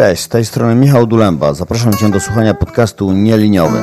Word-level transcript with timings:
Cześć, 0.00 0.22
z 0.22 0.28
tej 0.28 0.44
strony 0.44 0.74
Michał 0.74 1.06
Dulemba. 1.06 1.54
Zapraszam 1.54 1.92
Cię 1.92 2.10
do 2.10 2.20
słuchania 2.20 2.54
podcastu 2.54 3.12
Nieliniowy. 3.12 3.78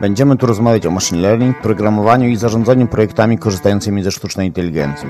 Będziemy 0.00 0.36
tu 0.36 0.46
rozmawiać 0.46 0.86
o 0.86 0.90
machine 0.90 1.20
learning, 1.20 1.60
programowaniu 1.60 2.28
i 2.28 2.36
zarządzaniu 2.36 2.86
projektami 2.86 3.38
korzystającymi 3.38 4.02
ze 4.02 4.10
sztucznej 4.10 4.46
inteligencji. 4.46 5.08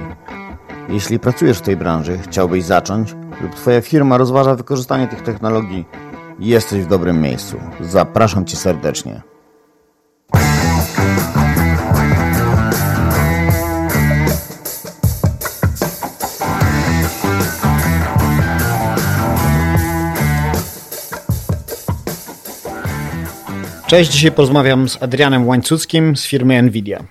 Jeśli 0.89 1.19
pracujesz 1.19 1.59
w 1.59 1.63
tej 1.63 1.77
branży, 1.77 2.19
chciałbyś 2.19 2.65
zacząć 2.65 3.15
lub 3.41 3.55
Twoja 3.55 3.81
firma 3.81 4.19
rozważa 4.19 4.55
wykorzystanie 4.55 5.09
tych 5.09 5.23
technologii, 5.23 5.85
jesteś 6.39 6.85
w 6.85 6.89
dobrym 6.89 7.21
miejscu. 7.21 7.57
Zapraszam 7.81 8.45
Cię 8.45 8.57
serdecznie. 8.57 9.34
Cześć, 23.87 24.11
dzisiaj 24.13 24.33
porozmawiam 24.33 24.89
z 24.89 25.03
Adrianem 25.03 25.49
Łańcuckim 25.49 26.17
z 26.17 26.27
firmy 26.27 26.63
Nvidia. 26.63 27.05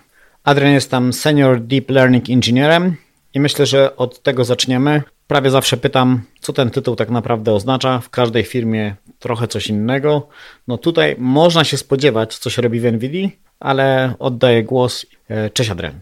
Adrian 0.44 0.74
jest 0.74 0.92
tam 0.92 1.14
Senior 1.14 1.62
Deep 1.62 1.90
Learning 1.90 2.30
Engineerem 2.30 2.96
i 3.34 3.40
myślę, 3.40 3.66
że 3.66 3.96
od 3.96 4.22
tego 4.22 4.46
zaczniemy. 4.46 5.02
Prawie 5.28 5.50
zawsze 5.50 5.78
pytam, 5.78 6.22
co 6.40 6.54
ten 6.54 6.70
tytuł 6.70 6.96
tak 6.96 7.10
naprawdę 7.10 7.54
oznacza. 7.54 8.00
W 8.00 8.10
każdej 8.10 8.44
firmie 8.44 8.96
trochę 9.20 9.48
coś 9.48 9.68
innego. 9.68 10.28
No 10.68 10.78
tutaj 10.78 11.16
można 11.20 11.64
się 11.64 11.78
spodziewać, 11.78 12.38
co 12.38 12.50
się 12.50 12.62
robi 12.62 12.80
w 12.80 12.92
Nvidia, 12.92 13.30
ale 13.60 14.14
oddaję 14.20 14.64
głos. 14.64 15.06
E, 15.30 15.50
cześć 15.50 15.70
Adrian. 15.70 16.00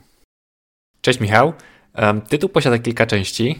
Cześć 1.01 1.19
Michał. 1.19 1.53
Tytuł 2.29 2.49
posiada 2.49 2.79
kilka 2.79 3.05
części. 3.05 3.59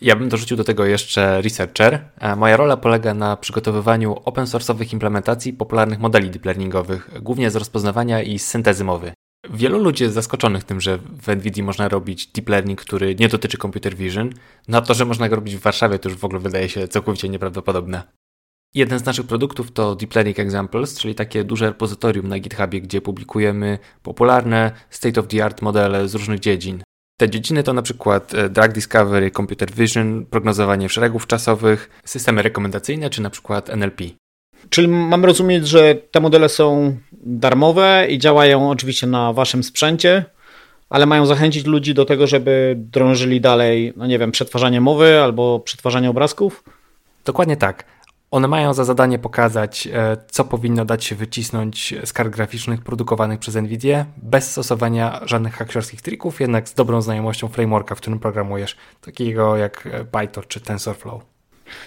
Ja 0.00 0.16
bym 0.16 0.28
dorzucił 0.28 0.56
do 0.56 0.64
tego 0.64 0.84
jeszcze 0.84 1.42
researcher. 1.42 2.04
Moja 2.36 2.56
rola 2.56 2.76
polega 2.76 3.14
na 3.14 3.36
przygotowywaniu 3.36 4.16
open 4.24 4.44
source'owych 4.44 4.92
implementacji 4.92 5.52
popularnych 5.52 5.98
modeli 6.00 6.30
deep 6.30 6.44
learningowych, 6.44 7.10
głównie 7.22 7.50
z 7.50 7.56
rozpoznawania 7.56 8.22
i 8.22 8.38
syntezy 8.38 8.84
mowy. 8.84 9.12
Wielu 9.50 9.78
ludzi 9.78 10.02
jest 10.02 10.14
zaskoczonych 10.14 10.64
tym, 10.64 10.80
że 10.80 10.98
w 10.98 11.28
NVIDIA 11.28 11.64
można 11.64 11.88
robić 11.88 12.26
deep 12.26 12.48
learning, 12.48 12.80
który 12.80 13.14
nie 13.14 13.28
dotyczy 13.28 13.58
computer 13.58 13.96
vision. 13.96 14.30
No 14.68 14.78
a 14.78 14.80
to, 14.80 14.94
że 14.94 15.04
można 15.04 15.28
go 15.28 15.36
robić 15.36 15.56
w 15.56 15.60
Warszawie, 15.60 15.98
to 15.98 16.08
już 16.08 16.18
w 16.18 16.24
ogóle 16.24 16.40
wydaje 16.40 16.68
się 16.68 16.88
całkowicie 16.88 17.28
nieprawdopodobne. 17.28 18.02
Jeden 18.74 18.98
z 18.98 19.04
naszych 19.04 19.26
produktów 19.26 19.72
to 19.72 19.94
Deep 19.94 20.14
Learning 20.14 20.38
Examples, 20.38 20.98
czyli 20.98 21.14
takie 21.14 21.44
duże 21.44 21.66
repozytorium 21.66 22.28
na 22.28 22.38
GitHubie, 22.38 22.80
gdzie 22.80 23.00
publikujemy 23.00 23.78
popularne 24.02 24.72
state-of-the-art 24.90 25.62
modele 25.62 26.08
z 26.08 26.14
różnych 26.14 26.40
dziedzin. 26.40 26.82
Te 27.16 27.30
dziedziny 27.30 27.62
to 27.62 27.72
na 27.72 27.82
przykład 27.82 28.34
e, 28.34 28.48
drug 28.48 28.72
discovery, 28.72 29.30
computer 29.30 29.70
vision, 29.70 30.26
prognozowanie 30.26 30.88
szeregów 30.88 31.26
czasowych, 31.26 31.90
systemy 32.04 32.42
rekomendacyjne 32.42 33.10
czy 33.10 33.22
na 33.22 33.30
przykład 33.30 33.70
NLP. 33.70 34.04
Czyli 34.70 34.88
mam 34.88 35.24
rozumieć, 35.24 35.68
że 35.68 35.94
te 35.94 36.20
modele 36.20 36.48
są 36.48 36.96
darmowe 37.12 38.06
i 38.10 38.18
działają 38.18 38.70
oczywiście 38.70 39.06
na 39.06 39.32
waszym 39.32 39.62
sprzęcie, 39.62 40.24
ale 40.90 41.06
mają 41.06 41.26
zachęcić 41.26 41.66
ludzi 41.66 41.94
do 41.94 42.04
tego, 42.04 42.26
żeby 42.26 42.74
drążyli 42.78 43.40
dalej, 43.40 43.92
no 43.96 44.06
nie 44.06 44.18
wiem, 44.18 44.32
przetwarzanie 44.32 44.80
mowy 44.80 45.20
albo 45.20 45.60
przetwarzanie 45.60 46.10
obrazków? 46.10 46.64
Dokładnie 47.24 47.56
tak. 47.56 47.84
One 48.32 48.48
mają 48.48 48.74
za 48.74 48.84
zadanie 48.84 49.18
pokazać, 49.18 49.88
e, 49.92 50.16
co 50.30 50.44
powinno 50.44 50.84
dać 50.84 51.04
się 51.04 51.14
wycisnąć 51.14 51.94
z 52.04 52.12
kart 52.12 52.30
graficznych 52.30 52.80
produkowanych 52.80 53.40
przez 53.40 53.54
NVIDIA 53.54 54.06
bez 54.16 54.50
stosowania 54.50 55.20
żadnych 55.24 55.54
haksiorskich 55.54 56.02
trików, 56.02 56.40
jednak 56.40 56.68
z 56.68 56.74
dobrą 56.74 57.02
znajomością 57.02 57.48
frameworka, 57.48 57.94
w 57.94 57.98
którym 58.00 58.18
programujesz, 58.18 58.76
takiego 59.00 59.56
jak 59.56 59.86
e, 59.86 60.04
Python 60.04 60.44
czy 60.48 60.60
TensorFlow. 60.60 61.22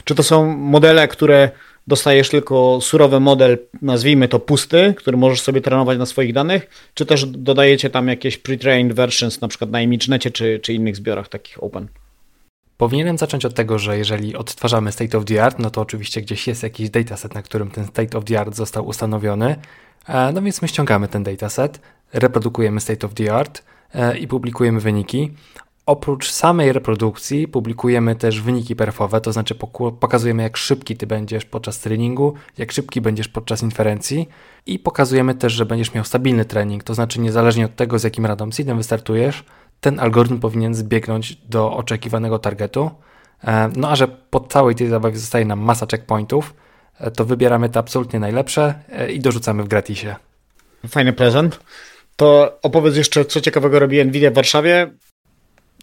Czy 0.03 0.15
to 0.15 0.23
są 0.23 0.57
modele, 0.57 1.07
które 1.07 1.49
dostajesz 1.87 2.29
tylko 2.29 2.79
surowy 2.81 3.19
model, 3.19 3.57
nazwijmy 3.81 4.27
to 4.27 4.39
pusty, 4.39 4.93
który 4.97 5.17
możesz 5.17 5.41
sobie 5.41 5.61
trenować 5.61 5.97
na 5.97 6.05
swoich 6.05 6.33
danych, 6.33 6.89
czy 6.93 7.05
też 7.05 7.25
dodajecie 7.25 7.89
tam 7.89 8.07
jakieś 8.07 8.37
pre-trained 8.37 8.93
versions, 8.93 9.41
na 9.41 9.47
przykład 9.47 9.71
na 9.71 9.81
ImageNecie 9.81 10.31
czy, 10.31 10.59
czy 10.59 10.73
innych 10.73 10.95
zbiorach 10.95 11.27
takich 11.27 11.63
open? 11.63 11.87
Powinienem 12.77 13.17
zacząć 13.17 13.45
od 13.45 13.55
tego, 13.55 13.79
że 13.79 13.97
jeżeli 13.97 14.35
odtwarzamy 14.35 14.91
state 14.91 15.17
of 15.17 15.25
the 15.25 15.43
art, 15.43 15.59
no 15.59 15.69
to 15.69 15.81
oczywiście 15.81 16.21
gdzieś 16.21 16.47
jest 16.47 16.63
jakiś 16.63 16.89
dataset, 16.89 17.33
na 17.33 17.41
którym 17.41 17.71
ten 17.71 17.85
state 17.85 18.17
of 18.17 18.25
the 18.25 18.39
art 18.39 18.55
został 18.55 18.87
ustanowiony. 18.87 19.55
E, 20.07 20.31
no 20.31 20.41
więc 20.41 20.61
my 20.61 20.67
ściągamy 20.67 21.07
ten 21.07 21.23
dataset, 21.23 21.79
reprodukujemy 22.13 22.81
state 22.81 23.07
of 23.07 23.13
the 23.13 23.33
art 23.33 23.63
e, 23.93 24.17
i 24.17 24.27
publikujemy 24.27 24.79
wyniki. 24.79 25.31
Oprócz 25.85 26.31
samej 26.31 26.73
reprodukcji 26.73 27.47
publikujemy 27.47 28.15
też 28.15 28.41
wyniki 28.41 28.75
perfowe, 28.75 29.21
to 29.21 29.33
znaczy 29.33 29.55
pokazujemy 29.99 30.43
jak 30.43 30.57
szybki 30.57 30.97
ty 30.97 31.07
będziesz 31.07 31.45
podczas 31.45 31.79
treningu, 31.79 32.33
jak 32.57 32.71
szybki 32.71 33.01
będziesz 33.01 33.27
podczas 33.27 33.63
inferencji 33.63 34.29
i 34.65 34.79
pokazujemy 34.79 35.35
też, 35.35 35.53
że 35.53 35.65
będziesz 35.65 35.93
miał 35.93 36.03
stabilny 36.03 36.45
trening, 36.45 36.83
to 36.83 36.93
znaczy 36.93 37.19
niezależnie 37.19 37.65
od 37.65 37.75
tego 37.75 37.99
z 37.99 38.03
jakim 38.03 38.25
random 38.25 38.53
seedem 38.53 38.77
wystartujesz, 38.77 39.43
ten 39.81 39.99
algorytm 39.99 40.39
powinien 40.39 40.75
zbiegnąć 40.75 41.35
do 41.35 41.73
oczekiwanego 41.73 42.39
targetu. 42.39 42.91
E, 43.43 43.69
no 43.75 43.89
a 43.89 43.95
że 43.95 44.07
po 44.07 44.39
całej 44.39 44.75
tej 44.75 44.87
zabawie 44.87 45.17
zostaje 45.17 45.45
nam 45.45 45.59
masa 45.59 45.85
checkpointów, 45.91 46.53
e, 46.99 47.11
to 47.11 47.25
wybieramy 47.25 47.69
te 47.69 47.79
absolutnie 47.79 48.19
najlepsze 48.19 48.73
e, 48.89 49.11
i 49.11 49.19
dorzucamy 49.19 49.63
w 49.63 49.67
gratisie. 49.67 50.15
Fajny 50.87 51.13
prezent. 51.13 51.59
To 52.15 52.59
opowiedz 52.61 52.95
jeszcze, 52.95 53.25
co 53.25 53.41
ciekawego 53.41 53.79
robi 53.79 54.05
Nvidia 54.05 54.31
w 54.31 54.33
Warszawie. 54.33 54.91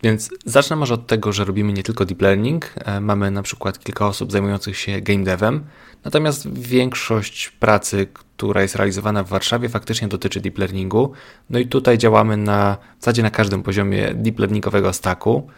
Więc 0.02 0.30
zacznę 0.44 0.76
może 0.76 0.94
od 0.94 1.06
tego, 1.06 1.32
że 1.32 1.44
robimy 1.44 1.72
nie 1.72 1.82
tylko 1.82 2.04
deep 2.04 2.22
learning. 2.22 2.74
Mamy 3.00 3.30
na 3.30 3.42
przykład 3.42 3.78
kilka 3.78 4.06
osób 4.06 4.32
zajmujących 4.32 4.78
się 4.78 5.00
game 5.00 5.24
devem, 5.24 5.64
natomiast 6.04 6.58
większość 6.58 7.50
pracy, 7.50 8.06
która 8.12 8.62
jest 8.62 8.76
realizowana 8.76 9.24
w 9.24 9.28
Warszawie, 9.28 9.68
faktycznie 9.68 10.08
dotyczy 10.08 10.40
deep 10.40 10.58
learningu. 10.58 11.12
No 11.50 11.58
i 11.58 11.66
tutaj 11.66 11.98
działamy 11.98 12.36
na 12.36 12.76
w 12.98 13.04
zasadzie 13.04 13.22
na 13.22 13.30
każdym 13.30 13.62
poziomie 13.62 14.14
deep 14.14 14.38
learningowego 14.38 14.92
stacku. 14.92 15.48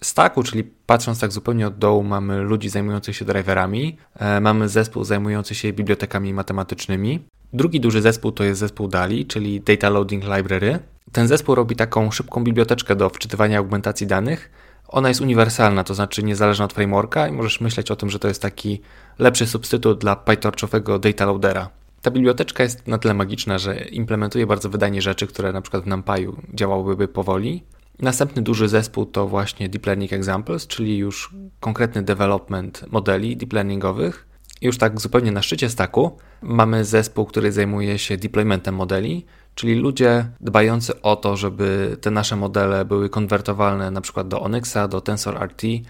Stacku, 0.00 0.42
czyli 0.42 0.64
patrząc 0.86 1.20
tak 1.20 1.32
zupełnie 1.32 1.66
od 1.66 1.78
dołu, 1.78 2.02
mamy 2.02 2.42
ludzi 2.42 2.68
zajmujących 2.68 3.16
się 3.16 3.24
driverami, 3.24 3.96
e, 4.16 4.40
mamy 4.40 4.68
zespół 4.68 5.04
zajmujący 5.04 5.54
się 5.54 5.72
bibliotekami 5.72 6.34
matematycznymi. 6.34 7.20
Drugi 7.52 7.80
duży 7.80 8.02
zespół 8.02 8.32
to 8.32 8.44
jest 8.44 8.60
zespół 8.60 8.88
DALI, 8.88 9.26
czyli 9.26 9.60
Data 9.60 9.88
Loading 9.88 10.24
Library. 10.24 10.78
Ten 11.12 11.28
zespół 11.28 11.54
robi 11.54 11.76
taką 11.76 12.10
szybką 12.10 12.44
biblioteczkę 12.44 12.96
do 12.96 13.08
wczytywania 13.08 13.58
augmentacji 13.58 14.06
danych. 14.06 14.50
Ona 14.88 15.08
jest 15.08 15.20
uniwersalna, 15.20 15.84
to 15.84 15.94
znaczy 15.94 16.22
niezależna 16.22 16.64
od 16.64 16.72
frameworka 16.72 17.28
i 17.28 17.32
możesz 17.32 17.60
myśleć 17.60 17.90
o 17.90 17.96
tym, 17.96 18.10
że 18.10 18.18
to 18.18 18.28
jest 18.28 18.42
taki 18.42 18.80
lepszy 19.18 19.46
substytut 19.46 20.00
dla 20.00 20.16
PyTorchowego 20.16 20.98
data 20.98 21.26
loadera. 21.26 21.70
Ta 22.02 22.10
biblioteczka 22.10 22.62
jest 22.62 22.86
na 22.86 22.98
tyle 22.98 23.14
magiczna, 23.14 23.58
że 23.58 23.76
implementuje 23.76 24.46
bardzo 24.46 24.68
wydajnie 24.68 25.02
rzeczy, 25.02 25.26
które 25.26 25.52
na 25.52 25.60
przykład 25.60 25.84
w 25.84 25.86
NumPy'u 25.86 26.32
działałyby 26.54 27.08
powoli. 27.08 27.62
Następny 27.98 28.42
duży 28.42 28.68
zespół 28.68 29.06
to 29.06 29.28
właśnie 29.28 29.68
Deep 29.68 29.86
Learning 29.86 30.12
Examples, 30.12 30.66
czyli 30.66 30.98
już 30.98 31.34
konkretny 31.60 32.02
development 32.02 32.84
modeli 32.92 33.36
deep 33.36 33.52
learningowych. 33.52 34.26
Już 34.60 34.78
tak 34.78 35.00
zupełnie 35.00 35.32
na 35.32 35.42
szczycie 35.42 35.70
staku 35.70 36.16
mamy 36.42 36.84
zespół, 36.84 37.26
który 37.26 37.52
zajmuje 37.52 37.98
się 37.98 38.16
deploymentem 38.16 38.74
modeli, 38.74 39.26
czyli 39.58 39.74
ludzie 39.74 40.24
dbający 40.40 41.02
o 41.02 41.16
to, 41.16 41.36
żeby 41.36 41.96
te 42.00 42.10
nasze 42.10 42.36
modele 42.36 42.84
były 42.84 43.10
konwertowalne 43.10 43.90
na 43.90 44.00
przykład 44.00 44.28
do 44.28 44.40
Onyxa, 44.40 44.88
do 44.88 45.00
TensorRT, 45.00 45.62
e, 45.64 45.80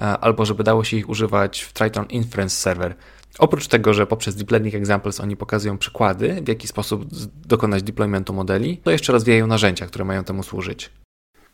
albo 0.00 0.44
żeby 0.44 0.64
dało 0.64 0.84
się 0.84 0.96
ich 0.96 1.08
używać 1.08 1.62
w 1.62 1.72
Triton 1.72 2.06
Inference 2.06 2.56
Server. 2.56 2.94
Oprócz 3.38 3.66
tego, 3.66 3.94
że 3.94 4.06
poprzez 4.06 4.36
Deep 4.36 4.50
Learning 4.50 4.74
Examples 4.74 5.20
oni 5.20 5.36
pokazują 5.36 5.78
przykłady, 5.78 6.42
w 6.42 6.48
jaki 6.48 6.68
sposób 6.68 7.04
dokonać 7.46 7.82
deploymentu 7.82 8.32
modeli, 8.32 8.76
to 8.76 8.90
jeszcze 8.90 9.12
rozwijają 9.12 9.46
narzędzia, 9.46 9.86
które 9.86 10.04
mają 10.04 10.24
temu 10.24 10.42
służyć. 10.42 10.90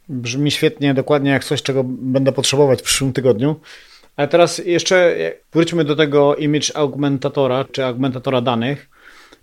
Brzmi 0.08 0.50
świetnie, 0.50 0.94
dokładnie 0.94 1.30
jak 1.30 1.44
coś, 1.44 1.62
czego 1.62 1.84
będę 1.84 2.32
potrzebować 2.32 2.80
w 2.80 2.82
przyszłym 2.82 3.12
tygodniu. 3.12 3.60
Ale 4.16 4.28
teraz 4.28 4.58
jeszcze 4.58 5.16
wróćmy 5.52 5.84
do 5.84 5.96
tego 5.96 6.36
image 6.36 6.76
augmentatora, 6.76 7.64
czy 7.64 7.84
augmentatora 7.84 8.40
danych, 8.40 8.91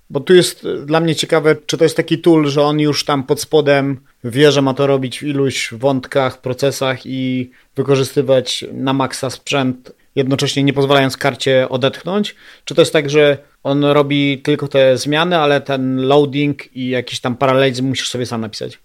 bo 0.09 0.19
tu 0.19 0.35
jest 0.35 0.67
dla 0.85 0.99
mnie 0.99 1.15
ciekawe, 1.15 1.55
czy 1.65 1.77
to 1.77 1.85
jest 1.85 1.97
taki 1.97 2.19
tool, 2.19 2.47
że 2.47 2.61
on 2.63 2.79
już 2.79 3.05
tam 3.05 3.23
pod 3.23 3.41
spodem 3.41 3.99
wie, 4.23 4.51
że 4.51 4.61
ma 4.61 4.73
to 4.73 4.87
robić 4.87 5.19
w 5.19 5.23
iluś 5.23 5.73
wątkach, 5.73 6.41
procesach 6.41 7.05
i 7.05 7.51
wykorzystywać 7.75 8.65
na 8.73 8.93
maksa 8.93 9.29
sprzęt 9.29 9.91
jednocześnie 10.15 10.63
nie 10.63 10.73
pozwalając 10.73 11.17
karcie 11.17 11.69
odetchnąć? 11.69 12.35
Czy 12.65 12.75
to 12.75 12.81
jest 12.81 12.93
tak, 12.93 13.09
że 13.09 13.37
on 13.63 13.83
robi 13.83 14.41
tylko 14.43 14.67
te 14.67 14.97
zmiany, 14.97 15.37
ale 15.37 15.61
ten 15.61 16.07
loading 16.07 16.75
i 16.75 16.89
jakiś 16.89 17.19
tam 17.19 17.35
paralelizm 17.35 17.85
musisz 17.85 18.09
sobie 18.09 18.25
sam 18.25 18.41
napisać? 18.41 18.79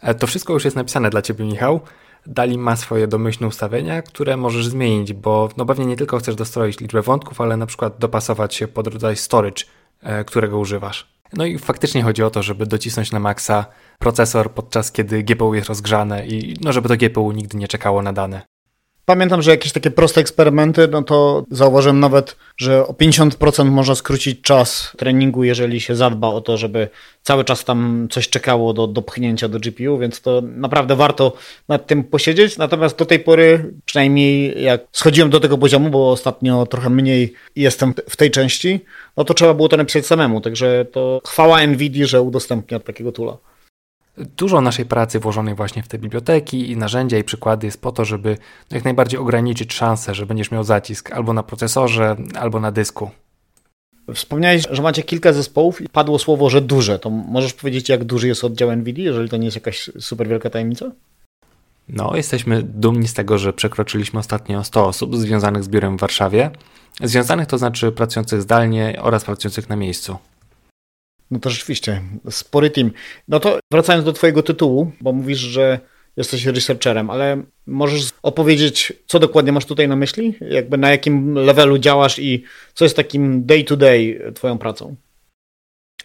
E, 0.00 0.14
to 0.14 0.26
wszystko 0.26 0.52
już 0.52 0.64
jest 0.64 0.76
napisane 0.76 1.10
dla 1.10 1.22
Ciebie, 1.22 1.44
Michał. 1.44 1.80
Dali 2.26 2.58
ma 2.58 2.76
swoje 2.76 3.06
domyślne 3.06 3.46
ustawienia, 3.46 4.02
które 4.02 4.36
możesz 4.36 4.66
zmienić, 4.66 5.12
bo 5.12 5.48
no 5.56 5.66
pewnie 5.66 5.86
nie 5.86 5.96
tylko 5.96 6.18
chcesz 6.18 6.34
dostroić 6.34 6.80
liczbę 6.80 7.02
wątków, 7.02 7.40
ale 7.40 7.56
na 7.56 7.66
przykład 7.66 7.98
dopasować 7.98 8.54
się 8.54 8.68
pod 8.68 8.86
rodzaj 8.86 9.16
storage, 9.16 9.64
e, 9.64 9.68
którego 10.26 10.58
używasz. 10.58 11.18
No 11.32 11.44
i 11.44 11.58
faktycznie 11.58 12.02
chodzi 12.02 12.22
o 12.22 12.30
to, 12.30 12.42
żeby 12.42 12.66
docisnąć 12.66 13.12
na 13.12 13.20
maksa 13.20 13.66
procesor 13.98 14.54
podczas 14.54 14.92
kiedy 14.92 15.22
GPU 15.22 15.54
jest 15.54 15.68
rozgrzane 15.68 16.26
i 16.26 16.56
no 16.60 16.72
żeby 16.72 16.88
to 16.88 16.96
GPU 16.96 17.32
nigdy 17.32 17.58
nie 17.58 17.68
czekało 17.68 18.02
na 18.02 18.12
dane. 18.12 18.42
Pamiętam, 19.08 19.42
że 19.42 19.50
jakieś 19.50 19.72
takie 19.72 19.90
proste 19.90 20.20
eksperymenty, 20.20 20.88
no 20.88 21.02
to 21.02 21.44
zauważyłem 21.50 22.00
nawet, 22.00 22.36
że 22.56 22.86
o 22.86 22.92
50% 22.92 23.70
można 23.70 23.94
skrócić 23.94 24.40
czas 24.40 24.92
treningu, 24.96 25.44
jeżeli 25.44 25.80
się 25.80 25.96
zadba 25.96 26.28
o 26.28 26.40
to, 26.40 26.56
żeby 26.56 26.88
cały 27.22 27.44
czas 27.44 27.64
tam 27.64 28.08
coś 28.10 28.28
czekało 28.28 28.72
do, 28.72 28.86
do 28.86 29.02
pchnięcia 29.02 29.48
do 29.48 29.58
GPU, 29.60 29.98
więc 29.98 30.20
to 30.20 30.42
naprawdę 30.44 30.96
warto 30.96 31.32
nad 31.68 31.86
tym 31.86 32.04
posiedzieć. 32.04 32.58
Natomiast 32.58 32.98
do 32.98 33.06
tej 33.06 33.20
pory, 33.20 33.74
przynajmniej 33.84 34.62
jak 34.62 34.80
schodziłem 34.92 35.30
do 35.30 35.40
tego 35.40 35.58
poziomu, 35.58 35.90
bo 35.90 36.10
ostatnio 36.10 36.66
trochę 36.66 36.90
mniej 36.90 37.32
jestem 37.56 37.94
w 38.08 38.16
tej 38.16 38.30
części, 38.30 38.80
no 39.16 39.24
to 39.24 39.34
trzeba 39.34 39.54
było 39.54 39.68
to 39.68 39.76
napisać 39.76 40.06
samemu. 40.06 40.40
Także 40.40 40.86
to 40.92 41.20
chwała 41.26 41.66
NVIDII, 41.66 42.06
że 42.06 42.22
udostępnia 42.22 42.80
takiego 42.80 43.12
tula. 43.12 43.36
Dużo 44.36 44.60
naszej 44.60 44.86
pracy 44.86 45.20
włożonej 45.20 45.54
właśnie 45.54 45.82
w 45.82 45.88
te 45.88 45.98
biblioteki 45.98 46.70
i 46.70 46.76
narzędzia 46.76 47.18
i 47.18 47.24
przykłady 47.24 47.66
jest 47.66 47.80
po 47.80 47.92
to, 47.92 48.04
żeby 48.04 48.38
jak 48.70 48.84
najbardziej 48.84 49.20
ograniczyć 49.20 49.74
szanse, 49.74 50.14
że 50.14 50.26
będziesz 50.26 50.50
miał 50.50 50.64
zacisk 50.64 51.12
albo 51.12 51.32
na 51.32 51.42
procesorze, 51.42 52.16
albo 52.34 52.60
na 52.60 52.72
dysku. 52.72 53.10
Wspomniałeś, 54.14 54.64
że 54.70 54.82
macie 54.82 55.02
kilka 55.02 55.32
zespołów 55.32 55.80
i 55.80 55.88
padło 55.88 56.18
słowo, 56.18 56.50
że 56.50 56.60
duże. 56.60 56.98
To 56.98 57.10
możesz 57.10 57.52
powiedzieć, 57.52 57.88
jak 57.88 58.04
duży 58.04 58.28
jest 58.28 58.44
oddział 58.44 58.76
NVIDIA, 58.76 59.04
jeżeli 59.04 59.28
to 59.28 59.36
nie 59.36 59.44
jest 59.44 59.56
jakaś 59.56 59.90
super 60.00 60.28
wielka 60.28 60.50
tajemnica? 60.50 60.90
No, 61.88 62.16
jesteśmy 62.16 62.62
dumni 62.62 63.08
z 63.08 63.14
tego, 63.14 63.38
że 63.38 63.52
przekroczyliśmy 63.52 64.20
ostatnio 64.20 64.64
100 64.64 64.86
osób 64.86 65.16
związanych 65.16 65.64
z 65.64 65.68
biurem 65.68 65.96
w 65.96 66.00
Warszawie. 66.00 66.50
Związanych 67.02 67.46
to 67.46 67.58
znaczy 67.58 67.92
pracujących 67.92 68.42
zdalnie 68.42 68.98
oraz 69.02 69.24
pracujących 69.24 69.68
na 69.68 69.76
miejscu. 69.76 70.16
No 71.30 71.38
to 71.38 71.50
rzeczywiście, 71.50 72.02
spory 72.30 72.70
team. 72.70 72.90
No 73.28 73.40
to 73.40 73.58
wracając 73.72 74.04
do 74.04 74.12
Twojego 74.12 74.42
tytułu, 74.42 74.92
bo 75.00 75.12
mówisz, 75.12 75.38
że 75.38 75.80
jesteś 76.16 76.46
researcherem, 76.46 77.10
ale 77.10 77.42
możesz 77.66 78.10
opowiedzieć, 78.22 78.92
co 79.06 79.18
dokładnie 79.18 79.52
masz 79.52 79.64
tutaj 79.64 79.88
na 79.88 79.96
myśli? 79.96 80.34
Jakby 80.40 80.78
na 80.78 80.90
jakim 80.90 81.34
levelu 81.34 81.78
działasz 81.78 82.18
i 82.18 82.44
co 82.74 82.84
jest 82.84 82.96
takim 82.96 83.46
day-to-day 83.46 83.98
-day 83.98 84.32
Twoją 84.32 84.58
pracą? 84.58 84.96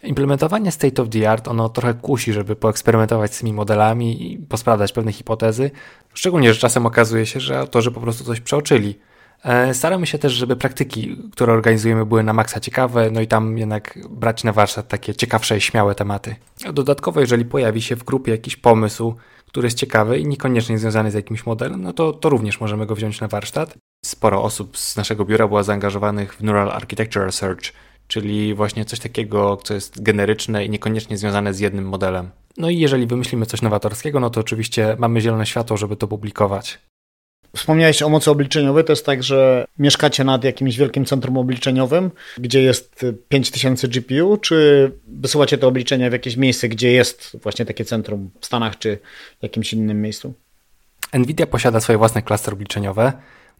Implementowanie 0.02 0.72
state 0.72 1.02
of 1.02 1.08
the 1.08 1.30
art, 1.30 1.48
ono 1.48 1.68
trochę 1.68 1.94
kusi, 1.94 2.32
żeby 2.32 2.56
poeksperymentować 2.56 3.34
z 3.34 3.38
tymi 3.38 3.52
modelami 3.52 4.32
i 4.32 4.38
posprawdzać 4.38 4.92
pewne 4.92 5.12
hipotezy. 5.12 5.70
Szczególnie, 6.14 6.54
że 6.54 6.60
czasem 6.60 6.86
okazuje 6.86 7.26
się, 7.26 7.40
że 7.40 7.58
autorzy 7.58 7.90
po 7.90 8.00
prostu 8.00 8.24
coś 8.24 8.40
przeoczyli. 8.40 8.98
E, 9.44 9.74
staramy 9.74 10.06
się 10.06 10.18
też, 10.18 10.32
żeby 10.32 10.56
praktyki, 10.56 11.16
które 11.32 11.52
organizujemy, 11.52 12.06
były 12.06 12.22
na 12.22 12.32
maksa 12.32 12.60
ciekawe, 12.60 13.10
no 13.10 13.20
i 13.20 13.26
tam 13.26 13.58
jednak 13.58 13.98
brać 14.10 14.44
na 14.44 14.52
warsztat 14.52 14.88
takie 14.88 15.14
ciekawsze 15.14 15.56
i 15.56 15.60
śmiałe 15.60 15.94
tematy. 15.94 16.36
Dodatkowo, 16.72 17.20
jeżeli 17.20 17.44
pojawi 17.44 17.82
się 17.82 17.96
w 17.96 18.04
grupie 18.04 18.32
jakiś 18.32 18.56
pomysł, 18.56 19.14
który 19.46 19.66
jest 19.66 19.78
ciekawy 19.78 20.18
i 20.18 20.26
niekoniecznie 20.26 20.78
związany 20.78 21.10
z 21.10 21.14
jakimś 21.14 21.46
modelem, 21.46 21.82
no 21.82 21.92
to, 21.92 22.12
to 22.12 22.28
również 22.28 22.60
możemy 22.60 22.86
go 22.86 22.94
wziąć 22.94 23.20
na 23.20 23.28
warsztat. 23.28 23.74
Sporo 24.04 24.42
osób 24.42 24.78
z 24.78 24.96
naszego 24.96 25.24
biura 25.24 25.48
było 25.48 25.62
zaangażowanych 25.62 26.34
w 26.34 26.42
Neural 26.42 26.70
Architecture 26.70 27.24
Research, 27.24 27.72
czyli 28.08 28.54
właśnie 28.54 28.84
coś 28.84 29.00
takiego, 29.00 29.56
co 29.56 29.74
jest 29.74 30.02
generyczne 30.02 30.64
i 30.64 30.70
niekoniecznie 30.70 31.18
związane 31.18 31.54
z 31.54 31.60
jednym 31.60 31.88
modelem. 31.88 32.30
No 32.56 32.70
i 32.70 32.78
jeżeli 32.78 33.06
wymyślimy 33.06 33.46
coś 33.46 33.62
nowatorskiego, 33.62 34.20
no 34.20 34.30
to 34.30 34.40
oczywiście 34.40 34.96
mamy 34.98 35.20
zielone 35.20 35.46
światło, 35.46 35.76
żeby 35.76 35.96
to 35.96 36.08
publikować. 36.08 36.78
Wspomniałeś 37.54 38.02
o 38.02 38.08
mocy 38.08 38.30
obliczeniowej, 38.30 38.84
to 38.84 38.92
jest 38.92 39.06
tak, 39.06 39.22
że 39.22 39.64
mieszkacie 39.78 40.24
nad 40.24 40.44
jakimś 40.44 40.76
wielkim 40.76 41.04
centrum 41.04 41.36
obliczeniowym, 41.36 42.10
gdzie 42.38 42.62
jest 42.62 43.04
5000 43.28 43.88
GPU, 43.88 44.36
czy 44.36 44.90
wysyłacie 45.06 45.58
te 45.58 45.66
obliczenia 45.66 46.10
w 46.10 46.12
jakieś 46.12 46.36
miejsce, 46.36 46.68
gdzie 46.68 46.92
jest 46.92 47.36
właśnie 47.42 47.64
takie 47.64 47.84
centrum 47.84 48.30
w 48.40 48.46
Stanach, 48.46 48.78
czy 48.78 48.98
jakimś 49.42 49.72
innym 49.72 50.02
miejscu? 50.02 50.34
Nvidia 51.12 51.46
posiada 51.46 51.80
swoje 51.80 51.98
własne 51.98 52.22
klaster 52.22 52.54
obliczeniowe. 52.54 53.12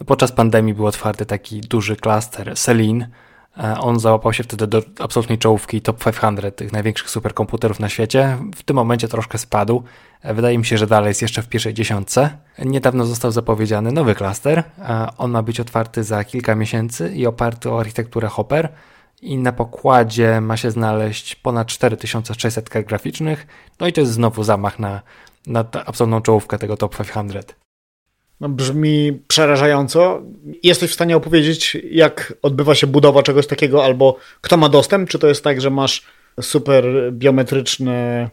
Podczas 0.06 0.32
pandemii 0.32 0.74
był 0.74 0.86
otwarty 0.86 1.26
taki 1.26 1.60
duży 1.60 1.96
klaster 1.96 2.56
Selene, 2.56 3.08
E, 3.08 3.33
on 3.56 4.00
załapał 4.00 4.32
się 4.32 4.42
wtedy 4.42 4.66
do 4.66 4.82
absolutnej 4.98 5.38
czołówki 5.38 5.80
top 5.80 6.04
500 6.04 6.56
tych 6.56 6.72
największych 6.72 7.10
superkomputerów 7.10 7.80
na 7.80 7.88
świecie. 7.88 8.38
W 8.56 8.62
tym 8.62 8.76
momencie 8.76 9.08
troszkę 9.08 9.38
spadł. 9.38 9.82
E, 10.22 10.34
wydaje 10.34 10.58
mi 10.58 10.66
się, 10.66 10.78
że 10.78 10.86
dalej 10.86 11.08
jest 11.08 11.22
jeszcze 11.22 11.42
w 11.42 11.48
pierwszej 11.48 11.74
dziesiątce. 11.74 12.38
Niedawno 12.58 13.06
został 13.06 13.30
zapowiedziany 13.30 13.92
nowy 13.92 14.14
klaster. 14.14 14.58
E, 14.58 15.06
on 15.18 15.30
ma 15.30 15.42
być 15.42 15.60
otwarty 15.60 16.04
za 16.04 16.24
kilka 16.24 16.54
miesięcy 16.54 17.12
i 17.14 17.26
oparty 17.26 17.70
o 17.70 17.80
architekturę 17.80 18.28
Hopper. 18.28 18.68
I 19.22 19.38
na 19.38 19.52
pokładzie 19.52 20.40
ma 20.40 20.56
się 20.56 20.70
znaleźć 20.70 21.34
ponad 21.34 21.66
4600 21.66 22.68
kart 22.68 22.86
graficznych. 22.86 23.46
No 23.80 23.86
i 23.86 23.92
to 23.92 24.00
jest 24.00 24.12
znowu 24.12 24.44
zamach 24.44 24.78
na, 24.78 25.00
na 25.46 25.64
absolutną 25.86 26.20
czołówkę 26.20 26.58
tego 26.58 26.76
top 26.76 26.96
500. 26.96 27.63
No, 28.44 28.50
brzmi 28.50 29.20
przerażająco. 29.28 30.22
Jesteś 30.62 30.90
w 30.90 30.94
stanie 30.94 31.16
opowiedzieć, 31.16 31.76
jak 31.90 32.34
odbywa 32.42 32.74
się 32.74 32.86
budowa 32.86 33.22
czegoś 33.22 33.46
takiego, 33.46 33.84
albo 33.84 34.16
kto 34.40 34.56
ma 34.56 34.68
dostęp? 34.68 35.08
Czy 35.08 35.18
to 35.18 35.28
jest 35.28 35.44
tak, 35.44 35.60
że 35.60 35.70
masz 35.70 36.02
super 36.40 36.84
biometryczne, 37.12 38.30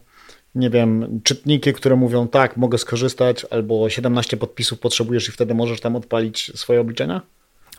nie 0.54 0.70
wiem, 0.70 1.20
czytniki, 1.24 1.72
które 1.72 1.96
mówią 1.96 2.28
tak, 2.28 2.56
mogę 2.56 2.78
skorzystać, 2.78 3.46
albo 3.50 3.90
17 3.90 4.36
podpisów 4.36 4.78
potrzebujesz 4.78 5.28
i 5.28 5.32
wtedy 5.32 5.54
możesz 5.54 5.80
tam 5.80 5.96
odpalić 5.96 6.52
swoje 6.54 6.80
obliczenia? 6.80 7.22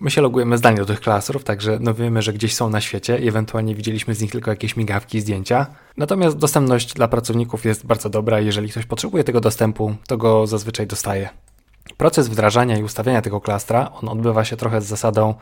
My 0.01 0.11
się 0.11 0.21
logujemy 0.21 0.57
zdalnie 0.57 0.79
do 0.79 0.85
tych 0.85 1.01
klastrów, 1.01 1.43
także 1.43 1.77
no 1.81 1.93
wiemy, 1.93 2.21
że 2.21 2.33
gdzieś 2.33 2.53
są 2.53 2.69
na 2.69 2.81
świecie 2.81 3.17
i 3.17 3.27
ewentualnie 3.27 3.75
widzieliśmy 3.75 4.15
z 4.15 4.21
nich 4.21 4.31
tylko 4.31 4.51
jakieś 4.51 4.77
migawki, 4.77 5.21
zdjęcia. 5.21 5.67
Natomiast 5.97 6.37
dostępność 6.37 6.93
dla 6.93 7.07
pracowników 7.07 7.65
jest 7.65 7.85
bardzo 7.85 8.09
dobra. 8.09 8.39
Jeżeli 8.39 8.69
ktoś 8.69 8.85
potrzebuje 8.85 9.23
tego 9.23 9.41
dostępu, 9.41 9.95
to 10.07 10.17
go 10.17 10.47
zazwyczaj 10.47 10.87
dostaje. 10.87 11.29
Proces 12.03 12.27
wdrażania 12.27 12.77
i 12.77 12.83
ustawiania 12.83 13.21
tego 13.21 13.41
klastra, 13.41 13.91
on 14.01 14.09
odbywa 14.09 14.45
się 14.45 14.57
trochę 14.57 14.81
z 14.81 14.85
zasadą 14.85 15.33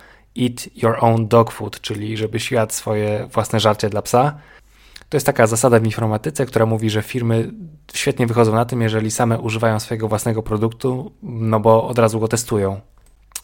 eat 0.41 0.69
your 0.75 0.97
own 0.99 1.27
dog 1.27 1.51
food, 1.51 1.81
czyli 1.81 2.17
żebyś 2.17 2.51
jadł 2.51 2.73
swoje 2.73 3.27
własne 3.33 3.59
żarcie 3.59 3.89
dla 3.89 4.01
psa. 4.01 4.37
To 5.09 5.17
jest 5.17 5.25
taka 5.25 5.47
zasada 5.47 5.79
w 5.79 5.85
informatyce, 5.85 6.45
która 6.45 6.65
mówi, 6.65 6.89
że 6.89 7.01
firmy 7.01 7.51
świetnie 7.93 8.27
wychodzą 8.27 8.53
na 8.53 8.65
tym, 8.65 8.81
jeżeli 8.81 9.11
same 9.11 9.39
używają 9.39 9.79
swojego 9.79 10.07
własnego 10.07 10.43
produktu, 10.43 11.11
no 11.23 11.59
bo 11.59 11.87
od 11.87 11.99
razu 11.99 12.19
go 12.19 12.27
testują. 12.27 12.81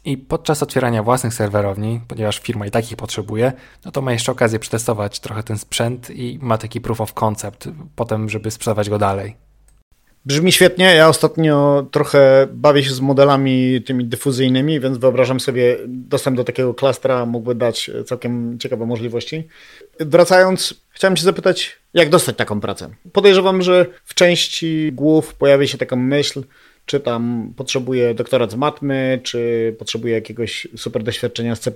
I 0.05 0.17
podczas 0.17 0.63
otwierania 0.63 1.03
własnych 1.03 1.33
serwerowni, 1.33 2.01
ponieważ 2.07 2.39
firma 2.39 2.65
i 2.65 2.71
takich 2.71 2.97
potrzebuje, 2.97 3.53
no 3.85 3.91
to 3.91 4.01
ma 4.01 4.11
jeszcze 4.11 4.31
okazję 4.31 4.59
przetestować 4.59 5.19
trochę 5.19 5.43
ten 5.43 5.57
sprzęt 5.57 6.09
i 6.09 6.39
ma 6.41 6.57
taki 6.57 6.81
proof 6.81 7.01
of 7.01 7.13
concept, 7.13 7.69
potem, 7.95 8.29
żeby 8.29 8.51
sprzedawać 8.51 8.89
go 8.89 8.97
dalej. 8.97 9.46
Brzmi 10.27 10.51
świetnie. 10.51 10.85
Ja 10.85 11.09
ostatnio 11.09 11.85
trochę 11.91 12.47
bawię 12.51 12.83
się 12.83 12.93
z 12.93 12.99
modelami 12.99 13.81
tymi 13.85 14.05
dyfuzyjnymi, 14.05 14.79
więc 14.79 14.97
wyobrażam 14.97 15.39
sobie, 15.39 15.77
dostęp 15.87 16.37
do 16.37 16.43
takiego 16.43 16.73
klastra 16.73 17.25
mógłby 17.25 17.55
dać 17.55 17.91
całkiem 18.05 18.59
ciekawe 18.59 18.85
możliwości. 18.85 19.47
Wracając, 19.99 20.73
chciałem 20.89 21.15
Cię 21.15 21.23
zapytać, 21.23 21.75
jak 21.93 22.09
dostać 22.09 22.37
taką 22.37 22.61
pracę? 22.61 22.89
Podejrzewam, 23.13 23.61
że 23.61 23.85
w 24.03 24.13
części 24.13 24.91
głów 24.93 25.33
pojawi 25.33 25.67
się 25.67 25.77
taka 25.77 25.95
myśl, 25.95 26.43
czy 26.85 26.99
tam 26.99 27.53
potrzebuje 27.55 28.13
doktorat 28.13 28.51
z 28.51 28.55
matmy, 28.55 29.19
czy 29.23 29.75
potrzebuje 29.79 30.13
jakiegoś 30.13 30.67
super 30.77 31.03
doświadczenia 31.03 31.55
z 31.55 31.59
C++. 31.59 31.71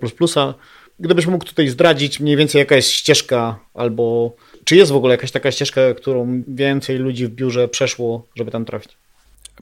Gdybyś 1.00 1.25
mógł 1.25 1.46
tutaj 1.46 1.67
zdradzić 1.67 2.20
mniej 2.20 2.38
więcej 2.38 2.60
jaka 2.60 2.75
jest 2.75 2.89
ścieżka 2.89 3.60
albo 3.74 4.36
czy 4.63 4.75
jest 4.75 4.91
w 4.91 4.96
ogóle 4.96 5.13
jakaś 5.13 5.32
taka 5.32 5.51
ścieżka, 5.51 5.82
którą 5.94 6.44
więcej 6.48 6.98
ludzi 6.98 7.27
w 7.27 7.30
biurze 7.30 7.68
przeszło, 7.68 8.27
żeby 8.36 8.51
tam 8.51 8.65
trafić? 8.65 8.98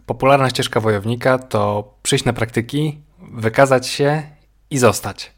Popularna 0.05 0.49
ścieżka 0.49 0.79
wojownika 0.79 1.37
to 1.37 1.93
przyjść 2.03 2.25
na 2.25 2.33
praktyki, 2.33 2.97
wykazać 3.33 3.87
się 3.87 4.23
i 4.69 4.77
zostać. 4.77 5.31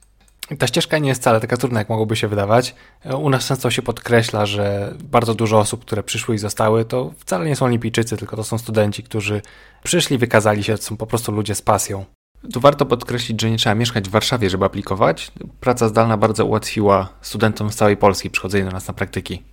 Ta 0.58 0.68
ścieżka 0.68 0.98
nie 0.98 1.10
jest 1.10 1.22
wcale 1.22 1.40
taka 1.40 1.58
trudna, 1.58 1.80
jak 1.80 1.90
mogłoby 1.90 2.16
się 2.16 2.28
wydawać. 2.28 2.76
U 3.20 3.30
nas 3.30 3.48
często 3.48 3.72
się 3.72 3.82
podkreśla, 3.82 4.46
że 4.46 4.94
bardzo 5.04 5.36
dużo 5.36 5.60
osób, 5.60 5.86
które 5.86 6.04
przyszły 6.04 6.36
i 6.36 6.38
zostały, 6.38 6.86
to 6.86 7.14
wcale 7.18 7.46
nie 7.46 7.56
są 7.56 7.66
olimpijczycy, 7.66 8.18
tylko 8.18 8.36
to 8.36 8.44
są 8.44 8.58
studenci, 8.58 9.04
którzy 9.04 9.42
przyszli, 9.84 10.18
wykazali 10.18 10.64
się, 10.64 10.78
to 10.78 10.84
są 10.84 10.98
po 10.98 11.08
prostu 11.08 11.32
ludzie 11.32 11.56
z 11.56 11.62
pasją. 11.62 12.06
Tu 12.54 12.60
warto 12.60 12.86
podkreślić, 12.86 13.42
że 13.42 13.52
nie 13.52 13.58
trzeba 13.58 13.76
mieszkać 13.76 14.08
w 14.08 14.12
Warszawie, 14.12 14.50
żeby 14.50 14.66
aplikować. 14.66 15.32
Praca 15.60 15.88
zdalna 15.88 16.18
bardzo 16.18 16.46
ułatwiła 16.46 17.10
studentom 17.22 17.72
z 17.72 17.76
całej 17.76 17.98
Polski 17.98 18.30
przychodzenie 18.30 18.66
do 18.66 18.72
nas 18.72 18.88
na 18.88 18.94
praktyki. 18.94 19.44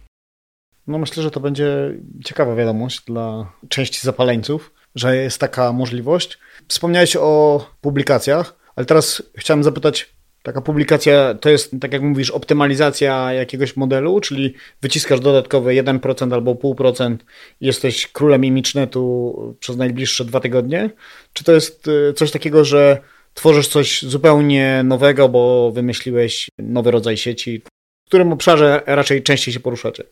No 0.86 0.98
myślę, 0.98 1.22
że 1.22 1.30
to 1.30 1.40
będzie 1.40 1.94
ciekawa 2.24 2.54
wiadomość 2.54 3.04
dla 3.04 3.52
części 3.68 4.00
zapaleńców, 4.00 4.72
że 4.94 5.16
jest 5.16 5.40
taka 5.40 5.72
możliwość. 5.72 6.38
Wspomniałeś 6.68 7.16
o 7.16 7.66
publikacjach, 7.80 8.56
ale 8.76 8.86
teraz 8.86 9.22
chciałem 9.36 9.64
zapytać, 9.64 10.17
taka 10.48 10.60
publikacja 10.60 11.34
to 11.34 11.50
jest, 11.50 11.72
tak 11.80 11.92
jak 11.92 12.02
mówisz, 12.02 12.30
optymalizacja 12.30 13.32
jakiegoś 13.32 13.76
modelu, 13.76 14.20
czyli 14.20 14.54
wyciskasz 14.82 15.20
dodatkowe 15.20 15.70
1% 15.70 16.34
albo 16.34 16.54
0,5%, 16.54 17.16
jesteś 17.60 18.06
królem 18.06 18.44
imidżnetu 18.44 19.56
przez 19.60 19.76
najbliższe 19.76 20.24
dwa 20.24 20.40
tygodnie? 20.40 20.90
Czy 21.32 21.44
to 21.44 21.52
jest 21.52 21.88
y, 21.88 22.12
coś 22.12 22.30
takiego, 22.30 22.64
że 22.64 22.98
tworzysz 23.34 23.68
coś 23.68 24.02
zupełnie 24.02 24.82
nowego, 24.84 25.28
bo 25.28 25.70
wymyśliłeś 25.72 26.48
nowy 26.58 26.90
rodzaj 26.90 27.16
sieci? 27.16 27.62
W 28.04 28.08
którym 28.08 28.32
obszarze 28.32 28.82
raczej 28.86 29.22
częściej 29.22 29.54
się 29.54 29.60
poruszacie? 29.60 30.04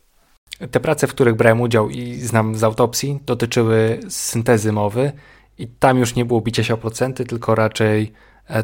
Te 0.71 0.81
prace, 0.81 1.07
w 1.07 1.11
których 1.11 1.35
brałem 1.35 1.61
udział 1.61 1.91
i 1.91 2.15
znam 2.15 2.55
z 2.55 2.65
autopsji, 2.65 3.21
dotyczyły 3.27 4.01
syntezy 4.09 4.73
mowy 4.73 5.13
i 5.59 5.67
tam 5.67 5.99
już 5.99 6.15
nie 6.15 6.25
było 6.25 6.41
bicia 6.41 6.65
się 6.65 6.75
o 6.75 6.77
procenty, 6.77 7.25
tylko 7.25 7.55
raczej 7.55 8.13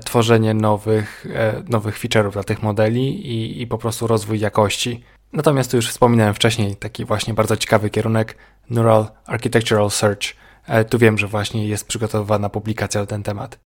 tworzenie 0.05 0.55
nowych, 0.55 1.27
e, 1.35 1.63
nowych 1.69 1.99
feature'ów 1.99 2.33
dla 2.33 2.43
tych 2.43 2.63
modeli 2.63 3.27
i, 3.27 3.63
i 3.63 3.67
po 3.67 3.79
prostu 3.79 4.07
rozwój 4.07 4.41
jakości. 4.41 5.05
Natomiast 5.33 5.71
tu 5.71 5.77
już 5.77 5.89
wspominałem 5.89 6.35
wcześniej 6.35 6.77
taki 6.77 7.05
właśnie 7.05 7.35
bardzo 7.35 7.57
ciekawy 7.57 7.91
kierunek 7.91 8.37
Neural 8.71 9.07
Architectural 9.27 9.91
Search. 9.91 10.23
E, 10.67 10.85
tu 10.85 10.99
wiem, 10.99 11.19
że 11.19 11.27
właśnie 11.27 11.69
jest 11.69 11.87
przygotowywana 11.87 12.49
publikacja 12.49 13.01
na 13.01 13.07
ten 13.07 13.23
temat. 13.23 13.59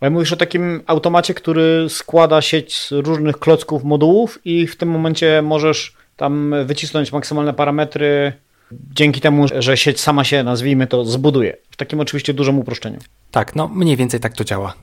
Ale 0.00 0.10
mówisz 0.10 0.32
o 0.32 0.36
takim 0.36 0.82
automacie, 0.86 1.34
który 1.34 1.86
składa 1.88 2.42
sieć 2.42 2.78
z 2.78 2.92
różnych 2.92 3.38
klocków 3.38 3.84
modułów 3.84 4.38
i 4.44 4.66
w 4.66 4.76
tym 4.76 4.88
momencie 4.88 5.42
możesz 5.42 5.96
tam 6.16 6.54
wycisnąć 6.64 7.12
maksymalne 7.12 7.54
parametry 7.54 8.32
dzięki 8.72 9.20
temu, 9.20 9.46
że 9.58 9.76
sieć 9.76 10.00
sama 10.00 10.24
się, 10.24 10.42
nazwijmy 10.42 10.86
to, 10.86 11.04
zbuduje. 11.04 11.56
W 11.70 11.76
takim 11.76 12.00
oczywiście 12.00 12.34
dużym 12.34 12.58
uproszczeniu. 12.58 12.98
Tak, 13.30 13.56
no 13.56 13.68
mniej 13.68 13.96
więcej 13.96 14.20
tak 14.20 14.34
to 14.34 14.44
działa. 14.44 14.74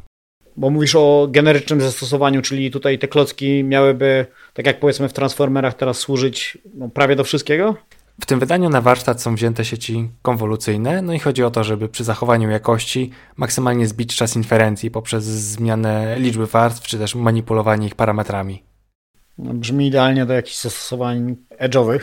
Bo 0.57 0.69
mówisz 0.69 0.95
o 0.95 1.27
generycznym 1.31 1.81
zastosowaniu, 1.81 2.41
czyli 2.41 2.71
tutaj 2.71 2.99
te 2.99 3.07
klocki 3.07 3.63
miałyby, 3.63 4.25
tak 4.53 4.65
jak 4.65 4.79
powiedzmy 4.79 5.09
w 5.09 5.13
Transformerach 5.13 5.73
teraz 5.73 5.97
służyć 5.97 6.57
no, 6.73 6.89
prawie 6.89 7.15
do 7.15 7.23
wszystkiego? 7.23 7.75
W 8.21 8.25
tym 8.25 8.39
wydaniu 8.39 8.69
na 8.69 8.81
warsztat 8.81 9.21
są 9.21 9.35
wzięte 9.35 9.65
sieci 9.65 10.09
konwolucyjne, 10.21 11.01
no 11.01 11.13
i 11.13 11.19
chodzi 11.19 11.43
o 11.43 11.51
to, 11.51 11.63
żeby 11.63 11.89
przy 11.89 12.03
zachowaniu 12.03 12.49
jakości 12.49 13.11
maksymalnie 13.37 13.87
zbić 13.87 14.15
czas 14.15 14.35
inferencji 14.35 14.91
poprzez 14.91 15.23
zmianę 15.23 16.15
liczby 16.19 16.47
warstw, 16.47 16.87
czy 16.87 16.97
też 16.97 17.15
manipulowanie 17.15 17.87
ich 17.87 17.95
parametrami. 17.95 18.63
No, 19.37 19.53
brzmi 19.53 19.87
idealnie 19.87 20.25
do 20.25 20.33
jakichś 20.33 20.57
zastosowań 20.57 21.35
edge'owych. 21.59 21.99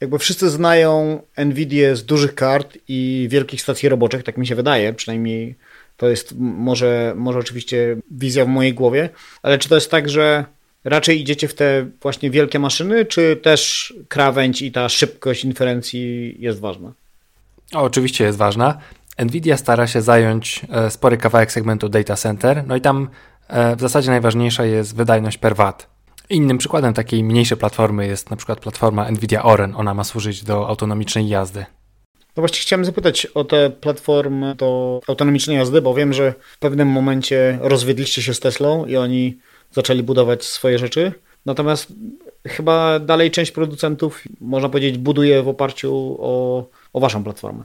Jakby 0.00 0.18
wszyscy 0.18 0.50
znają 0.50 1.22
NVIDIA 1.36 1.94
z 1.94 2.04
dużych 2.04 2.34
kart 2.34 2.78
i 2.88 3.28
wielkich 3.30 3.62
stacji 3.62 3.88
roboczych, 3.88 4.22
tak 4.22 4.36
mi 4.36 4.46
się 4.46 4.54
wydaje, 4.54 4.92
przynajmniej 4.92 5.54
to 5.98 6.08
jest 6.08 6.34
może, 6.38 7.12
może 7.16 7.38
oczywiście 7.38 7.96
wizja 8.10 8.44
w 8.44 8.48
mojej 8.48 8.74
głowie, 8.74 9.08
ale 9.42 9.58
czy 9.58 9.68
to 9.68 9.74
jest 9.74 9.90
tak, 9.90 10.08
że 10.08 10.44
raczej 10.84 11.20
idziecie 11.20 11.48
w 11.48 11.54
te 11.54 11.86
właśnie 12.02 12.30
wielkie 12.30 12.58
maszyny, 12.58 13.04
czy 13.04 13.36
też 13.36 13.94
krawędź 14.08 14.62
i 14.62 14.72
ta 14.72 14.88
szybkość 14.88 15.44
inferencji 15.44 16.34
jest 16.38 16.60
ważna? 16.60 16.92
O, 17.74 17.82
oczywiście 17.82 18.24
jest 18.24 18.38
ważna. 18.38 18.78
Nvidia 19.18 19.56
stara 19.56 19.86
się 19.86 20.02
zająć 20.02 20.60
e, 20.70 20.90
spory 20.90 21.16
kawałek 21.16 21.52
segmentu 21.52 21.88
data 21.88 22.16
center, 22.16 22.64
no 22.66 22.76
i 22.76 22.80
tam 22.80 23.08
e, 23.48 23.76
w 23.76 23.80
zasadzie 23.80 24.10
najważniejsza 24.10 24.64
jest 24.64 24.96
wydajność 24.96 25.38
per 25.38 25.56
watt. 25.56 25.86
Innym 26.30 26.58
przykładem 26.58 26.94
takiej 26.94 27.24
mniejszej 27.24 27.58
platformy 27.58 28.06
jest 28.06 28.30
na 28.30 28.36
przykład 28.36 28.60
platforma 28.60 29.10
Nvidia 29.10 29.42
Oren. 29.42 29.74
Ona 29.76 29.94
ma 29.94 30.04
służyć 30.04 30.44
do 30.44 30.68
autonomicznej 30.68 31.28
jazdy. 31.28 31.66
No 32.38 32.42
właśnie 32.42 32.60
chciałem 32.60 32.84
zapytać 32.84 33.26
o 33.26 33.44
te 33.44 33.70
platformy 33.70 34.54
do 34.54 35.00
autonomicznej 35.08 35.56
jazdy, 35.56 35.82
bo 35.82 35.94
wiem, 35.94 36.12
że 36.12 36.34
w 36.52 36.58
pewnym 36.58 36.88
momencie 36.88 37.58
rozwiedliście 37.62 38.22
się 38.22 38.34
z 38.34 38.40
Teslą 38.40 38.86
i 38.86 38.96
oni 38.96 39.38
zaczęli 39.72 40.02
budować 40.02 40.44
swoje 40.44 40.78
rzeczy. 40.78 41.12
Natomiast 41.46 41.92
chyba 42.46 42.98
dalej 42.98 43.30
część 43.30 43.50
producentów, 43.50 44.22
można 44.40 44.68
powiedzieć, 44.68 44.98
buduje 44.98 45.42
w 45.42 45.48
oparciu 45.48 46.16
o, 46.20 46.64
o 46.92 47.00
waszą 47.00 47.24
platformę. 47.24 47.64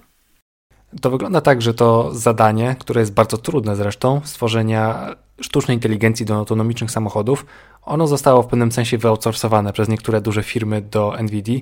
To 1.01 1.09
wygląda 1.09 1.41
tak, 1.41 1.61
że 1.61 1.73
to 1.73 2.13
zadanie, 2.13 2.75
które 2.79 3.01
jest 3.01 3.13
bardzo 3.13 3.37
trudne 3.37 3.75
zresztą, 3.75 4.21
stworzenia 4.23 5.15
sztucznej 5.41 5.77
inteligencji 5.77 6.25
do 6.25 6.35
autonomicznych 6.35 6.91
samochodów, 6.91 7.45
ono 7.81 8.07
zostało 8.07 8.43
w 8.43 8.47
pewnym 8.47 8.71
sensie 8.71 8.97
wyoutsourcowane 8.97 9.73
przez 9.73 9.89
niektóre 9.89 10.21
duże 10.21 10.43
firmy 10.43 10.81
do 10.81 11.13
NVIDIA, 11.23 11.59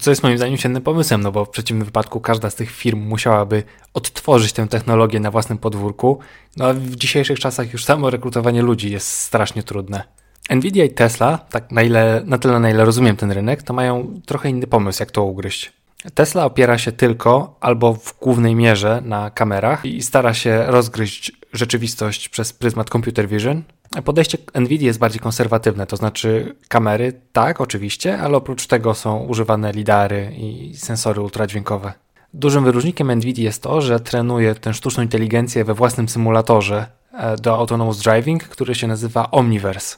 co 0.00 0.10
jest 0.10 0.22
moim 0.22 0.36
zdaniem 0.36 0.56
świetnym 0.56 0.82
pomysłem, 0.82 1.22
no 1.22 1.32
bo 1.32 1.44
w 1.44 1.50
przeciwnym 1.50 1.84
wypadku 1.84 2.20
każda 2.20 2.50
z 2.50 2.54
tych 2.54 2.70
firm 2.70 3.00
musiałaby 3.00 3.62
odtworzyć 3.94 4.52
tę 4.52 4.68
technologię 4.68 5.20
na 5.20 5.30
własnym 5.30 5.58
podwórku, 5.58 6.18
no 6.56 6.64
a 6.64 6.72
w 6.72 6.96
dzisiejszych 6.96 7.38
czasach 7.38 7.72
już 7.72 7.84
samo 7.84 8.10
rekrutowanie 8.10 8.62
ludzi 8.62 8.90
jest 8.90 9.08
strasznie 9.08 9.62
trudne. 9.62 10.02
Nvidia 10.50 10.84
i 10.84 10.90
Tesla, 10.90 11.38
tak 11.38 11.70
na, 11.70 11.82
ile, 11.82 12.22
na 12.24 12.38
tyle 12.38 12.60
na 12.60 12.70
ile 12.70 12.84
rozumiem 12.84 13.16
ten 13.16 13.30
rynek, 13.30 13.62
to 13.62 13.74
mają 13.74 14.20
trochę 14.26 14.50
inny 14.50 14.66
pomysł, 14.66 15.02
jak 15.02 15.10
to 15.10 15.22
ugryźć. 15.22 15.72
Tesla 16.14 16.44
opiera 16.44 16.78
się 16.78 16.92
tylko 16.92 17.56
albo 17.60 17.94
w 17.94 18.18
głównej 18.20 18.54
mierze 18.54 19.02
na 19.04 19.30
kamerach 19.30 19.84
i 19.84 20.02
stara 20.02 20.34
się 20.34 20.64
rozgryźć 20.66 21.32
rzeczywistość 21.52 22.28
przez 22.28 22.52
pryzmat 22.52 22.90
computer 22.90 23.28
vision. 23.28 23.62
Podejście 24.04 24.38
Nvidia 24.54 24.86
jest 24.86 24.98
bardziej 24.98 25.20
konserwatywne, 25.20 25.86
to 25.86 25.96
znaczy 25.96 26.56
kamery, 26.68 27.12
tak, 27.32 27.60
oczywiście, 27.60 28.18
ale 28.18 28.36
oprócz 28.36 28.66
tego 28.66 28.94
są 28.94 29.18
używane 29.18 29.72
lidary 29.72 30.32
i 30.36 30.76
sensory 30.76 31.20
ultradźwiękowe. 31.20 31.92
Dużym 32.34 32.64
wyróżnikiem 32.64 33.14
Nvidia 33.14 33.44
jest 33.44 33.62
to, 33.62 33.80
że 33.80 34.00
trenuje 34.00 34.54
tę 34.54 34.74
sztuczną 34.74 35.02
inteligencję 35.02 35.64
we 35.64 35.74
własnym 35.74 36.08
symulatorze 36.08 36.86
e, 37.12 37.36
do 37.36 37.56
Autonomous 37.56 38.02
Driving, 38.02 38.44
który 38.44 38.74
się 38.74 38.86
nazywa 38.86 39.30
Omniverse. 39.30 39.96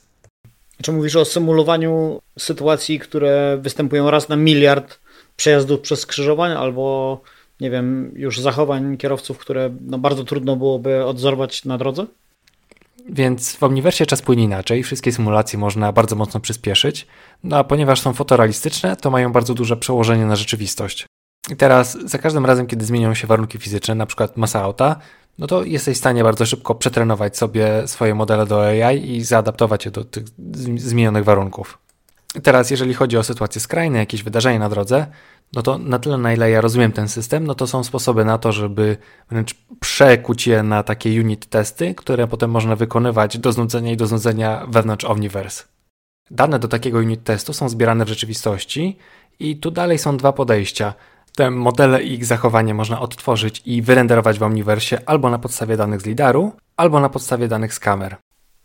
Czy 0.83 0.93
mówisz 0.93 1.17
o 1.17 1.25
symulowaniu 1.25 2.21
sytuacji, 2.39 2.99
które 2.99 3.59
występują 3.61 4.11
raz 4.11 4.29
na 4.29 4.37
miliard 4.37 4.99
przejazdów 5.37 5.81
przez 5.81 6.01
skrzyżowań 6.01 6.53
albo 6.53 7.21
nie 7.61 7.71
wiem, 7.71 8.13
już 8.15 8.41
zachowań 8.41 8.97
kierowców, 8.97 9.39
które 9.39 9.71
no, 9.81 9.99
bardzo 9.99 10.25
trudno 10.25 10.57
byłoby 10.57 11.05
odzorować 11.05 11.65
na 11.65 11.79
drodze? 11.79 12.07
Więc 13.09 13.57
w 13.57 13.63
Omniversie 13.63 14.07
czas 14.07 14.23
płynie 14.23 14.45
inaczej, 14.45 14.83
wszystkie 14.83 15.13
symulacje 15.13 15.59
można 15.59 15.93
bardzo 15.93 16.17
mocno 16.17 16.41
przyspieszyć, 16.41 17.07
no 17.45 17.57
a 17.57 17.65
ponieważ 17.65 18.01
są 18.01 18.13
fotorealistyczne, 18.13 18.97
to 18.97 19.11
mają 19.11 19.33
bardzo 19.33 19.55
duże 19.55 19.77
przełożenie 19.77 20.27
na 20.27 20.37
rzeczywistość. 20.37 21.07
I 21.51 21.57
teraz 21.57 21.99
za 22.05 22.19
każdym 22.19 22.47
razem, 22.47 22.67
kiedy 22.67 22.85
zmienią 22.85 23.15
się 23.15 23.27
warunki 23.27 23.59
fizyczne, 23.59 23.95
na 23.95 24.07
przykład 24.07 24.37
masa 24.37 24.63
auta, 24.63 24.97
no 25.39 25.47
to 25.47 25.65
jesteś 25.65 25.97
w 25.97 25.99
stanie 26.01 26.25
bardzo 26.25 26.47
szybko 26.47 26.75
przetrenować 26.75 27.37
sobie 27.37 27.89
swoje 27.89 28.15
modele 28.15 28.47
do 28.47 28.67
AI 28.67 29.11
i 29.11 29.25
zaadaptować 29.25 29.85
je 29.85 29.91
do 29.91 30.05
tych 30.05 30.25
zmienionych 30.77 31.25
warunków. 31.25 31.79
Teraz, 32.43 32.71
jeżeli 32.71 32.95
chodzi 32.95 33.17
o 33.17 33.23
sytuacje 33.23 33.61
skrajne, 33.61 33.99
jakieś 33.99 34.23
wydarzenie 34.23 34.59
na 34.59 34.69
drodze, 34.69 35.07
no 35.53 35.63
to 35.63 35.79
na 35.79 35.99
tyle, 35.99 36.19
na 36.19 36.33
ile 36.33 36.51
ja 36.51 36.61
rozumiem 36.61 36.93
ten 36.93 37.09
system, 37.09 37.47
no 37.47 37.55
to 37.55 37.67
są 37.67 37.85
sposoby 37.85 38.25
na 38.25 38.39
to, 38.39 38.53
żeby 38.53 38.97
wręcz 39.31 39.55
przekuć 39.81 40.47
je 40.47 40.63
na 40.63 40.83
takie 40.83 41.21
unit 41.21 41.47
testy, 41.47 41.95
które 41.95 42.27
potem 42.27 42.51
można 42.51 42.77
wykonywać 42.77 43.39
do 43.39 43.53
znudzenia 43.53 43.93
i 43.93 43.97
do 43.97 44.07
znudzenia 44.07 44.67
wewnątrz 44.69 45.05
Omniverse. 45.05 45.65
Dane 46.31 46.59
do 46.59 46.69
takiego 46.69 46.99
unit 46.99 47.25
testu 47.25 47.53
są 47.53 47.69
zbierane 47.69 48.05
w 48.05 48.09
rzeczywistości 48.09 48.99
i 49.39 49.57
tu 49.57 49.71
dalej 49.71 49.99
są 49.99 50.17
dwa 50.17 50.33
podejścia. 50.33 50.95
Te 51.37 51.51
modele 51.51 52.03
i 52.03 52.13
ich 52.13 52.25
zachowanie 52.25 52.75
można 52.75 53.01
odtworzyć 53.01 53.63
i 53.65 53.83
wyrenderować 53.83 54.39
w 54.39 54.43
Omniverse 54.43 55.09
albo 55.09 55.31
na 55.31 55.39
podstawie 55.39 55.77
danych 55.77 56.01
z 56.01 56.07
lidaru, 56.07 56.53
albo 56.77 57.01
na 57.01 57.09
podstawie 57.09 57.49
danych 57.49 57.75
z 57.75 57.79
kamer. 57.79 58.17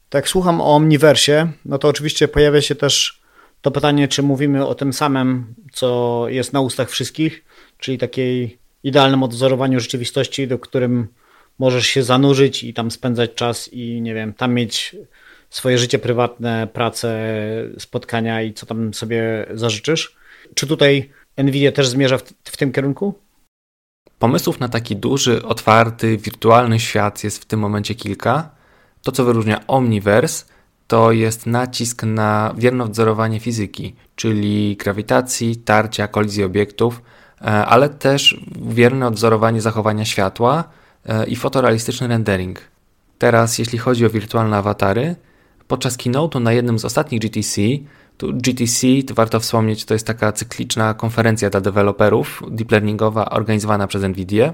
Tak, 0.10 0.30
słucham 0.30 0.62
o 0.62 0.76
Omniversie, 0.76 1.52
no 1.66 1.78
to 1.78 1.88
oczywiście 1.88 2.28
pojawia 2.28 2.62
się 2.62 2.76
też 2.76 3.21
to 3.62 3.72
pytanie, 3.72 4.08
czy 4.08 4.24
mówimy 4.24 4.66
o 4.68 4.76
tym 4.76 4.94
samym, 4.94 5.56
co 5.72 6.26
jest 6.28 6.54
na 6.54 6.62
ustach 6.62 6.90
wszystkich, 6.90 7.46
czyli 7.78 7.98
takiej 7.98 8.58
idealnym 8.84 9.24
odzorowaniu 9.24 9.80
rzeczywistości, 9.80 10.48
do 10.48 10.60
którym 10.60 11.08
możesz 11.60 11.88
się 11.88 12.04
zanurzyć 12.04 12.64
i 12.64 12.74
tam 12.74 12.92
spędzać 12.92 13.34
czas 13.34 13.74
i 13.74 14.02
nie 14.02 14.14
wiem, 14.14 14.34
tam 14.34 14.54
mieć 14.54 14.96
swoje 15.50 15.78
życie 15.78 16.00
prywatne, 16.00 16.68
pracę, 16.74 17.34
spotkania 17.78 18.42
i 18.42 18.54
co 18.54 18.66
tam 18.66 18.94
sobie 18.94 19.46
zażyczysz. 19.54 20.16
Czy 20.56 20.68
tutaj 20.68 21.10
Nvidia 21.38 21.72
też 21.72 21.88
zmierza 21.88 22.18
w, 22.18 22.24
w 22.44 22.58
tym 22.58 22.72
kierunku? 22.72 23.14
Pomysłów 24.20 24.60
na 24.60 24.70
taki 24.70 24.96
duży, 24.96 25.44
otwarty, 25.44 26.18
wirtualny 26.18 26.80
świat 26.80 27.24
jest 27.24 27.42
w 27.42 27.46
tym 27.46 27.60
momencie 27.60 27.96
kilka. 27.96 28.50
To, 29.04 29.12
co 29.12 29.26
wyróżnia 29.26 29.68
Omniverse, 29.68 30.46
to 30.92 31.12
jest 31.12 31.46
nacisk 31.46 32.04
na 32.04 32.54
wierne 32.58 32.84
odzorowanie 32.84 33.40
fizyki, 33.40 33.96
czyli 34.16 34.76
grawitacji, 34.76 35.56
tarcia, 35.56 36.08
kolizji 36.08 36.44
obiektów, 36.44 37.02
e, 37.42 37.46
ale 37.46 37.90
też 37.90 38.42
wierne 38.62 39.08
odzorowanie 39.08 39.62
zachowania 39.62 40.06
światła 40.06 40.64
e, 41.06 41.28
i 41.28 41.36
fotorealistyczny 41.36 42.08
rendering. 42.08 42.60
Teraz, 43.18 43.58
jeśli 43.58 43.78
chodzi 43.78 44.06
o 44.06 44.10
wirtualne 44.10 44.58
awatary, 44.58 45.16
podczas 45.68 45.98
keynote'u 45.98 46.42
na 46.42 46.54
jednym 46.54 46.80
z 46.80 46.86
ostatnich 46.86 47.22
GTC, 47.22 47.62
tu 48.18 48.34
GTC, 48.34 48.88
to 49.08 49.14
warto 49.14 49.40
wspomnieć, 49.40 49.86
to 49.86 49.94
jest 49.94 50.08
taka 50.08 50.32
cykliczna 50.32 50.94
konferencja 50.94 51.50
dla 51.50 51.62
deweloperów 51.62 52.44
deep 52.50 52.72
learningowa 52.72 53.30
organizowana 53.30 53.88
przez 53.88 54.04
NVIDIA, 54.04 54.54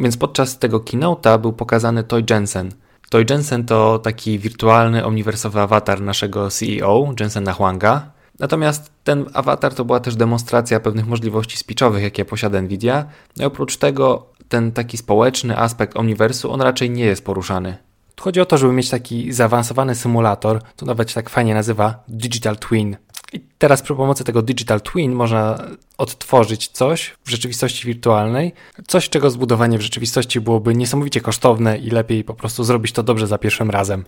więc 0.00 0.16
podczas 0.16 0.58
tego 0.58 0.78
keynote'a 0.78 1.40
był 1.40 1.52
pokazany 1.52 2.04
Toy 2.04 2.24
Jensen– 2.30 2.72
Toy 3.08 3.24
Jensen 3.30 3.64
to 3.64 3.98
taki 3.98 4.38
wirtualny, 4.38 5.04
omniwersowy 5.04 5.60
awatar 5.60 6.00
naszego 6.00 6.50
CEO, 6.50 7.14
Jensena 7.20 7.52
Huanga. 7.52 8.10
Natomiast 8.38 8.90
ten 9.04 9.26
awatar 9.34 9.74
to 9.74 9.84
była 9.84 10.00
też 10.00 10.16
demonstracja 10.16 10.80
pewnych 10.80 11.06
możliwości 11.06 11.58
speechowych, 11.58 12.02
jakie 12.02 12.24
posiada 12.24 12.62
Nvidia. 12.62 13.04
No 13.36 13.44
i 13.44 13.46
oprócz 13.46 13.76
tego 13.76 14.26
ten 14.48 14.72
taki 14.72 14.96
społeczny 14.96 15.58
aspekt 15.58 15.96
omniwersu, 15.96 16.52
on 16.52 16.60
raczej 16.60 16.90
nie 16.90 17.04
jest 17.04 17.24
poruszany. 17.24 17.76
Chodzi 18.20 18.40
o 18.40 18.46
to, 18.46 18.58
żeby 18.58 18.72
mieć 18.72 18.90
taki 18.90 19.32
zaawansowany 19.32 19.94
symulator, 19.94 20.60
to 20.76 20.86
nawet 20.86 21.14
tak 21.14 21.30
fajnie 21.30 21.54
nazywa 21.54 22.04
Digital 22.08 22.56
Twin. 22.56 22.96
I 23.34 23.40
teraz 23.58 23.82
przy 23.82 23.94
pomocy 23.94 24.24
tego 24.24 24.42
Digital 24.42 24.80
Twin 24.80 25.12
można 25.12 25.58
odtworzyć 25.98 26.68
coś 26.68 27.14
w 27.24 27.30
rzeczywistości 27.30 27.86
wirtualnej, 27.86 28.52
coś 28.86 29.08
czego 29.08 29.30
zbudowanie 29.30 29.78
w 29.78 29.82
rzeczywistości 29.82 30.40
byłoby 30.40 30.74
niesamowicie 30.74 31.20
kosztowne 31.20 31.78
i 31.78 31.90
lepiej 31.90 32.24
po 32.24 32.34
prostu 32.34 32.64
zrobić 32.64 32.92
to 32.92 33.02
dobrze 33.02 33.26
za 33.26 33.38
pierwszym 33.38 33.70
razem. 33.70 34.04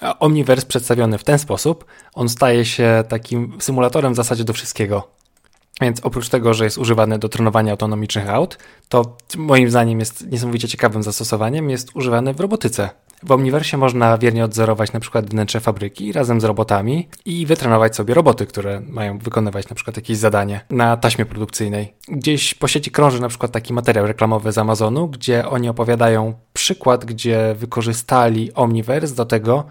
A 0.00 0.18
Omniverse 0.18 0.66
przedstawiony 0.66 1.18
w 1.18 1.24
ten 1.24 1.38
sposób, 1.38 1.84
on 2.14 2.28
staje 2.28 2.64
się 2.64 3.04
takim 3.08 3.56
symulatorem 3.60 4.12
w 4.12 4.16
zasadzie 4.16 4.44
do 4.44 4.52
wszystkiego. 4.52 5.08
Więc 5.80 6.00
oprócz 6.00 6.28
tego, 6.28 6.54
że 6.54 6.64
jest 6.64 6.78
używany 6.78 7.18
do 7.18 7.28
trenowania 7.28 7.72
autonomicznych 7.72 8.28
aut, 8.28 8.58
to 8.88 9.16
moim 9.36 9.70
zdaniem 9.70 10.00
jest 10.00 10.30
niesamowicie 10.30 10.68
ciekawym 10.68 11.02
zastosowaniem, 11.02 11.70
jest 11.70 11.96
używany 11.96 12.34
w 12.34 12.40
robotyce. 12.40 12.90
W 13.26 13.32
Omniversie 13.32 13.76
można 13.76 14.18
wiernie 14.18 14.44
odzorować 14.44 14.92
na 14.92 15.00
przykład 15.00 15.30
wnętrze 15.30 15.60
fabryki 15.60 16.12
razem 16.12 16.40
z 16.40 16.44
robotami 16.44 17.08
i 17.24 17.46
wytrenować 17.46 17.96
sobie 17.96 18.14
roboty, 18.14 18.46
które 18.46 18.80
mają 18.80 19.18
wykonywać 19.18 19.68
na 19.68 19.76
przykład 19.76 19.96
jakieś 19.96 20.16
zadanie 20.16 20.60
na 20.70 20.96
taśmie 20.96 21.26
produkcyjnej. 21.26 21.94
Gdzieś 22.08 22.54
po 22.54 22.68
sieci 22.68 22.90
krąży 22.90 23.20
na 23.20 23.28
przykład 23.28 23.52
taki 23.52 23.72
materiał 23.72 24.06
reklamowy 24.06 24.52
z 24.52 24.58
Amazonu, 24.58 25.08
gdzie 25.08 25.48
oni 25.48 25.68
opowiadają 25.68 26.34
przykład, 26.52 27.04
gdzie 27.04 27.54
wykorzystali 27.58 28.54
Omniverse 28.54 29.14
do 29.14 29.24
tego, 29.24 29.64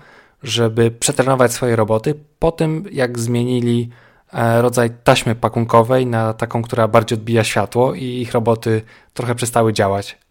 żeby 0.43 0.91
przetrenować 0.91 1.53
swoje 1.53 1.75
roboty 1.75 2.15
po 2.39 2.51
tym, 2.51 2.85
jak 2.91 3.19
zmienili 3.19 3.89
e, 4.33 4.61
rodzaj 4.61 4.89
taśmy 5.03 5.35
pakunkowej 5.35 6.05
na 6.05 6.33
taką, 6.33 6.61
która 6.61 6.87
bardziej 6.87 7.17
odbija 7.17 7.43
światło 7.43 7.93
i 7.93 8.05
ich 8.05 8.31
roboty 8.31 8.81
trochę 9.13 9.35
przestały 9.35 9.73
działać. 9.73 10.22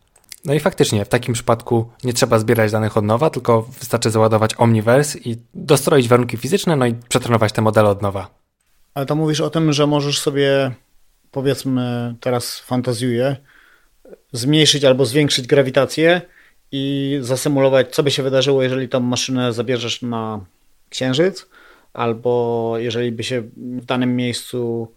No 0.44 0.54
i 0.54 0.60
faktycznie 0.60 1.04
w 1.04 1.08
takim 1.08 1.34
przypadku 1.34 1.90
nie 2.04 2.12
trzeba 2.12 2.38
zbierać 2.38 2.72
danych 2.72 2.96
od 2.96 3.04
nowa, 3.04 3.30
tylko 3.30 3.62
wystarczy 3.62 4.10
załadować 4.10 4.50
Omniverse 4.58 5.18
i 5.18 5.36
dostroić 5.54 6.08
warunki 6.08 6.36
fizyczne, 6.36 6.76
no 6.76 6.86
i 6.86 6.94
przetrenować 7.08 7.52
te 7.52 7.62
modele 7.62 7.88
od 7.88 8.02
nowa. 8.02 8.30
Ale 8.94 9.06
to 9.06 9.14
mówisz 9.14 9.40
o 9.40 9.50
tym, 9.50 9.72
że 9.72 9.86
możesz 9.86 10.20
sobie, 10.20 10.70
powiedzmy, 11.30 12.14
teraz 12.20 12.58
fantazjuję, 12.58 13.36
zmniejszyć 14.32 14.84
albo 14.84 15.06
zwiększyć 15.06 15.46
grawitację 15.46 16.20
i 16.72 17.18
zasymulować, 17.20 17.94
co 17.94 18.02
by 18.02 18.10
się 18.10 18.22
wydarzyło, 18.22 18.62
jeżeli 18.62 18.88
tą 18.88 19.00
maszynę 19.00 19.52
zabierzesz 19.52 20.02
na 20.02 20.40
Księżyc, 20.88 21.46
albo 21.92 22.74
jeżeli 22.78 23.12
by 23.12 23.24
się 23.24 23.42
w 23.56 23.84
danym 23.84 24.16
miejscu 24.16 24.88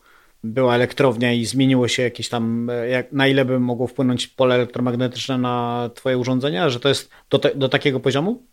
była 0.53 0.75
elektrownia 0.75 1.33
i 1.33 1.45
zmieniło 1.45 1.87
się 1.87 2.03
jakieś 2.03 2.29
tam, 2.29 2.71
jak, 2.89 3.11
na 3.11 3.27
ile 3.27 3.45
by 3.45 3.59
mogło 3.59 3.87
wpłynąć 3.87 4.27
pole 4.27 4.55
elektromagnetyczne 4.55 5.37
na 5.37 5.89
twoje 5.95 6.17
urządzenia, 6.17 6.69
że 6.69 6.79
to 6.79 6.89
jest 6.89 7.09
do, 7.29 7.39
te, 7.39 7.55
do 7.55 7.69
takiego 7.69 7.99
poziomu? 7.99 8.43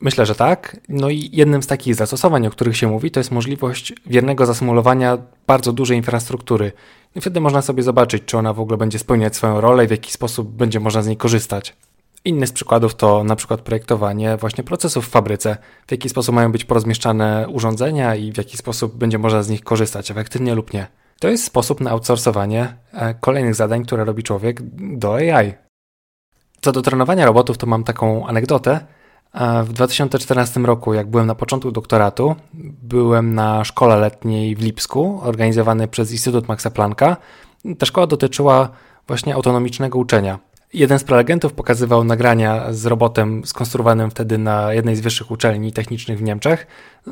Myślę, 0.00 0.26
że 0.26 0.34
tak. 0.34 0.80
No 0.88 1.10
i 1.10 1.30
jednym 1.32 1.62
z 1.62 1.66
takich 1.66 1.94
zastosowań, 1.94 2.46
o 2.46 2.50
których 2.50 2.76
się 2.76 2.88
mówi, 2.88 3.10
to 3.10 3.20
jest 3.20 3.30
możliwość 3.30 3.92
wiernego 4.06 4.46
zasymulowania 4.46 5.18
bardzo 5.46 5.72
dużej 5.72 5.96
infrastruktury. 5.96 6.72
I 7.16 7.20
wtedy 7.20 7.40
można 7.40 7.62
sobie 7.62 7.82
zobaczyć, 7.82 8.22
czy 8.26 8.38
ona 8.38 8.52
w 8.52 8.60
ogóle 8.60 8.78
będzie 8.78 8.98
spełniać 8.98 9.36
swoją 9.36 9.60
rolę 9.60 9.84
i 9.84 9.88
w 9.88 9.90
jaki 9.90 10.12
sposób 10.12 10.48
będzie 10.48 10.80
można 10.80 11.02
z 11.02 11.06
niej 11.06 11.16
korzystać. 11.16 11.76
Inny 12.24 12.46
z 12.46 12.52
przykładów 12.52 12.94
to 12.94 13.24
na 13.24 13.36
przykład 13.36 13.60
projektowanie 13.60 14.36
właśnie 14.36 14.64
procesów 14.64 15.06
w 15.06 15.10
fabryce, 15.10 15.56
w 15.86 15.92
jaki 15.92 16.08
sposób 16.08 16.34
mają 16.34 16.52
być 16.52 16.64
porozmieszczane 16.64 17.46
urządzenia 17.48 18.14
i 18.14 18.32
w 18.32 18.38
jaki 18.38 18.56
sposób 18.56 18.96
będzie 18.96 19.18
można 19.18 19.42
z 19.42 19.48
nich 19.48 19.64
korzystać, 19.64 20.10
efektywnie 20.10 20.54
lub 20.54 20.72
nie. 20.72 20.86
To 21.20 21.28
jest 21.28 21.44
sposób 21.44 21.80
na 21.80 21.90
outsourcowanie 21.90 22.76
e, 22.92 23.14
kolejnych 23.14 23.54
zadań, 23.54 23.84
które 23.84 24.04
robi 24.04 24.22
człowiek 24.22 24.60
do 24.98 25.14
AI. 25.14 25.52
Co 26.60 26.72
do 26.72 26.82
trenowania 26.82 27.26
robotów, 27.26 27.58
to 27.58 27.66
mam 27.66 27.84
taką 27.84 28.26
anegdotę. 28.26 28.80
W 29.64 29.72
2014 29.72 30.60
roku, 30.60 30.94
jak 30.94 31.10
byłem 31.10 31.26
na 31.26 31.34
początku 31.34 31.72
doktoratu, 31.72 32.36
byłem 32.82 33.34
na 33.34 33.64
szkole 33.64 33.96
letniej 33.96 34.56
w 34.56 34.60
Lipsku, 34.60 35.20
organizowanej 35.22 35.88
przez 35.88 36.12
Instytut 36.12 36.48
Maxa 36.48 36.70
Plancka. 36.70 37.16
Ta 37.78 37.86
szkoła 37.86 38.06
dotyczyła 38.06 38.68
właśnie 39.06 39.34
autonomicznego 39.34 39.98
uczenia. 39.98 40.38
Jeden 40.74 40.98
z 40.98 41.04
prelegentów 41.04 41.52
pokazywał 41.52 42.04
nagrania 42.04 42.72
z 42.72 42.86
robotem 42.86 43.42
skonstruowanym 43.44 44.10
wtedy 44.10 44.38
na 44.38 44.72
jednej 44.72 44.96
z 44.96 45.00
wyższych 45.00 45.30
uczelni 45.30 45.72
technicznych 45.72 46.18
w 46.18 46.22
Niemczech. 46.22 46.66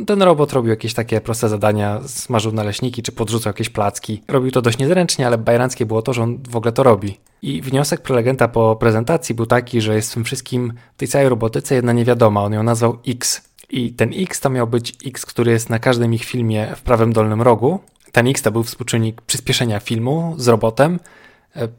Ten 0.07 0.23
robot 0.23 0.53
robił 0.53 0.71
jakieś 0.71 0.95
takie 0.95 1.21
proste 1.21 1.49
zadania, 1.49 2.01
smażył 2.07 2.53
naleśniki 2.53 3.03
czy 3.03 3.13
podrzucał 3.13 3.51
jakieś 3.51 3.69
placki. 3.69 4.23
Robił 4.29 4.51
to 4.51 4.63
dość 4.63 4.79
niezręcznie, 4.79 5.27
ale 5.27 5.39
bajeranckie 5.39 5.87
było 5.87 6.03
to, 6.03 6.13
że 6.13 6.23
on 6.23 6.39
w 6.49 6.57
ogóle 6.57 6.73
to 6.73 6.83
robi. 6.83 7.19
I 7.43 7.63
wniosek 7.63 8.01
prelegenta 8.01 8.49
po 8.49 8.77
prezentacji 8.77 9.35
był 9.35 9.47
taki, 9.47 9.81
że 9.81 9.95
jest 9.95 10.11
w 10.11 10.15
tym 10.15 10.25
wszystkim, 10.25 10.73
w 10.95 10.97
tej 10.97 11.09
całej 11.09 11.29
robotyce 11.29 11.75
jedna 11.75 11.93
niewiadoma. 11.93 12.43
On 12.43 12.53
ją 12.53 12.63
nazwał 12.63 12.99
X. 13.09 13.49
I 13.71 13.93
ten 13.93 14.11
X 14.17 14.41
to 14.41 14.51
miał 14.51 14.67
być 14.67 14.95
X, 15.07 15.27
który 15.27 15.53
jest 15.53 15.71
na 15.71 15.79
każdym 15.79 16.15
ich 16.15 16.25
filmie 16.25 16.73
w 16.77 16.83
prawym 16.83 17.13
dolnym 17.13 17.43
rogu. 17.43 17.81
Ten 18.13 18.29
X 18.29 18.43
to 18.43 18.51
był 18.53 18.63
współczynnik 18.63 19.23
przyspieszenia 19.23 19.81
filmu 19.81 20.35
z 20.39 20.49
robotem, 20.49 20.99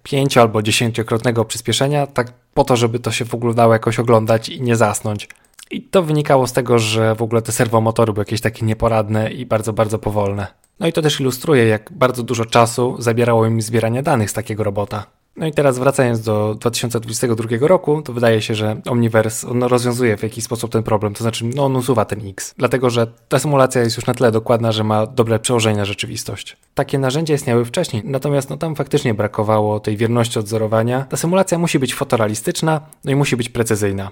pięcio 0.03 0.41
albo 0.41 0.61
dziesięciokrotnego 0.61 1.45
przyspieszenia, 1.45 2.07
tak 2.07 2.33
po 2.53 2.63
to, 2.63 2.75
żeby 2.75 2.99
to 2.99 3.11
się 3.11 3.25
w 3.25 3.33
ogóle 3.33 3.53
dało 3.53 3.73
jakoś 3.73 3.99
oglądać 3.99 4.49
i 4.49 4.61
nie 4.61 4.75
zasnąć. 4.75 5.29
I 5.71 5.81
to 5.81 6.03
wynikało 6.03 6.47
z 6.47 6.53
tego, 6.53 6.79
że 6.79 7.15
w 7.15 7.21
ogóle 7.21 7.41
te 7.41 7.51
serwomotory 7.51 8.13
były 8.13 8.21
jakieś 8.21 8.41
takie 8.41 8.65
nieporadne 8.65 9.31
i 9.31 9.45
bardzo, 9.45 9.73
bardzo 9.73 9.99
powolne. 9.99 10.47
No 10.79 10.87
i 10.87 10.93
to 10.93 11.01
też 11.01 11.19
ilustruje, 11.19 11.67
jak 11.67 11.93
bardzo 11.93 12.23
dużo 12.23 12.45
czasu 12.45 12.95
zabierało 12.99 13.45
im 13.45 13.61
zbieranie 13.61 14.03
danych 14.03 14.29
z 14.29 14.33
takiego 14.33 14.63
robota. 14.63 15.05
No 15.35 15.47
i 15.47 15.51
teraz 15.51 15.79
wracając 15.79 16.21
do 16.21 16.55
2022 16.55 17.67
roku, 17.67 18.01
to 18.01 18.13
wydaje 18.13 18.41
się, 18.41 18.55
że 18.55 18.81
Omniverse 18.85 19.47
on 19.47 19.63
rozwiązuje 19.63 20.17
w 20.17 20.23
jakiś 20.23 20.43
sposób 20.43 20.71
ten 20.71 20.83
problem, 20.83 21.13
to 21.13 21.23
znaczy 21.23 21.45
no, 21.55 21.65
on 21.65 21.75
usuwa 21.75 22.05
ten 22.05 22.29
X, 22.29 22.53
dlatego 22.57 22.89
że 22.89 23.07
ta 23.29 23.39
symulacja 23.39 23.81
jest 23.81 23.97
już 23.97 24.05
na 24.05 24.13
tyle 24.13 24.31
dokładna, 24.31 24.71
że 24.71 24.83
ma 24.83 25.05
dobre 25.05 25.39
przełożenie 25.39 25.77
na 25.77 25.85
rzeczywistość. 25.85 26.57
Takie 26.73 26.99
narzędzia 26.99 27.33
istniały 27.33 27.65
wcześniej, 27.65 28.03
natomiast 28.05 28.49
no, 28.49 28.57
tam 28.57 28.75
faktycznie 28.75 29.13
brakowało 29.13 29.79
tej 29.79 29.97
wierności 29.97 30.39
odzorowania. 30.39 31.05
Ta 31.09 31.17
symulacja 31.17 31.57
musi 31.57 31.79
być 31.79 31.95
fotorealistyczna, 31.95 32.81
no 33.05 33.11
i 33.11 33.15
musi 33.15 33.37
być 33.37 33.49
precyzyjna. 33.49 34.11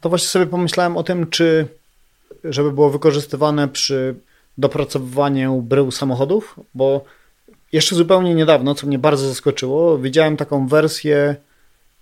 To 0.00 0.08
właśnie 0.08 0.28
sobie 0.28 0.46
pomyślałem 0.46 0.96
o 0.96 1.02
tym, 1.02 1.30
czy 1.30 1.68
żeby 2.44 2.72
było 2.72 2.90
wykorzystywane 2.90 3.68
przy 3.68 4.14
dopracowywaniu 4.58 5.62
brył 5.62 5.90
samochodów, 5.90 6.60
bo 6.74 7.04
jeszcze 7.72 7.94
zupełnie 7.94 8.34
niedawno, 8.34 8.74
co 8.74 8.86
mnie 8.86 8.98
bardzo 8.98 9.28
zaskoczyło, 9.28 9.98
widziałem 9.98 10.36
taką 10.36 10.68
wersję, 10.68 11.36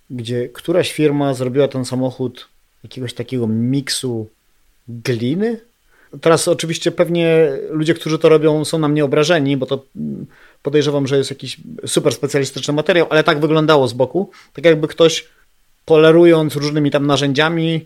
gdzie 0.09 0.49
któraś 0.49 0.91
firma 0.91 1.33
zrobiła 1.33 1.67
ten 1.67 1.85
samochód 1.85 2.47
jakiegoś 2.83 3.13
takiego 3.13 3.47
miksu 3.47 4.27
gliny. 4.87 5.59
Teraz 6.21 6.47
oczywiście 6.47 6.91
pewnie 6.91 7.49
ludzie, 7.69 7.93
którzy 7.93 8.19
to 8.19 8.29
robią, 8.29 8.65
są 8.65 8.79
na 8.79 8.87
mnie 8.87 9.05
obrażeni, 9.05 9.57
bo 9.57 9.65
to 9.65 9.85
podejrzewam, 10.63 11.07
że 11.07 11.17
jest 11.17 11.29
jakiś 11.29 11.57
super 11.85 12.13
specjalistyczny 12.13 12.73
materiał, 12.73 13.07
ale 13.09 13.23
tak 13.23 13.39
wyglądało 13.39 13.87
z 13.87 13.93
boku. 13.93 14.29
Tak 14.53 14.65
jakby 14.65 14.87
ktoś 14.87 15.27
polerując 15.85 16.55
różnymi 16.55 16.91
tam 16.91 17.07
narzędziami 17.07 17.85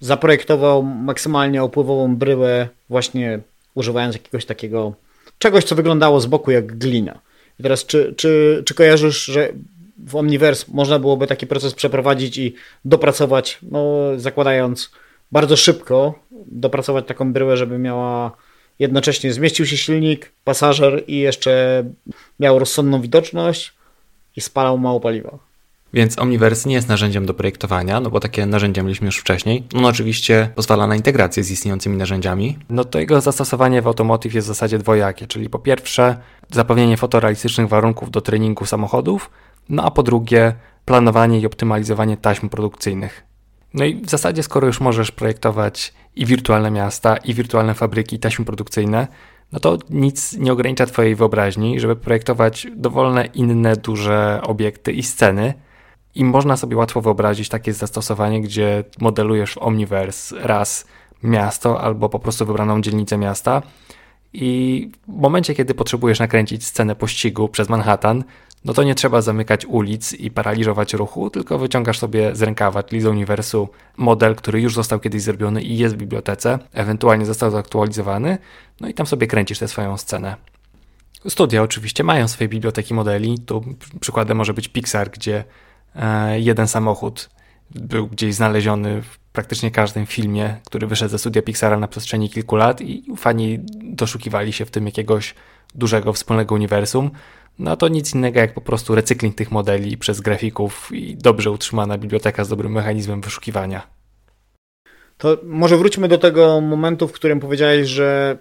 zaprojektował 0.00 0.82
maksymalnie 0.82 1.62
opływową 1.62 2.16
bryłę 2.16 2.68
właśnie 2.88 3.40
używając 3.74 4.14
jakiegoś 4.14 4.44
takiego 4.44 4.92
czegoś, 5.38 5.64
co 5.64 5.74
wyglądało 5.74 6.20
z 6.20 6.26
boku 6.26 6.50
jak 6.50 6.78
glina. 6.78 7.18
I 7.60 7.62
teraz, 7.62 7.86
czy, 7.86 8.14
czy, 8.16 8.62
czy 8.66 8.74
kojarzysz, 8.74 9.24
że 9.24 9.52
w 10.06 10.16
Omniverse 10.16 10.66
można 10.68 10.98
byłoby 10.98 11.26
taki 11.26 11.46
proces 11.46 11.74
przeprowadzić 11.74 12.38
i 12.38 12.54
dopracować, 12.84 13.58
no, 13.62 13.98
zakładając 14.16 14.90
bardzo 15.32 15.56
szybko, 15.56 16.18
dopracować 16.46 17.06
taką 17.06 17.32
bryłę, 17.32 17.56
żeby 17.56 17.78
miała 17.78 18.36
jednocześnie 18.78 19.32
zmieścił 19.32 19.66
się 19.66 19.76
silnik, 19.76 20.32
pasażer 20.44 21.04
i 21.06 21.18
jeszcze 21.18 21.84
miał 22.40 22.58
rozsądną 22.58 23.00
widoczność 23.00 23.72
i 24.36 24.40
spalał 24.40 24.78
mało 24.78 25.00
paliwa. 25.00 25.47
Więc 25.92 26.18
Omniverse 26.18 26.68
nie 26.68 26.74
jest 26.74 26.88
narzędziem 26.88 27.26
do 27.26 27.34
projektowania, 27.34 28.00
no 28.00 28.10
bo 28.10 28.20
takie 28.20 28.46
narzędzia 28.46 28.82
mieliśmy 28.82 29.06
już 29.06 29.18
wcześniej. 29.18 29.64
On 29.74 29.84
oczywiście 29.84 30.50
pozwala 30.54 30.86
na 30.86 30.96
integrację 30.96 31.44
z 31.44 31.50
istniejącymi 31.50 31.96
narzędziami. 31.96 32.58
No 32.70 32.84
to 32.84 32.98
jego 32.98 33.20
zastosowanie 33.20 33.82
w 33.82 33.86
Automotive 33.86 34.34
jest 34.34 34.46
w 34.46 34.48
zasadzie 34.48 34.78
dwojakie, 34.78 35.26
czyli 35.26 35.50
po 35.50 35.58
pierwsze 35.58 36.16
zapewnienie 36.50 36.96
fotorealistycznych 36.96 37.68
warunków 37.68 38.10
do 38.10 38.20
treningu 38.20 38.66
samochodów, 38.66 39.30
no 39.68 39.84
a 39.84 39.90
po 39.90 40.02
drugie 40.02 40.54
planowanie 40.84 41.40
i 41.40 41.46
optymalizowanie 41.46 42.16
taśm 42.16 42.48
produkcyjnych. 42.48 43.24
No 43.74 43.84
i 43.84 43.94
w 43.94 44.10
zasadzie 44.10 44.42
skoro 44.42 44.66
już 44.66 44.80
możesz 44.80 45.12
projektować 45.12 45.94
i 46.16 46.26
wirtualne 46.26 46.70
miasta, 46.70 47.16
i 47.16 47.34
wirtualne 47.34 47.74
fabryki, 47.74 48.16
i 48.16 48.18
taśmy 48.18 48.44
produkcyjne, 48.44 49.08
no 49.52 49.60
to 49.60 49.78
nic 49.90 50.32
nie 50.32 50.52
ogranicza 50.52 50.86
Twojej 50.86 51.14
wyobraźni, 51.14 51.80
żeby 51.80 51.96
projektować 51.96 52.66
dowolne 52.76 53.26
inne 53.26 53.76
duże 53.76 54.40
obiekty 54.42 54.92
i 54.92 55.02
sceny, 55.02 55.54
i 56.14 56.24
można 56.24 56.56
sobie 56.56 56.76
łatwo 56.76 57.00
wyobrazić 57.00 57.48
takie 57.48 57.72
zastosowanie, 57.72 58.40
gdzie 58.40 58.84
modelujesz 59.00 59.54
w 59.54 59.58
Omniverse 59.58 60.36
raz 60.38 60.86
miasto 61.22 61.80
albo 61.80 62.08
po 62.08 62.18
prostu 62.18 62.46
wybraną 62.46 62.80
dzielnicę 62.80 63.18
miasta 63.18 63.62
i 64.32 64.90
w 65.08 65.20
momencie, 65.20 65.54
kiedy 65.54 65.74
potrzebujesz 65.74 66.18
nakręcić 66.18 66.66
scenę 66.66 66.96
pościgu 66.96 67.48
przez 67.48 67.68
Manhattan, 67.68 68.24
no 68.64 68.72
to 68.72 68.82
nie 68.82 68.94
trzeba 68.94 69.22
zamykać 69.22 69.66
ulic 69.66 70.12
i 70.12 70.30
paraliżować 70.30 70.94
ruchu, 70.94 71.30
tylko 71.30 71.58
wyciągasz 71.58 71.98
sobie 71.98 72.36
z 72.36 72.42
rękawa, 72.42 72.82
czyli 72.82 73.00
z 73.00 73.06
uniwersu, 73.06 73.68
model, 73.96 74.36
który 74.36 74.60
już 74.60 74.74
został 74.74 75.00
kiedyś 75.00 75.22
zrobiony 75.22 75.62
i 75.62 75.78
jest 75.78 75.94
w 75.94 75.98
bibliotece, 75.98 76.58
ewentualnie 76.72 77.26
został 77.26 77.50
zaktualizowany, 77.50 78.38
no 78.80 78.88
i 78.88 78.94
tam 78.94 79.06
sobie 79.06 79.26
kręcisz 79.26 79.58
tę 79.58 79.68
swoją 79.68 79.96
scenę. 79.96 80.36
Studia 81.28 81.62
oczywiście 81.62 82.04
mają 82.04 82.28
swoje 82.28 82.48
biblioteki 82.48 82.94
modeli. 82.94 83.38
Tu 83.38 83.64
przykładem 84.00 84.36
może 84.36 84.54
być 84.54 84.68
Pixar, 84.68 85.10
gdzie 85.10 85.44
jeden 86.36 86.68
samochód 86.68 87.30
był 87.70 88.06
gdzieś 88.06 88.34
znaleziony 88.34 89.02
w 89.02 89.18
praktycznie 89.32 89.70
każdym 89.70 90.06
filmie, 90.06 90.56
który 90.66 90.86
wyszedł 90.86 91.10
ze 91.10 91.18
studia 91.18 91.42
Pixara 91.42 91.78
na 91.78 91.88
przestrzeni 91.88 92.30
kilku 92.30 92.56
lat 92.56 92.80
i 92.80 93.04
fani 93.16 93.58
doszukiwali 93.82 94.52
się 94.52 94.64
w 94.64 94.70
tym 94.70 94.86
jakiegoś 94.86 95.34
dużego 95.74 96.12
wspólnego 96.12 96.54
uniwersum. 96.54 97.10
No 97.58 97.76
to 97.76 97.88
nic 97.88 98.14
innego 98.14 98.40
jak 98.40 98.54
po 98.54 98.60
prostu 98.60 98.94
recykling 98.94 99.34
tych 99.34 99.50
modeli 99.50 99.98
przez 99.98 100.20
grafików 100.20 100.90
i 100.92 101.16
dobrze 101.16 101.50
utrzymana 101.50 101.98
biblioteka 101.98 102.44
z 102.44 102.48
dobrym 102.48 102.72
mechanizmem 102.72 103.20
wyszukiwania. 103.20 103.86
To 105.18 105.36
może 105.42 105.76
wróćmy 105.76 106.08
do 106.08 106.18
tego 106.18 106.60
momentu, 106.60 107.08
w 107.08 107.12
którym 107.12 107.40
powiedziałeś, 107.40 107.88
że 107.88 108.38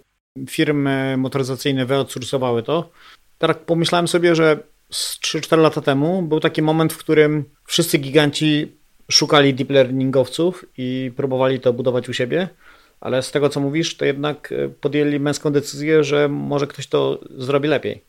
firmy 0.50 1.16
motoryzacyjne 1.18 1.86
wyoutsourcowały 1.86 2.64
to. 2.64 2.90
Tak 3.38 3.60
pomyślałem 3.60 4.08
sobie, 4.08 4.36
że 4.36 4.64
3-4 4.91 5.58
lata 5.58 5.82
temu 5.82 6.21
był 6.21 6.39
taki 6.39 6.62
moment, 6.62 6.93
w 6.93 6.97
którym 6.97 7.45
wszyscy 7.65 7.97
giganci 7.97 8.71
szukali 9.12 9.54
deep 9.54 9.69
learningowców 9.69 10.65
i 10.78 11.12
próbowali 11.15 11.60
to 11.60 11.73
budować 11.73 12.10
u 12.10 12.13
siebie, 12.13 12.50
ale 13.02 13.23
z 13.23 13.32
tego 13.32 13.50
co 13.50 13.60
mówisz, 13.60 13.97
to 13.97 14.06
jednak 14.06 14.54
podjęli 14.82 15.19
męską 15.19 15.52
decyzję, 15.52 16.04
że 16.04 16.28
może 16.30 16.67
ktoś 16.67 16.88
to 16.88 17.19
zrobi 17.38 17.67
lepiej. 17.67 18.04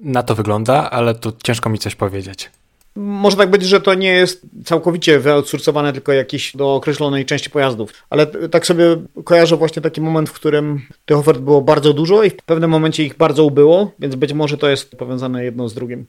Na 0.00 0.22
to 0.22 0.34
wygląda, 0.34 0.90
ale 0.90 1.14
tu 1.14 1.32
ciężko 1.42 1.70
mi 1.70 1.78
coś 1.78 1.94
powiedzieć. 1.94 2.50
Może 2.96 3.36
tak 3.36 3.50
być, 3.50 3.62
że 3.62 3.80
to 3.80 3.94
nie 3.94 4.12
jest 4.12 4.42
całkowicie 4.64 5.18
wyoutsourcowane 5.18 5.92
tylko 5.92 6.12
jakieś 6.12 6.56
do 6.56 6.74
określonej 6.74 7.26
części 7.26 7.50
pojazdów, 7.50 7.92
ale 8.10 8.26
tak 8.26 8.66
sobie 8.66 8.84
kojarzę 9.24 9.56
właśnie 9.56 9.82
taki 9.82 10.00
moment, 10.00 10.28
w 10.28 10.32
którym 10.32 10.80
tych 11.06 11.16
ofert 11.16 11.40
było 11.40 11.62
bardzo 11.62 11.92
dużo 11.92 12.22
i 12.22 12.30
w 12.30 12.36
pewnym 12.36 12.70
momencie 12.70 13.04
ich 13.04 13.16
bardzo 13.16 13.44
ubyło, 13.44 13.92
więc 13.98 14.14
być 14.14 14.32
może 14.32 14.58
to 14.58 14.68
jest 14.68 14.96
powiązane 14.96 15.44
jedno 15.44 15.68
z 15.68 15.74
drugim. 15.74 16.06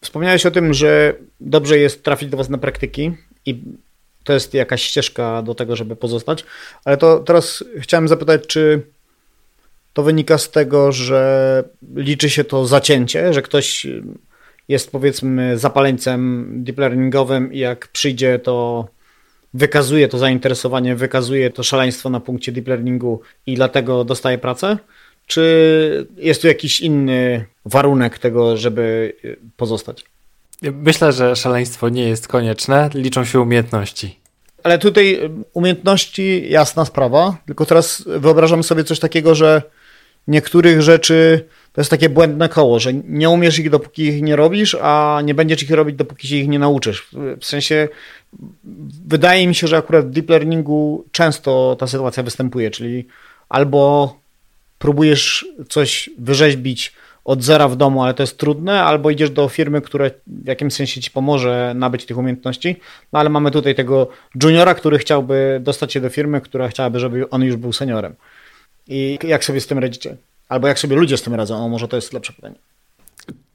Wspomniałeś 0.00 0.46
o 0.46 0.50
tym, 0.50 0.74
że 0.74 1.14
dobrze 1.40 1.78
jest 1.78 2.02
trafić 2.02 2.28
do 2.28 2.36
Was 2.36 2.48
na 2.48 2.58
praktyki 2.58 3.12
i 3.46 3.58
to 4.24 4.32
jest 4.32 4.54
jakaś 4.54 4.82
ścieżka 4.82 5.42
do 5.42 5.54
tego, 5.54 5.76
żeby 5.76 5.96
pozostać, 5.96 6.44
ale 6.84 6.96
to 6.96 7.18
teraz 7.18 7.64
chciałem 7.78 8.08
zapytać, 8.08 8.46
czy 8.46 8.82
to 9.92 10.02
wynika 10.02 10.38
z 10.38 10.50
tego, 10.50 10.92
że 10.92 11.64
liczy 11.94 12.30
się 12.30 12.44
to 12.44 12.66
zacięcie, 12.66 13.32
że 13.32 13.42
ktoś 13.42 13.86
jest 14.68 14.90
powiedzmy 14.90 15.58
zapaleńcem 15.58 16.50
deep 16.64 16.78
learningowym 16.78 17.52
i 17.52 17.58
jak 17.58 17.88
przyjdzie 17.88 18.38
to 18.38 18.88
wykazuje 19.54 20.08
to 20.08 20.18
zainteresowanie, 20.18 20.96
wykazuje 20.96 21.50
to 21.50 21.62
szaleństwo 21.62 22.10
na 22.10 22.20
punkcie 22.20 22.52
deep 22.52 22.68
learningu 22.68 23.20
i 23.46 23.54
dlatego 23.54 24.04
dostaje 24.04 24.38
pracę? 24.38 24.78
Czy 25.26 26.06
jest 26.16 26.42
tu 26.42 26.48
jakiś 26.48 26.80
inny 26.80 27.44
warunek 27.64 28.18
tego, 28.18 28.56
żeby 28.56 29.12
pozostać? 29.56 30.04
Myślę, 30.62 31.12
że 31.12 31.36
szaleństwo 31.36 31.88
nie 31.88 32.08
jest 32.08 32.28
konieczne, 32.28 32.90
liczą 32.94 33.24
się 33.24 33.40
umiejętności. 33.40 34.18
Ale 34.62 34.78
tutaj 34.78 35.30
umiejętności, 35.52 36.50
jasna 36.50 36.84
sprawa, 36.84 37.36
tylko 37.46 37.66
teraz 37.66 38.04
wyobrażam 38.06 38.62
sobie 38.62 38.84
coś 38.84 38.98
takiego, 38.98 39.34
że 39.34 39.62
niektórych 40.28 40.82
rzeczy 40.82 41.44
to 41.76 41.80
jest 41.80 41.90
takie 41.90 42.08
błędne 42.08 42.48
koło, 42.48 42.78
że 42.78 42.92
nie 42.94 43.30
umiesz 43.30 43.58
ich, 43.58 43.70
dopóki 43.70 44.02
ich 44.02 44.22
nie 44.22 44.36
robisz, 44.36 44.76
a 44.82 45.20
nie 45.24 45.34
będziesz 45.34 45.62
ich 45.62 45.70
robić, 45.70 45.96
dopóki 45.96 46.28
się 46.28 46.36
ich 46.36 46.48
nie 46.48 46.58
nauczysz. 46.58 47.08
W 47.40 47.44
sensie 47.44 47.88
wydaje 49.06 49.46
mi 49.46 49.54
się, 49.54 49.66
że 49.66 49.76
akurat 49.76 50.06
w 50.06 50.10
deep 50.10 50.30
learningu 50.30 51.04
często 51.12 51.76
ta 51.78 51.86
sytuacja 51.86 52.22
występuje, 52.22 52.70
czyli 52.70 53.06
albo 53.48 54.14
próbujesz 54.78 55.46
coś 55.68 56.10
wyrzeźbić 56.18 56.92
od 57.24 57.42
zera 57.42 57.68
w 57.68 57.76
domu, 57.76 58.02
ale 58.02 58.14
to 58.14 58.22
jest 58.22 58.38
trudne, 58.38 58.82
albo 58.82 59.10
idziesz 59.10 59.30
do 59.30 59.48
firmy, 59.48 59.80
która 59.80 60.10
w 60.26 60.46
jakimś 60.46 60.74
sensie 60.74 61.00
ci 61.00 61.10
pomoże 61.10 61.72
nabyć 61.76 62.04
tych 62.06 62.18
umiejętności, 62.18 62.76
no 63.12 63.18
ale 63.18 63.28
mamy 63.28 63.50
tutaj 63.50 63.74
tego 63.74 64.08
juniora, 64.42 64.74
który 64.74 64.98
chciałby 64.98 65.60
dostać 65.62 65.92
się 65.92 66.00
do 66.00 66.10
firmy, 66.10 66.40
która 66.40 66.68
chciałaby, 66.68 67.00
żeby 67.00 67.30
on 67.30 67.42
już 67.42 67.56
był 67.56 67.72
seniorem. 67.72 68.14
I 68.88 69.18
jak 69.22 69.44
sobie 69.44 69.60
z 69.60 69.66
tym 69.66 69.78
radzicie? 69.78 70.16
Albo 70.48 70.68
jak 70.68 70.78
sobie 70.78 70.96
ludzie 70.96 71.16
z 71.16 71.22
tym 71.22 71.34
radzą? 71.34 71.64
O, 71.64 71.68
może 71.68 71.88
to 71.88 71.96
jest 71.96 72.12
lepsze 72.12 72.32
pytanie. 72.32 72.54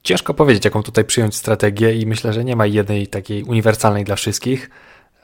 Ciężko 0.02 0.34
powiedzieć, 0.34 0.64
jaką 0.64 0.82
tutaj 0.82 1.04
przyjąć 1.04 1.36
strategię, 1.36 1.94
i 1.94 2.06
myślę, 2.06 2.32
że 2.32 2.44
nie 2.44 2.56
ma 2.56 2.66
jednej 2.66 3.06
takiej 3.06 3.44
uniwersalnej 3.44 4.04
dla 4.04 4.16
wszystkich. 4.16 4.70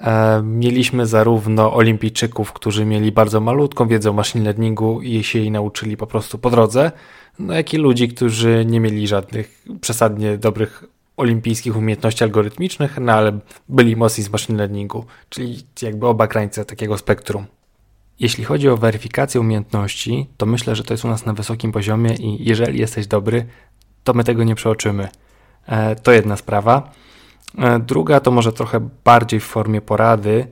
E, 0.00 0.42
mieliśmy 0.42 1.06
zarówno 1.06 1.74
olimpijczyków, 1.74 2.52
którzy 2.52 2.84
mieli 2.84 3.12
bardzo 3.12 3.40
malutką 3.40 3.88
wiedzę 3.88 4.10
o 4.10 4.12
machine 4.12 4.44
learningu 4.44 5.02
i 5.02 5.24
się 5.24 5.38
jej 5.38 5.50
nauczyli 5.50 5.96
po 5.96 6.06
prostu 6.06 6.38
po 6.38 6.50
drodze, 6.50 6.92
no 7.38 7.54
jak 7.54 7.74
i 7.74 7.76
ludzi, 7.76 8.08
którzy 8.08 8.64
nie 8.64 8.80
mieli 8.80 9.08
żadnych 9.08 9.64
przesadnie 9.80 10.38
dobrych 10.38 10.84
olimpijskich 11.16 11.76
umiejętności 11.76 12.24
algorytmicznych, 12.24 12.98
no 13.00 13.12
ale 13.12 13.38
byli 13.68 13.96
mocni 13.96 14.24
z 14.24 14.30
machine 14.30 14.58
learningu, 14.58 15.04
czyli 15.28 15.62
jakby 15.82 16.06
oba 16.06 16.26
krańce 16.26 16.64
takiego 16.64 16.98
spektrum. 16.98 17.46
Jeśli 18.20 18.44
chodzi 18.44 18.68
o 18.68 18.76
weryfikację 18.76 19.40
umiejętności, 19.40 20.26
to 20.36 20.46
myślę, 20.46 20.76
że 20.76 20.84
to 20.84 20.94
jest 20.94 21.04
u 21.04 21.08
nas 21.08 21.26
na 21.26 21.32
wysokim 21.32 21.72
poziomie 21.72 22.14
i 22.14 22.44
jeżeli 22.44 22.78
jesteś 22.78 23.06
dobry, 23.06 23.46
to 24.04 24.14
my 24.14 24.24
tego 24.24 24.44
nie 24.44 24.54
przeoczymy. 24.54 25.08
E, 25.66 25.96
to 25.96 26.12
jedna 26.12 26.36
sprawa. 26.36 26.90
E, 27.58 27.78
druga 27.78 28.20
to 28.20 28.30
może 28.30 28.52
trochę 28.52 28.88
bardziej 29.04 29.40
w 29.40 29.44
formie 29.44 29.80
porady. 29.80 30.46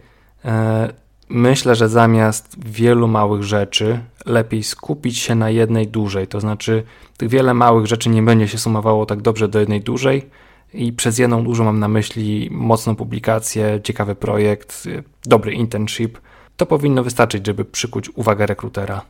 E, 0.45 0.93
myślę, 1.29 1.75
że 1.75 1.89
zamiast 1.89 2.57
wielu 2.67 3.09
małych 3.09 3.43
rzeczy, 3.43 4.01
lepiej 4.27 4.63
skupić 4.63 5.19
się 5.19 5.35
na 5.35 5.51
jednej 5.51 5.89
dużej. 5.89 6.27
To 6.27 6.41
znaczy, 6.41 6.83
tych 7.17 7.29
wiele 7.29 7.55
małych 7.55 7.87
rzeczy 7.87 8.09
nie 8.09 8.23
będzie 8.23 8.49
się 8.49 8.59
sumowało 8.59 9.07
tak 9.07 9.23
dobrze 9.23 9.49
do 9.49 9.61
jednej 9.61 9.81
dużej. 9.81 10.27
I 10.75 10.93
przez 10.93 11.19
jedną 11.19 11.45
dużą 11.45 11.65
mam 11.65 11.79
na 11.79 11.89
myśli 11.89 12.49
mocną 12.51 12.97
publikację, 12.97 13.81
ciekawy 13.83 14.15
projekt, 14.15 14.89
dobry 15.25 15.53
internship 15.53 16.19
to 16.57 16.67
powinno 16.67 17.05
wystarczyć, 17.05 17.47
żeby 17.47 17.65
przykuć 17.65 18.11
uwagę 18.15 18.47
rekrutera. 18.47 19.05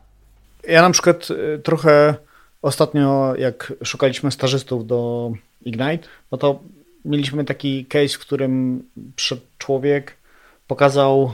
Ja 0.69 0.83
na 0.83 0.91
przykład 0.91 1.29
y, 1.31 1.59
trochę 1.59 2.15
ostatnio, 2.63 3.35
jak 3.39 3.73
szukaliśmy 3.85 4.31
stażystów 4.31 4.87
do 4.87 5.33
Ignite, 5.63 6.09
no 6.33 6.39
to 6.39 6.61
mieliśmy 7.05 7.45
taki 7.45 7.85
case, 7.85 8.09
w 8.09 8.19
którym 8.19 8.83
człowiek 9.59 10.17
pokazał, 10.67 11.33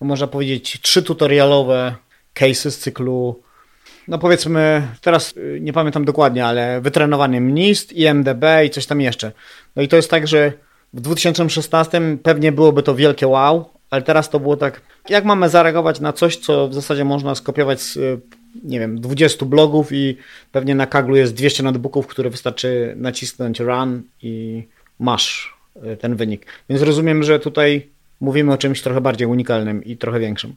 no 0.00 0.06
można 0.06 0.26
powiedzieć, 0.26 0.80
trzy 0.82 1.02
tutorialowe 1.02 1.94
cases 2.34 2.74
z 2.74 2.78
cyklu, 2.78 3.42
no 4.08 4.18
powiedzmy, 4.18 4.88
teraz 5.00 5.36
y, 5.36 5.58
nie 5.60 5.72
pamiętam 5.72 6.04
dokładnie, 6.04 6.46
ale 6.46 6.80
wytrenowany 6.80 7.40
MNIST, 7.40 7.92
IMDB 7.92 8.44
i 8.66 8.70
coś 8.70 8.86
tam 8.86 9.00
jeszcze. 9.00 9.32
No 9.76 9.82
i 9.82 9.88
to 9.88 9.96
jest 9.96 10.10
tak, 10.10 10.26
że 10.26 10.52
w 10.92 11.00
2016 11.00 12.00
pewnie 12.22 12.52
byłoby 12.52 12.82
to 12.82 12.94
wielkie 12.94 13.26
wow, 13.26 13.70
ale 13.90 14.02
teraz 14.02 14.30
to 14.30 14.40
było 14.40 14.56
tak, 14.56 14.80
jak 15.10 15.24
mamy 15.24 15.48
zareagować 15.48 16.00
na 16.00 16.12
coś, 16.12 16.36
co 16.36 16.68
w 16.68 16.74
zasadzie 16.74 17.04
można 17.04 17.34
skopiować 17.34 17.80
z, 17.80 17.96
y, 17.96 18.20
nie 18.64 18.80
wiem, 18.80 19.00
20 19.00 19.46
blogów 19.46 19.92
i 19.92 20.16
pewnie 20.52 20.74
na 20.74 20.86
Kaglu 20.86 21.16
jest 21.16 21.34
200 21.34 21.62
notebooków, 21.62 22.06
które 22.06 22.30
wystarczy 22.30 22.94
nacisnąć 22.96 23.60
run 23.60 24.02
i 24.22 24.64
masz 24.98 25.54
y, 25.92 25.96
ten 25.96 26.16
wynik. 26.16 26.46
Więc 26.68 26.82
rozumiem, 26.82 27.22
że 27.22 27.38
tutaj 27.38 27.88
mówimy 28.20 28.52
o 28.52 28.58
czymś 28.58 28.82
trochę 28.82 29.00
bardziej 29.00 29.28
unikalnym 29.28 29.84
i 29.84 29.96
trochę 29.96 30.20
większym. 30.20 30.54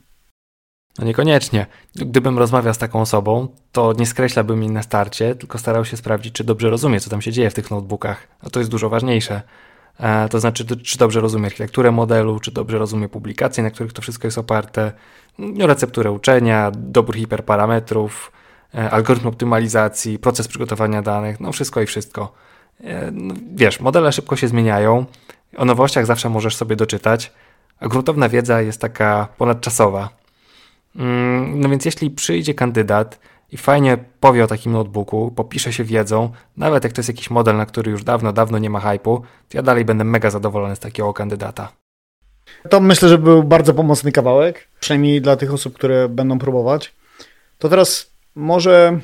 No 1.00 1.06
niekoniecznie. 1.06 1.66
Gdybym 1.96 2.38
rozmawiał 2.40 2.74
z 2.74 2.78
taką 2.78 3.02
osobą, 3.02 3.48
to 3.72 3.94
nie 3.94 4.06
skreślałbym 4.06 4.64
jej 4.64 4.72
na 4.72 4.84
starcie, 4.84 5.36
tylko 5.36 5.58
starał 5.58 5.86
się 5.86 5.98
sprawdzić, 5.98 6.34
czy 6.34 6.44
dobrze 6.44 6.70
rozumie, 6.70 7.00
co 7.00 7.10
tam 7.10 7.22
się 7.22 7.32
dzieje 7.32 7.50
w 7.50 7.54
tych 7.54 7.72
notebookach. 7.72 8.28
A 8.42 8.50
to 8.50 8.60
jest 8.60 8.72
dużo 8.72 8.90
ważniejsze. 8.90 9.42
E, 10.00 10.30
to 10.30 10.40
znaczy, 10.40 10.66
czy 10.84 10.98
dobrze 10.98 11.22
rozumie 11.22 11.46
architekturę 11.46 11.92
modelu, 11.92 12.40
czy 12.40 12.52
dobrze 12.52 12.78
rozumie 12.78 13.10
publikacje, 13.10 13.64
na 13.64 13.70
których 13.70 13.94
to 13.94 14.02
wszystko 14.02 14.28
jest 14.28 14.38
oparte, 14.38 14.92
no, 15.38 15.68
recepturę 15.68 16.12
uczenia, 16.12 16.72
dobór 16.76 17.16
hiperparametrów, 17.16 18.32
e, 18.76 18.92
algorytm 18.92 19.28
optymalizacji, 19.28 20.20
proces 20.20 20.48
przygotowania 20.48 21.02
danych, 21.02 21.40
no 21.40 21.52
wszystko 21.52 21.82
i 21.82 21.86
wszystko. 21.86 22.34
E, 22.84 23.12
no, 23.12 23.34
wiesz, 23.56 23.80
modele 23.80 24.12
szybko 24.12 24.36
się 24.36 24.48
zmieniają, 24.48 25.06
o 25.58 25.66
nowościach 25.66 26.06
zawsze 26.06 26.30
możesz 26.30 26.56
sobie 26.56 26.76
doczytać, 26.76 27.32
a 27.80 27.88
gruntowna 27.88 28.30
wiedza 28.30 28.62
jest 28.62 28.82
taka 28.82 29.28
ponadczasowa. 29.38 30.10
Mm, 30.96 31.60
no 31.60 31.70
więc 31.70 31.86
jeśli 31.86 32.12
przyjdzie 32.12 32.54
kandydat 32.54 33.20
i 33.52 33.58
fajnie 33.58 33.98
powie 34.20 34.44
o 34.44 34.48
takim 34.48 34.72
notebooku, 34.72 35.32
popisze 35.36 35.74
się 35.74 35.84
wiedzą, 35.84 36.30
nawet 36.58 36.84
jak 36.84 36.94
to 36.94 37.00
jest 37.00 37.10
jakiś 37.10 37.30
model, 37.30 37.58
na 37.58 37.66
który 37.66 37.92
już 37.92 38.04
dawno, 38.04 38.34
dawno 38.34 38.58
nie 38.58 38.70
ma 38.70 38.80
hypu, 38.80 39.24
to 39.50 39.58
ja 39.58 39.62
dalej 39.62 39.86
będę 39.86 40.04
mega 40.04 40.30
zadowolony 40.30 40.76
z 40.76 40.80
takiego 40.80 41.14
kandydata. 41.14 41.72
To 42.70 42.80
myślę, 42.80 43.10
że 43.10 43.18
był 43.18 43.44
bardzo 43.44 43.74
pomocny 43.74 44.12
kawałek, 44.12 44.68
przynajmniej 44.80 45.22
dla 45.22 45.36
tych 45.36 45.54
osób, 45.54 45.76
które 45.76 46.10
będą 46.10 46.40
próbować. 46.40 46.94
To 47.60 47.70
teraz 47.70 48.12
może 48.36 49.00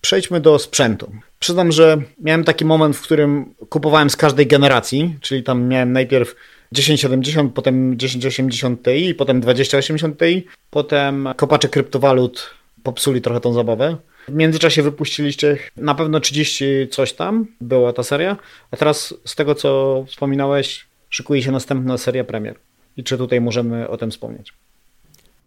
przejdźmy 0.00 0.40
do 0.40 0.58
sprzętu. 0.58 1.12
Przyznam, 1.38 1.72
że 1.72 1.98
miałem 2.20 2.44
taki 2.44 2.64
moment, 2.64 2.96
w 2.96 3.02
którym 3.02 3.54
kupowałem 3.68 4.10
z 4.10 4.16
każdej 4.16 4.46
generacji, 4.46 5.16
czyli 5.20 5.42
tam 5.42 5.68
miałem 5.68 5.92
najpierw 5.92 6.34
1070, 6.74 7.54
potem 7.54 7.96
1080 7.96 8.82
Ti, 8.82 9.14
potem 9.14 9.40
2080 9.40 10.18
Ti, 10.18 10.46
potem 10.70 11.28
kopacze 11.36 11.68
kryptowalut 11.68 12.50
popsuli 12.82 13.20
trochę 13.20 13.40
tą 13.40 13.52
zabawę. 13.52 13.96
W 14.28 14.34
międzyczasie 14.34 14.82
wypuściliście 14.82 15.58
na 15.76 15.94
pewno 15.94 16.20
30 16.20 16.64
coś 16.90 17.12
tam, 17.12 17.46
była 17.60 17.92
ta 17.92 18.02
seria, 18.02 18.36
a 18.70 18.76
teraz 18.76 19.14
z 19.24 19.34
tego 19.34 19.54
co 19.54 20.04
wspominałeś, 20.08 20.86
szykuje 21.10 21.42
się 21.42 21.52
następna 21.52 21.98
seria 21.98 22.24
premier. 22.24 22.58
I 22.96 23.04
czy 23.04 23.18
tutaj 23.18 23.40
możemy 23.40 23.88
o 23.88 23.96
tym 23.96 24.10
wspomnieć? 24.10 24.52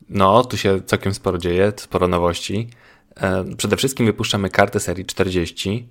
No, 0.09 0.43
tu 0.43 0.57
się 0.57 0.81
całkiem 0.85 1.13
sporo 1.13 1.37
dzieje, 1.37 1.73
sporo 1.75 2.07
nowości. 2.07 2.67
E, 3.15 3.45
przede 3.57 3.77
wszystkim 3.77 4.05
wypuszczamy 4.05 4.49
kartę 4.49 4.79
serii 4.79 5.05
40, 5.05 5.87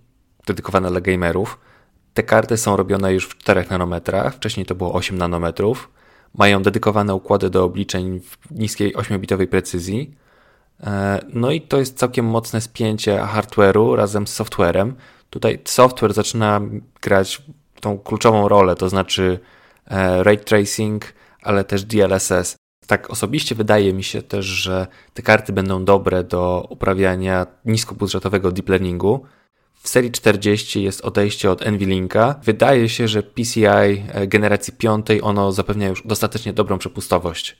dedykowane 0.46 0.90
dla 0.90 1.00
gamerów. 1.00 1.58
Te 2.14 2.22
karty 2.22 2.56
są 2.56 2.76
robione 2.76 3.12
już 3.12 3.26
w 3.26 3.38
4 3.38 3.64
nanometrach, 3.70 4.34
wcześniej 4.34 4.66
to 4.66 4.74
było 4.74 4.94
8 4.94 5.18
nanometrów. 5.18 5.90
Mają 6.34 6.62
dedykowane 6.62 7.14
układy 7.14 7.50
do 7.50 7.64
obliczeń 7.64 8.20
w 8.20 8.50
niskiej 8.50 8.94
8-bitowej 8.94 9.46
precyzji. 9.46 10.14
E, 10.84 11.20
no 11.32 11.50
i 11.50 11.60
to 11.60 11.78
jest 11.78 11.98
całkiem 11.98 12.26
mocne 12.26 12.60
spięcie 12.60 13.16
hardware'u 13.16 13.96
razem 13.96 14.26
z 14.26 14.34
softwarem. 14.34 14.94
Tutaj 15.30 15.58
software 15.64 16.14
zaczyna 16.14 16.60
grać 17.02 17.42
tą 17.80 17.98
kluczową 17.98 18.48
rolę, 18.48 18.76
to 18.76 18.88
znaczy 18.88 19.38
e, 19.86 20.22
ray 20.22 20.38
tracing, 20.38 21.12
ale 21.42 21.64
też 21.64 21.84
DLSS. 21.84 22.56
Tak 22.86 23.10
osobiście 23.10 23.54
wydaje 23.54 23.92
mi 23.92 24.04
się 24.04 24.22
też, 24.22 24.46
że 24.46 24.86
te 25.14 25.22
karty 25.22 25.52
będą 25.52 25.84
dobre 25.84 26.24
do 26.24 26.66
uprawiania 26.70 27.46
niskobudżetowego 27.64 28.52
deep 28.52 28.68
learningu. 28.68 29.24
W 29.82 29.88
serii 29.88 30.10
40 30.10 30.82
jest 30.82 31.00
odejście 31.00 31.50
od 31.50 31.66
NVLinka. 31.66 32.40
Wydaje 32.42 32.88
się, 32.88 33.08
że 33.08 33.22
PCI 33.22 33.64
e, 33.66 34.26
generacji 34.26 34.72
5 34.72 35.06
ono 35.22 35.52
zapewnia 35.52 35.88
już 35.88 36.02
dostatecznie 36.06 36.52
dobrą 36.52 36.78
przepustowość. 36.78 37.56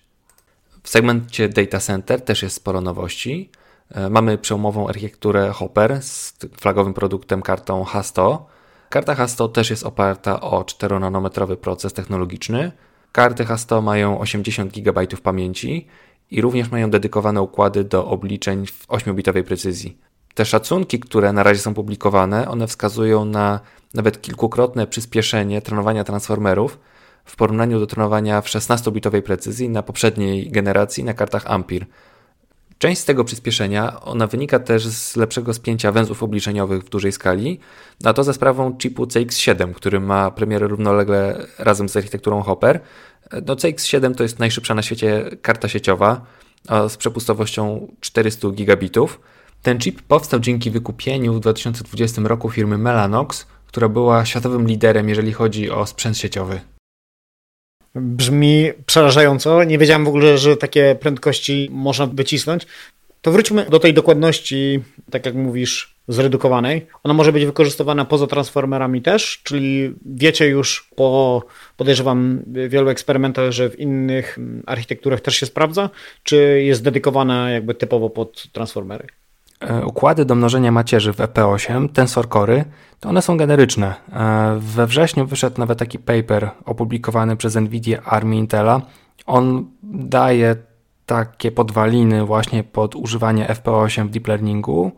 W 0.83 0.89
segmencie 0.89 1.49
data 1.49 1.79
center 1.79 2.21
też 2.21 2.43
jest 2.43 2.57
sporo 2.57 2.81
nowości. 2.81 3.51
E, 3.91 4.11
mamy 4.11 4.39
przełomową 4.39 4.89
architekturę 4.89 5.51
Hopper 5.51 6.03
z 6.03 6.39
flagowym 6.61 6.95
produktem 6.95 7.43
kartą 7.43 7.85
H100. 7.85 8.39
Karta 8.89 9.15
H100 9.15 9.53
też 9.53 9.71
jest 9.71 9.87
oparta 9.87 10.41
o 10.41 10.63
4-nanometrowy 10.63 11.57
proces 11.57 11.93
technologiczny. 11.93 12.73
Karty 13.13 13.45
H100 13.45 13.83
mają 13.83 14.21
80 14.21 14.73
GB 14.73 15.07
pamięci 15.23 15.87
i 16.31 16.41
również 16.41 16.71
mają 16.71 16.91
dedykowane 16.91 17.43
układy 17.43 17.85
do 17.85 18.07
obliczeń 18.07 18.67
w 18.67 18.89
8-bitowej 18.89 19.43
precyzji. 19.43 19.99
Te 20.35 20.45
szacunki, 20.45 21.01
które 21.01 21.33
na 21.33 21.43
razie 21.43 21.61
są 21.61 21.75
publikowane, 21.75 22.49
one 22.49 22.67
wskazują 22.67 23.25
na 23.25 23.61
nawet 23.95 24.23
kilkukrotne 24.23 24.87
przyspieszenie 24.87 25.63
trenowania 25.63 26.05
transformerów 26.05 26.79
w 27.25 27.37
porównaniu 27.37 27.81
do 27.81 27.87
trenowania 27.87 28.41
w 28.41 28.47
16-bitowej 28.47 29.23
precyzji 29.23 29.69
na 29.69 29.83
poprzedniej 29.83 30.51
generacji 30.51 31.05
na 31.05 31.15
kartach 31.15 31.47
Ampere. 31.47 31.87
Część 32.79 33.01
z 33.01 33.05
tego 33.05 33.25
przyspieszenia 33.25 34.01
ona 34.01 34.27
wynika 34.27 34.59
też 34.59 34.87
z 34.87 35.17
lepszego 35.17 35.55
spięcia 35.55 35.93
węzłów 35.93 36.23
obliczeniowych 36.23 36.83
w 36.83 36.89
dużej 36.89 37.13
skali, 37.13 37.61
a 38.05 38.13
to 38.13 38.25
za 38.25 38.33
sprawą 38.33 38.79
chipu 38.83 39.05
CX7, 39.05 39.73
który 39.73 40.01
ma 40.01 40.31
premierę 40.31 40.69
równolegle 40.69 41.47
razem 41.59 41.89
z 41.89 41.97
architekturą 41.97 42.43
Hopper. 42.43 42.81
No, 43.47 43.55
CX7 43.55 44.15
to 44.15 44.23
jest 44.23 44.39
najszybsza 44.39 44.75
na 44.75 44.83
świecie 44.83 45.31
karta 45.43 45.69
sieciowa 45.69 46.27
z 46.89 46.97
przepustowością 46.97 47.89
400 48.01 48.51
gigabitów. 48.51 49.21
Ten 49.63 49.79
chip 49.79 50.03
powstał 50.03 50.41
dzięki 50.41 50.71
wykupieniu 50.71 51.35
w 51.35 51.41
2020 51.41 52.23
roku 52.25 52.51
firmy 52.51 52.79
Mellanox, 52.79 53.47
która 53.67 53.89
była 53.89 54.25
światowym 54.25 54.67
liderem, 54.67 55.09
jeżeli 55.09 55.33
chodzi 55.33 55.71
o 55.71 55.87
sprzęt 55.87 56.19
sieciowy. 56.19 56.61
Brzmi 57.95 58.71
przerażająco. 58.87 59.65
Nie 59.65 59.79
wiedziałem 59.79 60.05
w 60.05 60.09
ogóle, 60.09 60.39
że 60.39 60.57
takie 60.57 60.97
prędkości 61.01 61.69
można 61.73 62.07
wycisnąć. 62.07 62.67
To 63.23 63.33
wróćmy 63.33 63.67
do 63.71 63.79
tej 63.79 63.95
dokładności, 63.95 64.81
tak 65.11 65.27
jak 65.27 65.35
mówisz, 65.35 65.95
zredukowanej. 66.09 66.87
Ona 67.03 67.15
może 67.15 67.33
być 67.33 67.45
wykorzystywana 67.45 68.05
poza 68.05 68.27
transformerami 68.27 69.03
też, 69.03 69.41
czyli 69.45 69.95
wiecie 70.07 70.47
już 70.47 70.89
po, 70.97 71.43
podejrzewam, 71.77 72.43
wielu 72.47 72.89
eksperymentach, 72.89 73.51
że 73.51 73.71
w 73.71 73.81
innych 73.81 74.39
architekturach 74.67 75.21
też 75.21 75.37
się 75.37 75.47
sprawdza, 75.47 75.91
czy 76.23 76.63
jest 76.63 76.83
dedykowana 76.83 77.51
jakby 77.51 77.75
typowo 77.75 78.11
pod 78.11 78.47
transformery? 78.53 79.07
E, 79.61 79.87
układy 79.87 80.25
do 80.25 80.35
mnożenia 80.35 80.73
macierzy 80.73 81.13
w 81.13 81.17
EP8, 81.17 81.89
Tensor 81.89 82.29
Core, 82.29 82.65
to 83.01 83.09
one 83.09 83.23
są 83.23 83.37
generyczne. 83.37 83.95
E, 84.13 84.59
we 84.61 84.87
wrześniu 84.87 85.27
wyszedł 85.27 85.61
nawet 85.61 85.79
taki 85.79 85.99
paper 85.99 86.51
opublikowany 86.65 87.37
przez 87.37 87.55
NVIDIA 87.55 88.03
Army 88.03 88.37
Intela. 88.37 88.83
On 89.27 89.71
daje 89.83 90.57
takie 91.07 91.53
podwaliny 91.53 92.25
właśnie 92.25 92.65
pod 92.65 92.97
używanie 92.97 93.47
FP8 93.47 94.07
w 94.07 94.11
deep 94.11 94.29
learningu. 94.29 94.93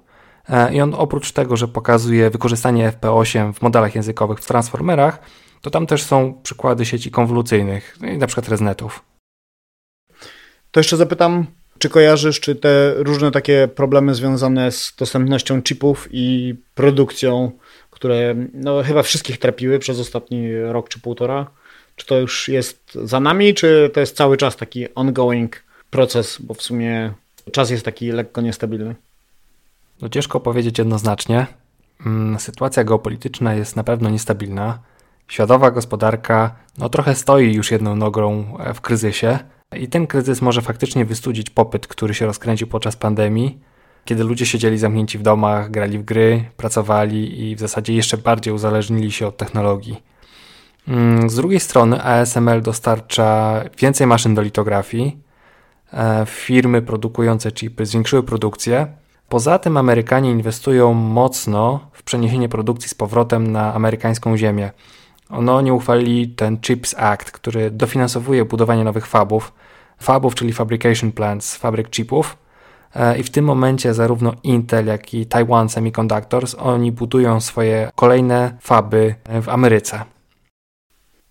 E, 0.48 0.74
I 0.74 0.80
on 0.80 0.94
oprócz 0.94 1.32
tego, 1.32 1.56
że 1.56 1.68
pokazuje 1.68 2.30
wykorzystanie 2.30 2.92
FP8 2.92 3.52
w 3.52 3.62
modelach 3.62 3.94
językowych 3.94 4.38
w 4.38 4.46
transformerach, 4.46 5.18
to 5.60 5.70
tam 5.70 5.86
też 5.86 6.02
są 6.02 6.40
przykłady 6.42 6.84
sieci 6.86 7.10
konwolucyjnych, 7.10 7.98
na 8.18 8.26
przykład 8.26 8.48
ResNetów. 8.48 9.04
To 10.70 10.80
jeszcze 10.80 10.96
zapytam, 10.96 11.46
czy 11.82 11.88
kojarzysz, 11.88 12.40
czy 12.40 12.54
te 12.54 12.94
różne 12.94 13.30
takie 13.30 13.68
problemy 13.74 14.14
związane 14.14 14.72
z 14.72 14.94
dostępnością 14.98 15.62
chipów 15.62 16.08
i 16.12 16.54
produkcją, 16.74 17.52
które 17.90 18.34
no, 18.54 18.82
chyba 18.82 19.02
wszystkich 19.02 19.38
trapiły 19.38 19.78
przez 19.78 19.98
ostatni 20.00 20.56
rok 20.60 20.88
czy 20.88 21.00
półtora, 21.00 21.50
czy 21.96 22.06
to 22.06 22.18
już 22.18 22.48
jest 22.48 22.98
za 23.04 23.20
nami, 23.20 23.54
czy 23.54 23.90
to 23.94 24.00
jest 24.00 24.16
cały 24.16 24.36
czas 24.36 24.56
taki 24.56 24.94
ongoing 24.94 25.62
proces, 25.90 26.38
bo 26.40 26.54
w 26.54 26.62
sumie 26.62 27.12
czas 27.52 27.70
jest 27.70 27.84
taki 27.84 28.12
lekko 28.12 28.40
niestabilny? 28.40 28.94
No 30.02 30.08
ciężko 30.08 30.40
powiedzieć 30.40 30.78
jednoznacznie. 30.78 31.46
Mm, 32.06 32.40
sytuacja 32.40 32.84
geopolityczna 32.84 33.54
jest 33.54 33.76
na 33.76 33.84
pewno 33.84 34.10
niestabilna. 34.10 34.78
Światowa 35.28 35.70
gospodarka 35.70 36.54
no, 36.78 36.88
trochę 36.88 37.14
stoi 37.14 37.54
już 37.54 37.70
jedną 37.70 37.96
nogą 37.96 38.56
w 38.74 38.80
kryzysie. 38.80 39.38
I 39.76 39.88
ten 39.88 40.06
kryzys 40.06 40.42
może 40.42 40.62
faktycznie 40.62 41.04
wystudzić 41.04 41.50
popyt, 41.50 41.86
który 41.86 42.14
się 42.14 42.26
rozkręcił 42.26 42.66
podczas 42.66 42.96
pandemii, 42.96 43.58
kiedy 44.04 44.24
ludzie 44.24 44.46
siedzieli 44.46 44.78
zamknięci 44.78 45.18
w 45.18 45.22
domach, 45.22 45.70
grali 45.70 45.98
w 45.98 46.04
gry, 46.04 46.44
pracowali 46.56 47.50
i 47.50 47.56
w 47.56 47.60
zasadzie 47.60 47.94
jeszcze 47.94 48.18
bardziej 48.18 48.54
uzależnili 48.54 49.12
się 49.12 49.26
od 49.26 49.36
technologii. 49.36 50.02
Mm, 50.88 51.30
z 51.30 51.34
drugiej 51.34 51.60
strony 51.60 52.04
ASML 52.04 52.62
dostarcza 52.62 53.60
więcej 53.78 54.06
maszyn 54.06 54.34
do 54.34 54.42
litografii. 54.42 55.16
E, 55.92 56.26
firmy 56.26 56.82
produkujące 56.82 57.52
chipy 57.52 57.86
zwiększyły 57.86 58.22
produkcję. 58.22 58.86
Poza 59.28 59.58
tym 59.58 59.76
Amerykanie 59.76 60.30
inwestują 60.30 60.94
mocno 60.94 61.80
w 61.92 62.02
przeniesienie 62.02 62.48
produkcji 62.48 62.88
z 62.88 62.94
powrotem 62.94 63.52
na 63.52 63.74
amerykańską 63.74 64.36
ziemię. 64.36 64.70
Ono 65.32 65.60
nie 65.60 65.72
uchwalili 65.74 66.28
ten 66.28 66.58
CHIPS 66.60 66.94
Act, 66.98 67.30
który 67.30 67.70
dofinansowuje 67.70 68.44
budowanie 68.44 68.84
nowych 68.84 69.06
fabów, 69.06 69.52
fabów, 70.00 70.34
czyli 70.34 70.52
fabrication 70.52 71.12
plants, 71.12 71.56
fabryk 71.56 71.90
chipów. 71.90 72.36
E, 72.94 73.18
I 73.18 73.22
w 73.22 73.30
tym 73.30 73.44
momencie 73.44 73.94
zarówno 73.94 74.34
Intel, 74.42 74.86
jak 74.86 75.14
i 75.14 75.26
Taiwan 75.26 75.68
Semiconductors, 75.68 76.54
oni 76.58 76.92
budują 76.92 77.40
swoje 77.40 77.90
kolejne 77.94 78.56
faby 78.60 79.14
w 79.42 79.48
Ameryce. 79.48 80.04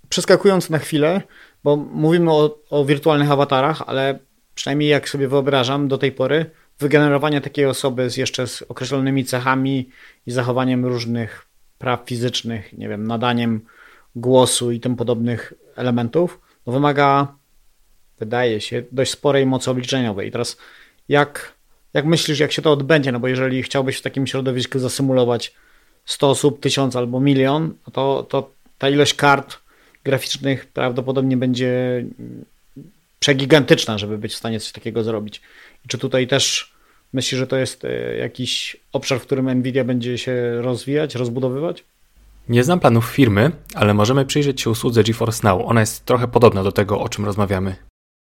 Przeskakując 0.09 0.69
na 0.69 0.79
chwilę, 0.79 1.21
bo 1.63 1.75
mówimy 1.75 2.31
o, 2.31 2.57
o 2.69 2.85
wirtualnych 2.85 3.31
awatarach, 3.31 3.83
ale 3.87 4.19
przynajmniej 4.55 4.89
jak 4.89 5.09
sobie 5.09 5.27
wyobrażam 5.27 5.87
do 5.87 5.97
tej 5.97 6.11
pory, 6.11 6.45
wygenerowanie 6.79 7.41
takiej 7.41 7.65
osoby 7.65 8.09
z 8.09 8.17
jeszcze 8.17 8.47
z 8.47 8.61
określonymi 8.61 9.25
cechami 9.25 9.89
i 10.25 10.31
zachowaniem 10.31 10.85
różnych 10.85 11.47
praw 11.77 12.01
fizycznych, 12.05 12.77
nie 12.77 12.89
wiem, 12.89 13.07
nadaniem 13.07 13.61
głosu 14.15 14.71
i 14.71 14.79
tym 14.79 14.95
podobnych 14.95 15.53
elementów, 15.75 16.39
no 16.67 16.73
wymaga, 16.73 17.35
wydaje 18.19 18.61
się, 18.61 18.83
dość 18.91 19.11
sporej 19.11 19.45
mocy 19.45 19.71
obliczeniowej. 19.71 20.27
I 20.27 20.31
teraz 20.31 20.57
jak, 21.09 21.53
jak 21.93 22.05
myślisz, 22.05 22.39
jak 22.39 22.51
się 22.51 22.61
to 22.61 22.71
odbędzie? 22.71 23.11
No 23.11 23.19
bo 23.19 23.27
jeżeli 23.27 23.63
chciałbyś 23.63 23.97
w 23.97 24.01
takim 24.01 24.27
środowisku 24.27 24.79
zasymulować 24.79 25.53
100 26.05 26.29
osób, 26.29 26.59
1000 26.59 26.95
albo 26.95 27.19
milion, 27.19 27.73
no 27.87 27.93
to, 27.93 28.23
to 28.29 28.51
ta 28.77 28.89
ilość 28.89 29.13
kart 29.13 29.57
graficznych 30.03 30.65
prawdopodobnie 30.65 31.37
będzie 31.37 32.05
przegigantyczna, 33.19 33.97
żeby 33.97 34.17
być 34.17 34.33
w 34.33 34.37
stanie 34.37 34.59
coś 34.59 34.71
takiego 34.71 35.03
zrobić. 35.03 35.41
I 35.85 35.87
czy 35.87 35.97
tutaj 35.97 36.27
też 36.27 36.73
myślisz, 37.13 37.39
że 37.39 37.47
to 37.47 37.57
jest 37.57 37.85
e, 37.85 38.17
jakiś 38.17 38.77
obszar, 38.93 39.19
w 39.19 39.21
którym 39.21 39.49
Nvidia 39.53 39.83
będzie 39.83 40.17
się 40.17 40.61
rozwijać, 40.61 41.15
rozbudowywać? 41.15 41.83
Nie 42.51 42.63
znam 42.63 42.79
planów 42.79 43.05
firmy, 43.05 43.51
ale 43.75 43.93
możemy 43.93 44.25
przyjrzeć 44.25 44.61
się 44.61 44.69
usłudze 44.69 45.03
GeForce 45.03 45.47
Now. 45.47 45.61
Ona 45.65 45.79
jest 45.79 46.05
trochę 46.05 46.27
podobna 46.27 46.63
do 46.63 46.71
tego, 46.71 46.99
o 46.99 47.09
czym 47.09 47.25
rozmawiamy. 47.25 47.75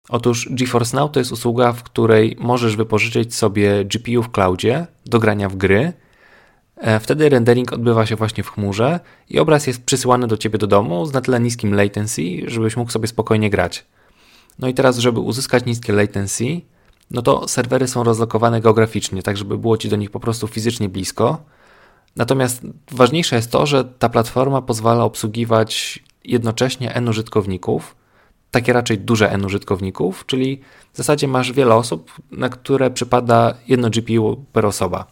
Otóż 0.09 0.49
GeForce 0.51 0.97
Now 0.97 1.11
to 1.11 1.21
jest 1.21 1.33
usługa, 1.33 1.73
w 1.73 1.83
której 1.83 2.37
możesz 2.41 2.77
wypożyczyć 2.77 3.35
sobie 3.35 3.85
GPU 3.85 4.23
w 4.23 4.31
cloudzie 4.31 4.87
do 5.07 5.19
grania 5.19 5.49
w 5.49 5.57
gry 5.57 5.93
E, 6.77 7.01
wtedy 7.01 7.29
rendering 7.29 7.73
odbywa 7.73 8.07
się 8.07 8.17
właśnie 8.17 8.45
w 8.45 8.51
chmurze 8.51 9.01
i 9.31 9.39
obraz 9.39 9.67
jest 9.67 9.85
przysyłany 9.85 10.27
do 10.27 10.37
ciebie 10.37 10.59
do 10.59 10.67
domu 10.67 11.07
z 11.07 11.13
na 11.13 11.21
tyle 11.21 11.41
niskim 11.41 11.75
latency, 11.75 12.23
żebyś 12.47 12.77
mógł 12.77 12.91
sobie 12.91 13.09
spokojnie 13.09 13.51
grać. 13.51 13.85
No 14.59 14.69
i 14.69 14.75
teraz, 14.75 14.99
żeby 14.99 15.21
uzyskać 15.21 15.65
niskie 15.65 15.93
latency, 15.93 16.45
no 17.11 17.23
to 17.23 17.49
serwery 17.49 17.89
są 17.89 18.05
rozlokowane 18.05 18.61
geograficznie, 18.61 19.23
tak 19.23 19.37
żeby 19.37 19.59
było 19.59 19.77
ci 19.77 19.89
do 19.89 19.97
nich 19.97 20.11
po 20.11 20.21
prostu 20.21 20.47
fizycznie 20.47 20.89
blisko. 20.89 21.45
Natomiast 22.16 22.62
ważniejsze 22.90 23.37
jest 23.37 23.50
to, 23.50 23.66
że 23.66 23.85
ta 23.85 24.09
platforma 24.09 24.62
pozwala 24.62 25.05
obsługiwać 25.05 26.03
jednocześnie 26.24 26.94
N 26.94 27.09
użytkowników, 27.09 27.96
takie 28.50 28.72
raczej 28.72 28.98
duże 28.98 29.31
N 29.31 29.44
użytkowników, 29.44 30.27
czyli 30.27 30.61
w 30.92 30.96
zasadzie 30.96 31.29
masz 31.29 31.53
wiele 31.53 31.74
osób, 31.74 32.12
na 32.31 32.48
które 32.48 32.90
przypada 32.90 33.55
jedno 33.68 33.90
GPU 33.90 34.44
per 34.53 34.66
osoba. 34.66 35.07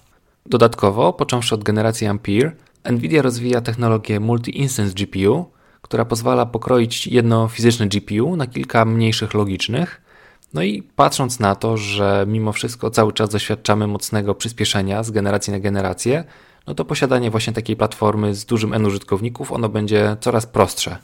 Dodatkowo, 0.46 1.12
począwszy 1.12 1.54
od 1.54 1.64
generacji 1.64 2.06
Ampere, 2.06 2.52
Nvidia 2.90 3.22
rozwija 3.22 3.60
technologię 3.60 4.20
Multi-Instance 4.20 4.94
GPU, 4.94 5.46
która 5.82 6.04
pozwala 6.04 6.46
pokroić 6.46 7.06
jedno 7.06 7.48
fizyczne 7.48 7.86
GPU 7.86 8.36
na 8.36 8.46
kilka 8.46 8.84
mniejszych 8.84 9.34
logicznych. 9.34 10.02
No 10.54 10.62
i 10.62 10.82
patrząc 10.82 11.40
na 11.40 11.54
to, 11.54 11.76
że 11.76 12.24
mimo 12.28 12.52
wszystko 12.52 12.90
cały 12.90 13.12
czas 13.12 13.30
doświadczamy 13.30 13.86
mocnego 13.86 14.34
przyspieszenia 14.34 15.02
z 15.02 15.10
generacji 15.10 15.52
na 15.52 15.60
generację, 15.60 16.24
no 16.66 16.74
to 16.74 16.84
posiadanie 16.84 17.30
właśnie 17.30 17.52
takiej 17.52 17.76
platformy 17.76 18.34
z 18.34 18.44
dużym 18.44 18.74
N 18.74 18.86
użytkowników, 18.86 19.52
ono 19.52 19.68
będzie 19.68 20.16
coraz 20.20 20.46
prostsze. 20.46 20.96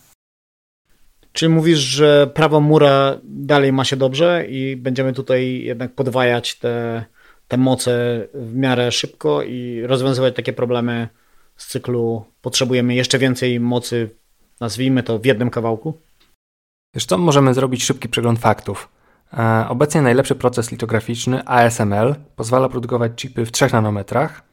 Czy 1.33 1.49
mówisz, 1.49 1.79
że 1.79 2.31
prawo 2.35 2.61
mura 2.61 3.19
dalej 3.25 3.73
ma 3.73 3.85
się 3.85 3.97
dobrze 3.97 4.45
i 4.49 4.77
będziemy 4.77 5.13
tutaj 5.13 5.63
jednak 5.63 5.95
podwajać 5.95 6.59
te, 6.59 7.05
te 7.49 7.57
moce 7.57 8.21
w 8.35 8.55
miarę 8.55 8.93
szybko 8.93 9.43
i 9.43 9.83
rozwiązywać 9.87 10.37
takie 10.37 10.53
problemy 10.53 11.09
z 11.57 11.67
cyklu 11.67 12.25
potrzebujemy 12.43 12.95
jeszcze 12.95 13.19
więcej 13.19 13.61
mocy, 13.61 14.11
nazwijmy 14.61 15.03
to 15.03 15.19
w 15.19 15.25
jednym 15.25 15.51
kawałku? 15.51 16.01
Wiesz 16.95 17.05
co, 17.07 17.19
możemy 17.19 17.55
zrobić 17.55 17.85
szybki 17.85 18.09
przegląd 18.09 18.39
faktów. 18.39 18.89
E, 19.33 19.67
obecnie 19.69 20.03
najlepszy 20.03 20.35
proces 20.35 20.71
litograficzny 20.71 21.47
ASML 21.47 22.15
pozwala 22.37 22.69
produkować 22.69 23.13
chipy 23.17 23.47
w 23.47 23.53
3 23.53 23.69
nanometrach. 23.73 24.48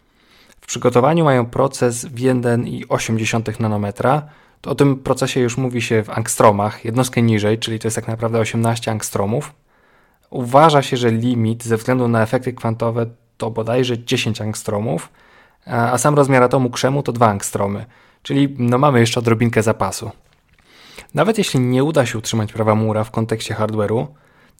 W 0.65 0.67
przygotowaniu 0.67 1.25
mają 1.25 1.45
proces 1.45 2.05
w 2.05 2.15
1,8 2.15 3.59
nanometra, 3.59 4.21
o 4.65 4.75
tym 4.75 4.95
procesie 4.97 5.39
już 5.39 5.57
mówi 5.57 5.81
się 5.81 6.03
w 6.03 6.09
angstromach, 6.09 6.85
jednostkę 6.85 7.21
niżej, 7.21 7.59
czyli 7.59 7.79
to 7.79 7.87
jest 7.87 7.95
tak 7.95 8.07
naprawdę 8.07 8.39
18 8.39 8.91
angstromów. 8.91 9.53
Uważa 10.29 10.81
się, 10.81 10.97
że 10.97 11.11
limit 11.11 11.63
ze 11.63 11.77
względu 11.77 12.07
na 12.07 12.23
efekty 12.23 12.53
kwantowe 12.53 13.05
to 13.37 13.51
bodajże 13.51 14.03
10 14.03 14.41
angstromów, 14.41 15.09
a 15.65 15.97
sam 15.97 16.15
rozmiar 16.15 16.43
atomu 16.43 16.69
krzemu 16.69 17.03
to 17.03 17.11
2 17.11 17.27
angstromy, 17.27 17.85
czyli 18.21 18.55
no 18.59 18.77
mamy 18.77 18.99
jeszcze 18.99 19.19
odrobinkę 19.19 19.63
zapasu. 19.63 20.11
Nawet 21.13 21.37
jeśli 21.37 21.59
nie 21.59 21.83
uda 21.83 22.05
się 22.05 22.17
utrzymać 22.17 22.53
prawa 22.53 22.75
Mura 22.75 23.03
w 23.03 23.11
kontekście 23.11 23.53
hardware'u, 23.53 24.07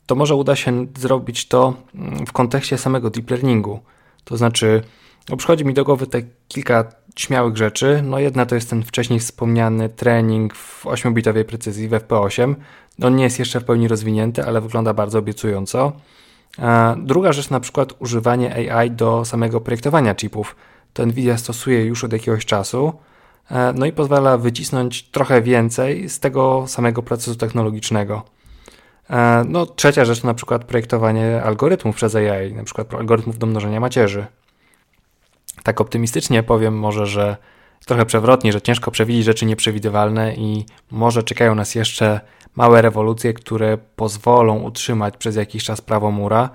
to 0.06 0.16
może 0.16 0.36
uda 0.36 0.56
się 0.56 0.86
zrobić 0.98 1.48
to 1.48 1.74
mm, 1.96 2.26
w 2.26 2.32
kontekście 2.32 2.78
samego 2.78 3.10
deep 3.10 3.32
learningu. 3.32 3.80
To 4.24 4.38
znaczy, 4.38 4.84
no, 5.30 5.38
przychodzi 5.38 5.66
mi 5.66 5.74
do 5.74 5.84
głowy 5.84 6.08
te 6.08 6.22
kilka 6.48 6.84
śmiałych 7.16 7.58
rzeczy. 7.58 8.02
No 8.04 8.20
jedna 8.20 8.46
to 8.46 8.56
jest 8.56 8.70
ten 8.70 8.84
wcześniej 8.84 9.20
wspomniany 9.20 9.90
trening 9.90 10.56
w 10.56 10.86
8-bitowej 10.86 11.44
precyzji 11.44 11.88
w 11.88 11.92
FP8. 11.92 12.56
On 13.04 13.16
nie 13.16 13.24
jest 13.24 13.40
jeszcze 13.40 13.60
w 13.60 13.64
pełni 13.64 13.88
rozwinięty, 13.88 14.46
ale 14.46 14.62
wygląda 14.62 14.94
bardzo 14.94 15.20
obiecująco. 15.20 15.94
Druga 16.98 17.34
rzecz 17.34 17.50
na 17.50 17.60
przykład 17.60 17.94
używanie 18.00 18.74
AI 18.76 18.92
do 18.92 19.26
samego 19.26 19.62
projektowania 19.62 20.16
chipów. 20.16 20.56
To 20.94 21.06
Nvidia 21.06 21.38
stosuje 21.38 21.86
już 21.86 22.04
od 22.04 22.14
jakiegoś 22.14 22.46
czasu. 22.46 22.94
E, 23.52 23.74
no 23.74 23.86
i 23.86 23.92
pozwala 23.92 24.38
wycisnąć 24.38 25.04
trochę 25.04 25.42
więcej 25.42 26.10
z 26.10 26.20
tego 26.20 26.68
samego 26.68 27.04
procesu 27.04 27.36
technologicznego. 27.36 28.24
E, 29.10 29.44
no, 29.48 29.66
trzecia 29.66 30.06
rzecz 30.06 30.22
to 30.22 30.28
na 30.28 30.34
przykład 30.34 30.66
projektowanie 30.66 31.44
algorytmów 31.44 31.96
przez 31.96 32.16
AI, 32.16 32.54
na 32.54 32.64
przykład 32.64 32.94
algorytmów 32.94 33.38
do 33.38 33.48
mnożenia 33.48 33.80
macierzy 33.80 34.26
tak 35.66 35.82
optymistycznie 35.82 36.44
powiem 36.44 36.80
może, 36.80 37.08
że 37.08 37.38
trochę 37.86 38.06
przewrotnie, 38.06 38.52
że 38.52 38.62
ciężko 38.62 38.92
przewidzieć 38.92 39.26
rzeczy 39.26 39.46
nieprzewidywalne 39.46 40.36
i 40.36 40.66
może 40.92 41.24
czekają 41.24 41.56
nas 41.56 41.76
jeszcze 41.76 42.20
małe 42.56 42.82
rewolucje, 42.82 43.34
które 43.34 43.78
pozwolą 43.96 44.60
utrzymać 44.60 45.18
przez 45.18 45.36
jakiś 45.36 45.64
czas 45.64 45.82
prawo 45.82 46.12
mura. 46.12 46.50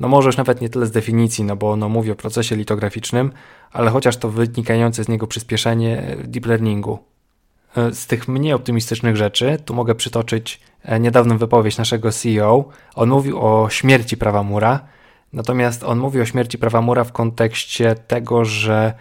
No 0.00 0.08
może 0.08 0.28
już 0.28 0.36
nawet 0.36 0.60
nie 0.60 0.68
tyle 0.68 0.86
z 0.86 0.90
definicji, 0.90 1.44
no 1.44 1.56
bo 1.56 1.70
ono 1.72 1.88
mówi 1.88 2.10
o 2.10 2.14
procesie 2.14 2.56
litograficznym, 2.56 3.32
ale 3.72 3.90
chociaż 3.90 4.16
to 4.16 4.30
wynikające 4.30 5.04
z 5.04 5.08
niego 5.08 5.26
przyspieszenie 5.26 6.16
deep 6.24 6.46
learningu. 6.46 6.98
E, 7.76 7.94
z 7.94 8.06
tych 8.06 8.28
mniej 8.28 8.52
optymistycznych 8.52 9.16
rzeczy, 9.16 9.58
tu 9.64 9.74
mogę 9.74 9.94
przytoczyć 9.94 10.60
e, 10.82 11.00
niedawną 11.00 11.38
wypowiedź 11.38 11.78
naszego 11.78 12.12
CEO. 12.12 12.64
On 12.94 13.08
mówił 13.08 13.40
o 13.40 13.70
śmierci 13.70 14.16
prawa 14.16 14.42
mura, 14.42 14.80
Natomiast 15.34 15.84
on 15.84 15.98
mówi 15.98 16.20
o 16.20 16.24
śmierci 16.24 16.58
prawa 16.58 16.80
mura 16.80 17.04
w 17.04 17.12
kontekście 17.12 17.94
tego, 17.94 18.44
że 18.44 18.92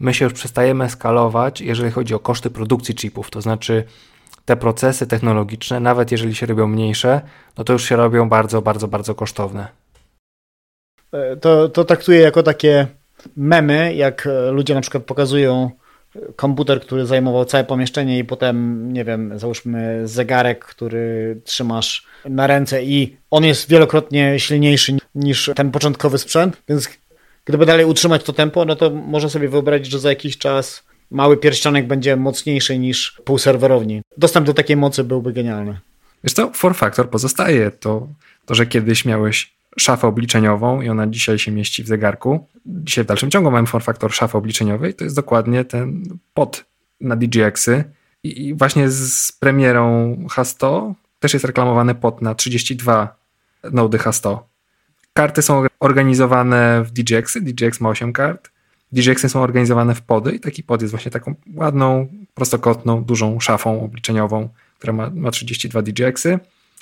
my 0.00 0.14
się 0.14 0.24
już 0.24 0.34
przestajemy 0.34 0.90
skalować, 0.90 1.60
jeżeli 1.60 1.90
chodzi 1.90 2.14
o 2.14 2.18
koszty 2.18 2.50
produkcji 2.50 2.94
chipów. 2.94 3.30
To 3.30 3.40
znaczy, 3.40 3.84
te 4.44 4.56
procesy 4.56 5.06
technologiczne, 5.06 5.80
nawet 5.80 6.12
jeżeli 6.12 6.34
się 6.34 6.46
robią 6.46 6.66
mniejsze, 6.66 7.20
no 7.58 7.64
to 7.64 7.72
już 7.72 7.84
się 7.84 7.96
robią 7.96 8.28
bardzo, 8.28 8.62
bardzo, 8.62 8.88
bardzo 8.88 9.14
kosztowne. 9.14 9.68
E, 11.12 11.36
to, 11.36 11.68
to 11.68 11.84
traktuję 11.84 12.20
jako 12.20 12.42
takie 12.42 12.86
memy, 13.36 13.94
jak 13.94 14.28
ludzie 14.50 14.74
na 14.74 14.80
przykład 14.80 15.04
pokazują 15.04 15.70
komputer, 16.36 16.80
który 16.80 17.06
zajmował 17.06 17.44
całe 17.44 17.64
pomieszczenie 17.64 18.18
i 18.18 18.24
potem, 18.24 18.88
nie 18.92 19.04
wiem, 19.04 19.38
załóżmy 19.38 20.08
zegarek, 20.08 20.64
który 20.64 21.40
trzymasz 21.44 22.06
na 22.24 22.46
ręce 22.46 22.84
i 22.84 23.16
on 23.30 23.44
jest 23.44 23.68
wielokrotnie 23.68 24.40
silniejszy 24.40 24.96
niż 25.14 25.50
ten 25.56 25.70
początkowy 25.70 26.18
sprzęt, 26.18 26.62
więc 26.68 26.88
gdyby 27.44 27.66
dalej 27.66 27.84
utrzymać 27.84 28.24
to 28.24 28.32
tempo, 28.32 28.64
no 28.64 28.76
to 28.76 28.90
można 28.90 29.28
sobie 29.28 29.48
wyobrazić, 29.48 29.86
że 29.86 29.98
za 29.98 30.08
jakiś 30.08 30.38
czas 30.38 30.84
mały 31.10 31.36
pierścionek 31.36 31.86
będzie 31.86 32.16
mocniejszy 32.16 32.78
niż 32.78 33.20
pół 33.24 33.38
serwerowni. 33.38 34.02
Dostęp 34.16 34.46
do 34.46 34.54
takiej 34.54 34.76
mocy 34.76 35.04
byłby 35.04 35.32
genialny. 35.32 35.78
Wiesz 36.24 36.32
co, 36.32 36.50
for 36.54 36.74
factor 36.76 37.10
pozostaje. 37.10 37.70
To, 37.70 38.08
to, 38.46 38.54
że 38.54 38.66
kiedyś 38.66 39.04
miałeś 39.04 39.52
szafę 39.78 40.06
obliczeniową 40.06 40.80
i 40.80 40.88
ona 40.88 41.06
dzisiaj 41.06 41.38
się 41.38 41.52
mieści 41.52 41.84
w 41.84 41.86
zegarku. 41.86 42.46
Dzisiaj 42.66 43.04
w 43.04 43.06
dalszym 43.06 43.30
ciągu 43.30 43.50
mamy 43.50 43.66
form 43.66 43.84
factor 43.84 44.12
szafy 44.12 44.38
obliczeniowej. 44.38 44.94
To 44.94 45.04
jest 45.04 45.16
dokładnie 45.16 45.64
ten 45.64 46.02
pod 46.34 46.64
na 47.00 47.16
DGX-y. 47.16 47.84
I 48.22 48.54
właśnie 48.54 48.90
z 48.90 49.32
premierą 49.32 50.16
H100 50.30 50.94
też 51.20 51.32
jest 51.32 51.44
reklamowany 51.44 51.94
pod 51.94 52.22
na 52.22 52.34
32 52.34 53.16
nody 53.72 53.98
H100. 53.98 54.38
Karty 55.12 55.42
są 55.42 55.64
organizowane 55.80 56.84
w 56.84 56.90
DGX-y. 56.90 57.40
DGX 57.40 57.80
ma 57.80 57.88
8 57.88 58.12
kart. 58.12 58.50
DGX-y 58.92 59.28
są 59.28 59.42
organizowane 59.42 59.94
w 59.94 60.02
pody 60.02 60.32
i 60.32 60.40
taki 60.40 60.62
pod 60.62 60.82
jest 60.82 60.92
właśnie 60.92 61.10
taką 61.10 61.34
ładną, 61.54 62.08
prostokątną, 62.34 63.04
dużą 63.04 63.40
szafą 63.40 63.84
obliczeniową, 63.84 64.48
która 64.78 64.92
ma, 64.92 65.10
ma 65.14 65.30
32 65.30 65.82
DGX-y. 65.82 66.38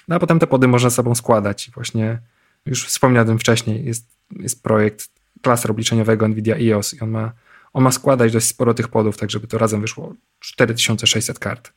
No 0.09 0.17
a 0.17 0.19
potem 0.19 0.39
te 0.39 0.47
pody 0.47 0.69
można 0.69 0.91
sobą 0.91 1.15
składać 1.15 1.69
i 1.69 1.71
właśnie 1.71 2.19
już 2.67 2.87
wspomniałem 2.87 3.39
wcześniej, 3.39 3.85
jest, 3.85 4.07
jest 4.31 4.63
projekt 4.63 5.09
klaser 5.43 5.71
obliczeniowego 5.71 6.29
NVIDIA 6.29 6.57
EOS 6.57 6.95
i 6.95 7.01
on 7.01 7.11
ma, 7.11 7.33
on 7.73 7.85
ma 7.85 7.93
składać 7.93 8.33
dość 8.33 8.47
sporo 8.47 8.75
tych 8.75 8.89
podów, 8.89 9.19
tak 9.19 9.31
żeby 9.31 9.47
to 9.47 9.59
razem 9.59 9.81
wyszło 9.81 10.15
4600 10.41 11.39
kart. 11.39 11.73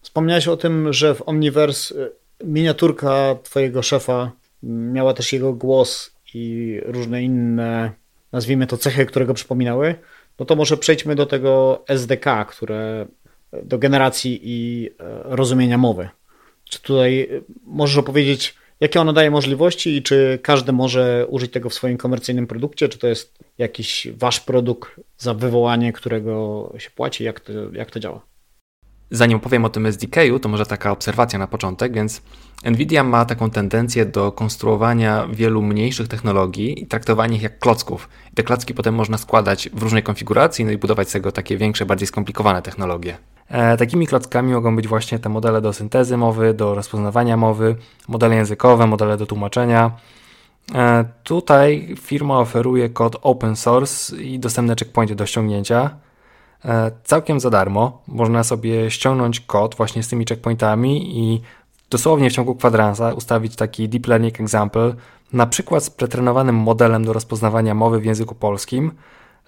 Wspomniałeś 0.00 0.48
o 0.48 0.56
tym, 0.56 0.92
że 0.92 1.14
w 1.14 1.28
Omniverse 1.28 1.94
y, 1.94 2.12
miniaturka 2.44 3.36
twojego 3.42 3.82
szefa 3.82 4.32
miała 4.62 5.14
też 5.14 5.32
jego 5.32 5.52
głos 5.52 6.16
i 6.34 6.80
różne 6.84 7.22
inne, 7.22 7.92
nazwijmy 8.32 8.66
to 8.66 8.76
cechy, 8.76 9.06
które 9.06 9.26
go 9.26 9.34
przypominały. 9.34 9.94
No 10.38 10.46
to 10.46 10.56
może 10.56 10.76
przejdźmy 10.76 11.14
do 11.14 11.26
tego 11.26 11.84
SDK, 11.88 12.44
które 12.44 13.06
do 13.62 13.78
generacji 13.78 14.40
i 14.42 14.90
e, 14.98 15.20
rozumienia 15.24 15.78
mowy. 15.78 16.08
Czy 16.64 16.82
tutaj 16.82 17.20
y, 17.20 17.44
możesz 17.64 17.96
opowiedzieć, 17.96 18.54
jakie 18.82 19.00
ono 19.00 19.12
daje 19.12 19.30
możliwości 19.30 19.96
i 19.96 20.02
czy 20.02 20.38
każdy 20.42 20.72
może 20.72 21.26
użyć 21.28 21.52
tego 21.52 21.70
w 21.70 21.74
swoim 21.74 21.96
komercyjnym 21.96 22.46
produkcie, 22.46 22.88
czy 22.88 22.98
to 22.98 23.06
jest 23.06 23.38
jakiś 23.58 24.08
wasz 24.16 24.40
produkt 24.40 24.90
za 25.18 25.34
wywołanie, 25.34 25.92
którego 25.92 26.72
się 26.78 26.90
płaci, 26.90 27.24
jak 27.24 27.40
to, 27.40 27.52
jak 27.72 27.90
to 27.90 28.00
działa? 28.00 28.20
Zanim 29.10 29.40
powiem 29.40 29.64
o 29.64 29.68
tym 29.68 29.86
SDK-u, 29.86 30.38
to 30.38 30.48
może 30.48 30.66
taka 30.66 30.90
obserwacja 30.90 31.38
na 31.38 31.46
początek, 31.46 31.94
więc 31.94 32.22
Nvidia 32.64 33.04
ma 33.04 33.24
taką 33.24 33.50
tendencję 33.50 34.06
do 34.06 34.32
konstruowania 34.32 35.28
wielu 35.32 35.62
mniejszych 35.62 36.08
technologii 36.08 36.82
i 36.82 36.86
traktowania 36.86 37.36
ich 37.36 37.42
jak 37.42 37.58
klocków. 37.58 38.08
I 38.32 38.34
te 38.34 38.42
klocki 38.42 38.74
potem 38.74 38.94
można 38.94 39.18
składać 39.18 39.68
w 39.72 39.82
różnej 39.82 40.02
konfiguracji 40.02 40.64
no 40.64 40.70
i 40.70 40.78
budować 40.78 41.08
z 41.08 41.12
tego 41.12 41.32
takie 41.32 41.56
większe, 41.56 41.86
bardziej 41.86 42.06
skomplikowane 42.06 42.62
technologie. 42.62 43.16
E, 43.52 43.76
takimi 43.76 44.06
klockami 44.06 44.52
mogą 44.52 44.76
być 44.76 44.88
właśnie 44.88 45.18
te 45.18 45.28
modele 45.28 45.60
do 45.60 45.72
syntezy 45.72 46.16
mowy, 46.16 46.54
do 46.54 46.74
rozpoznawania 46.74 47.36
mowy, 47.36 47.76
modele 48.08 48.34
językowe, 48.36 48.86
modele 48.86 49.16
do 49.16 49.26
tłumaczenia. 49.26 49.90
E, 50.74 51.04
tutaj 51.22 51.94
firma 52.00 52.38
oferuje 52.38 52.88
kod 52.88 53.16
open 53.22 53.56
source 53.56 54.16
i 54.16 54.38
dostępne 54.38 54.74
checkpointy 54.78 55.14
do 55.14 55.26
ściągnięcia. 55.26 55.90
E, 56.64 56.90
całkiem 57.04 57.40
za 57.40 57.50
darmo. 57.50 58.02
Można 58.08 58.44
sobie 58.44 58.90
ściągnąć 58.90 59.40
kod 59.40 59.74
właśnie 59.74 60.02
z 60.02 60.08
tymi 60.08 60.24
checkpointami 60.24 61.18
i 61.18 61.42
dosłownie 61.90 62.30
w 62.30 62.32
ciągu 62.32 62.54
kwadransa 62.54 63.12
ustawić 63.12 63.56
taki 63.56 63.88
deep 63.88 64.06
learning 64.06 64.40
example, 64.40 64.94
na 65.32 65.46
przykład 65.46 65.84
z 65.84 65.90
pretrenowanym 65.90 66.56
modelem 66.56 67.04
do 67.04 67.12
rozpoznawania 67.12 67.74
mowy 67.74 68.00
w 68.00 68.04
języku 68.04 68.34
polskim. 68.34 68.92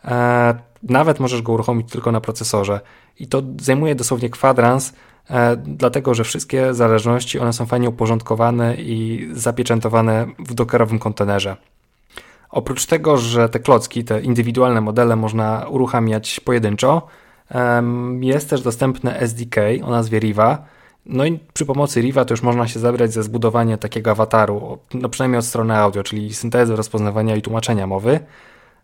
E, 0.05 0.55
nawet 0.83 1.21
możesz 1.21 1.43
go 1.43 1.53
uruchomić 1.53 1.91
tylko 1.91 2.13
na 2.13 2.21
procesorze. 2.21 2.81
I 3.21 3.27
to 3.27 3.43
zajmuje 3.61 3.95
dosłownie 3.95 4.31
kwadrans, 4.31 4.93
E, 5.31 5.57
dlatego 5.57 6.15
że 6.15 6.25
wszystkie 6.25 6.75
zależności 6.75 7.39
one 7.39 7.53
są 7.53 7.67
fajnie 7.67 7.89
uporządkowane 7.89 8.75
i 8.75 9.29
zapieczętowane 9.33 10.27
w 10.39 10.55
dockerowym 10.55 10.99
kontenerze. 10.99 11.57
Oprócz 12.51 12.87
tego, 12.87 13.17
że 13.17 13.49
te 13.49 13.59
klocki, 13.59 14.05
te 14.05 14.21
indywidualne 14.21 14.81
modele 14.81 15.17
można 15.17 15.67
uruchamiać 15.69 16.41
pojedynczo, 16.41 17.07
jest 18.21 18.51
też 18.51 18.63
dostępne 18.63 19.19
SDK 19.19 19.57
o 19.85 19.91
nazwie 19.91 20.19
Riva. 20.19 20.65
No 21.07 21.25
i 21.27 21.39
przy 21.53 21.67
pomocy 21.67 22.01
Riva 22.01 22.25
to 22.25 22.33
już 22.33 22.43
można 22.43 22.69
się 22.69 22.81
zabrać 22.81 23.13
za 23.13 23.23
zbudowanie 23.23 23.79
takiego 23.79 24.11
awataru, 24.11 24.79
no 24.95 25.09
przynajmniej 25.09 25.39
od 25.39 25.45
strony 25.45 25.77
audio, 25.77 26.03
czyli 26.03 26.35
syntezy, 26.35 26.77
rozpoznawania 26.77 27.37
i 27.37 27.43
tłumaczenia 27.43 27.87
mowy. 27.87 28.21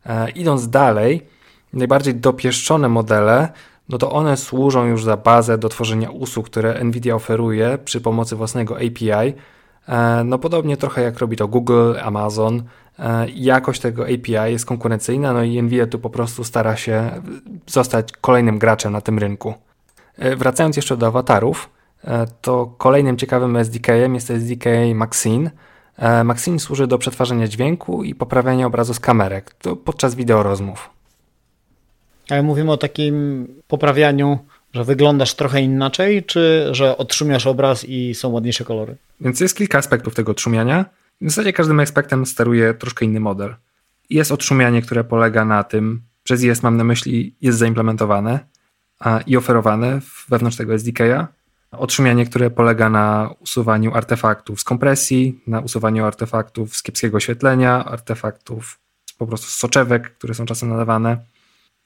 E, 0.07 0.31
idąc 0.31 0.71
dalej, 0.71 1.27
najbardziej 1.73 2.15
dopieszczone 2.15 2.89
modele 2.89 3.49
no 3.91 3.99
to 3.99 4.13
one 4.13 4.37
służą 4.37 4.87
już 4.87 5.05
za 5.05 5.17
bazę 5.17 5.59
do 5.59 5.69
tworzenia 5.69 6.11
usług, 6.11 6.47
które 6.47 6.85
Nvidia 6.85 7.15
oferuje 7.15 7.79
przy 7.85 8.01
pomocy 8.01 8.37
własnego 8.37 8.77
API. 8.77 9.35
E, 9.89 10.25
no 10.25 10.39
podobnie 10.39 10.77
trochę 10.77 11.03
jak 11.03 11.19
robi 11.19 11.37
to 11.37 11.49
Google, 11.49 11.95
Amazon. 12.03 12.63
E, 12.99 13.27
jakość 13.29 13.81
tego 13.81 14.03
API 14.03 14.33
jest 14.33 14.67
konkurencyjna, 14.67 15.33
no 15.33 15.43
i 15.43 15.63
Nvidia 15.63 15.87
tu 15.87 15.99
po 15.99 16.11
prostu 16.11 16.45
stara 16.45 16.77
się 16.77 17.11
zostać 17.67 18.13
kolejnym 18.21 18.59
graczem 18.59 18.93
na 18.93 19.01
tym 19.01 19.19
rynku. 19.19 19.55
Wracając 20.37 20.77
jeszcze 20.77 20.97
do 20.97 21.07
awatarów, 21.07 21.71
to 22.41 22.75
kolejnym 22.79 23.17
ciekawym 23.17 23.57
SDK-em 23.57 24.15
jest 24.15 24.31
SDK 24.31 24.65
Maxine. 24.95 25.51
Maxine 26.25 26.59
służy 26.59 26.87
do 26.87 26.99
przetwarzania 26.99 27.49
dźwięku 27.49 28.05
i 28.05 28.15
poprawiania 28.15 28.67
obrazu 28.67 28.95
z 28.95 29.01
kamerek 29.01 29.55
podczas 29.85 30.15
wideorozmów. 30.15 30.91
Ale 32.31 32.43
mówimy 32.43 32.73
o 32.73 32.77
takim 32.77 33.47
poprawianiu, 33.69 34.39
że 34.75 34.85
wyglądasz 34.85 35.35
trochę 35.35 35.63
inaczej, 35.63 36.25
czy 36.25 36.69
że 36.71 36.99
odszumiasz 36.99 37.47
obraz 37.47 37.85
i 37.85 38.15
są 38.15 38.29
ładniejsze 38.29 38.65
kolory? 38.65 38.97
Więc 39.21 39.41
jest 39.41 39.57
kilka 39.57 39.79
aspektów 39.79 40.15
tego 40.15 40.33
odszumiania. 40.33 40.85
W 41.21 41.31
zasadzie 41.31 41.53
każdym 41.53 41.81
aspektem 41.81 42.27
steruje 42.27 42.75
troszkę 42.75 43.05
inny 43.05 43.21
model. 43.21 43.55
Jest 44.11 44.33
odszumianie, 44.33 44.83
które 44.83 45.05
polega 45.05 45.45
na 45.45 45.65
tym, 45.65 46.03
przez 46.23 46.43
jest 46.43 46.63
mam 46.63 46.77
na 46.77 46.85
myśli, 46.85 47.35
jest 47.41 47.59
zaimplementowane 47.59 48.39
a, 48.99 49.21
i 49.27 49.37
oferowane 49.37 50.01
wewnątrz 50.29 50.57
tego 50.57 50.75
SDK-a. 50.75 51.29
Odszumianie, 51.73 52.27
które 52.27 52.51
polega 52.51 52.89
na 52.89 53.35
usuwaniu 53.41 53.95
artefaktów 53.95 54.61
z 54.61 54.65
kompresji, 54.65 55.41
na 55.47 55.61
usuwaniu 55.61 56.05
artefaktów 56.05 56.77
z 56.77 56.83
kiepskiego 56.83 57.17
oświetlenia, 57.17 57.85
artefaktów 57.85 58.79
po 59.19 59.27
prostu 59.27 59.47
z 59.47 59.57
soczewek, 59.57 60.15
które 60.15 60.35
są 60.35 60.47
czasem 60.47 60.69
nadawane 60.69 61.17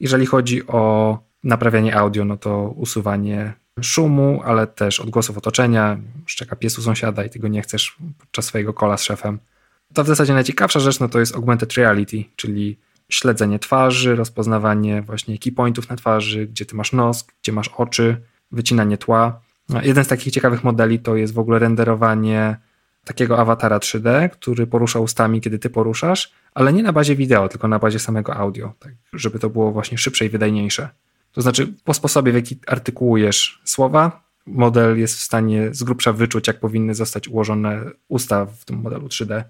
jeżeli 0.01 0.26
chodzi 0.26 0.66
o 0.66 1.18
naprawianie 1.45 1.97
audio, 1.97 2.24
no 2.24 2.37
to 2.37 2.74
usuwanie 2.76 3.53
szumu, 3.82 4.43
ale 4.45 4.66
też 4.66 5.01
odgłosów 5.01 5.39
otoczenia, 5.39 5.99
szczeka 6.26 6.57
piesu 6.57 6.82
sąsiada 6.82 7.24
i 7.24 7.30
tego 7.30 7.49
nie 7.49 7.62
chcesz 7.62 7.97
podczas 8.18 8.45
swojego 8.45 8.74
kola 8.74 8.97
z 8.97 9.03
szefem. 9.03 9.39
To 9.95 10.05
w 10.05 10.07
zasadzie 10.07 10.35
najciekawsza 10.35 10.80
rzecz 10.80 11.01
no 11.01 11.09
to 11.09 11.20
jest 11.20 11.35
augmented 11.35 11.72
reality, 11.72 12.24
czyli 12.37 12.78
śledzenie 13.09 13.59
twarzy, 13.59 14.16
rozpoznawanie 14.16 15.03
właśnie 15.03 15.39
key 15.39 15.53
pointów 15.53 15.89
na 15.89 15.97
twarzy, 15.97 16.47
gdzie 16.47 16.66
ty 16.66 16.76
masz 16.76 16.93
nos, 16.93 17.26
gdzie 17.43 17.53
masz 17.53 17.68
oczy, 17.68 18.16
wycinanie 18.53 18.99
tła. 18.99 19.41
No, 19.69 19.83
jeden 19.83 20.05
z 20.05 20.09
takich 20.09 20.33
ciekawych 20.33 20.65
modeli 20.65 20.99
to 20.99 21.17
jest 21.17 21.35
w 21.35 21.39
ogóle 21.39 21.59
renderowanie 21.59 22.57
takiego 23.05 23.39
awatara 23.39 23.79
3D, 23.79 24.31
który 24.31 24.67
porusza 24.67 25.01
ustami, 25.01 25.41
kiedy 25.41 25.59
ty 25.59 25.71
poruszasz, 25.71 26.33
ale 26.55 26.73
nie 26.73 26.83
na 26.83 26.93
bazie 26.93 27.17
wideo, 27.17 27.49
tylko 27.49 27.69
na 27.69 27.79
bazie 27.79 27.99
samego 27.99 28.37
audio, 28.37 28.73
tak, 28.79 28.93
żeby 29.12 29.39
to 29.39 29.51
było 29.51 29.73
właśnie 29.73 29.99
szybsze 29.99 30.27
i 30.27 30.29
wydajniejsze. 30.29 30.89
To 31.33 31.43
znaczy, 31.43 31.73
po 31.85 31.95
sposobie, 31.95 32.33
w 32.33 32.35
jaki 32.35 32.59
artykułujesz 32.67 33.61
słowa, 33.65 34.25
model 34.47 34.99
jest 34.99 35.19
w 35.19 35.21
stanie 35.21 35.75
z 35.75 35.83
grubsza 35.83 36.12
wyczuć, 36.12 36.47
jak 36.47 36.61
powinny 36.61 36.95
zostać 36.95 37.29
ułożone 37.29 37.81
usta 38.09 38.47
w 38.47 38.65
tym 38.65 38.77
modelu 38.77 39.07
3D. 39.07 39.45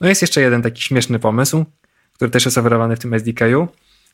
No 0.00 0.08
jest 0.08 0.22
jeszcze 0.22 0.40
jeden 0.40 0.62
taki 0.62 0.82
śmieszny 0.82 1.18
pomysł, 1.18 1.64
który 2.12 2.30
też 2.30 2.44
jest 2.44 2.58
oferowany 2.58 2.96
w 2.96 2.98
tym 2.98 3.14
SDK-u. 3.14 3.68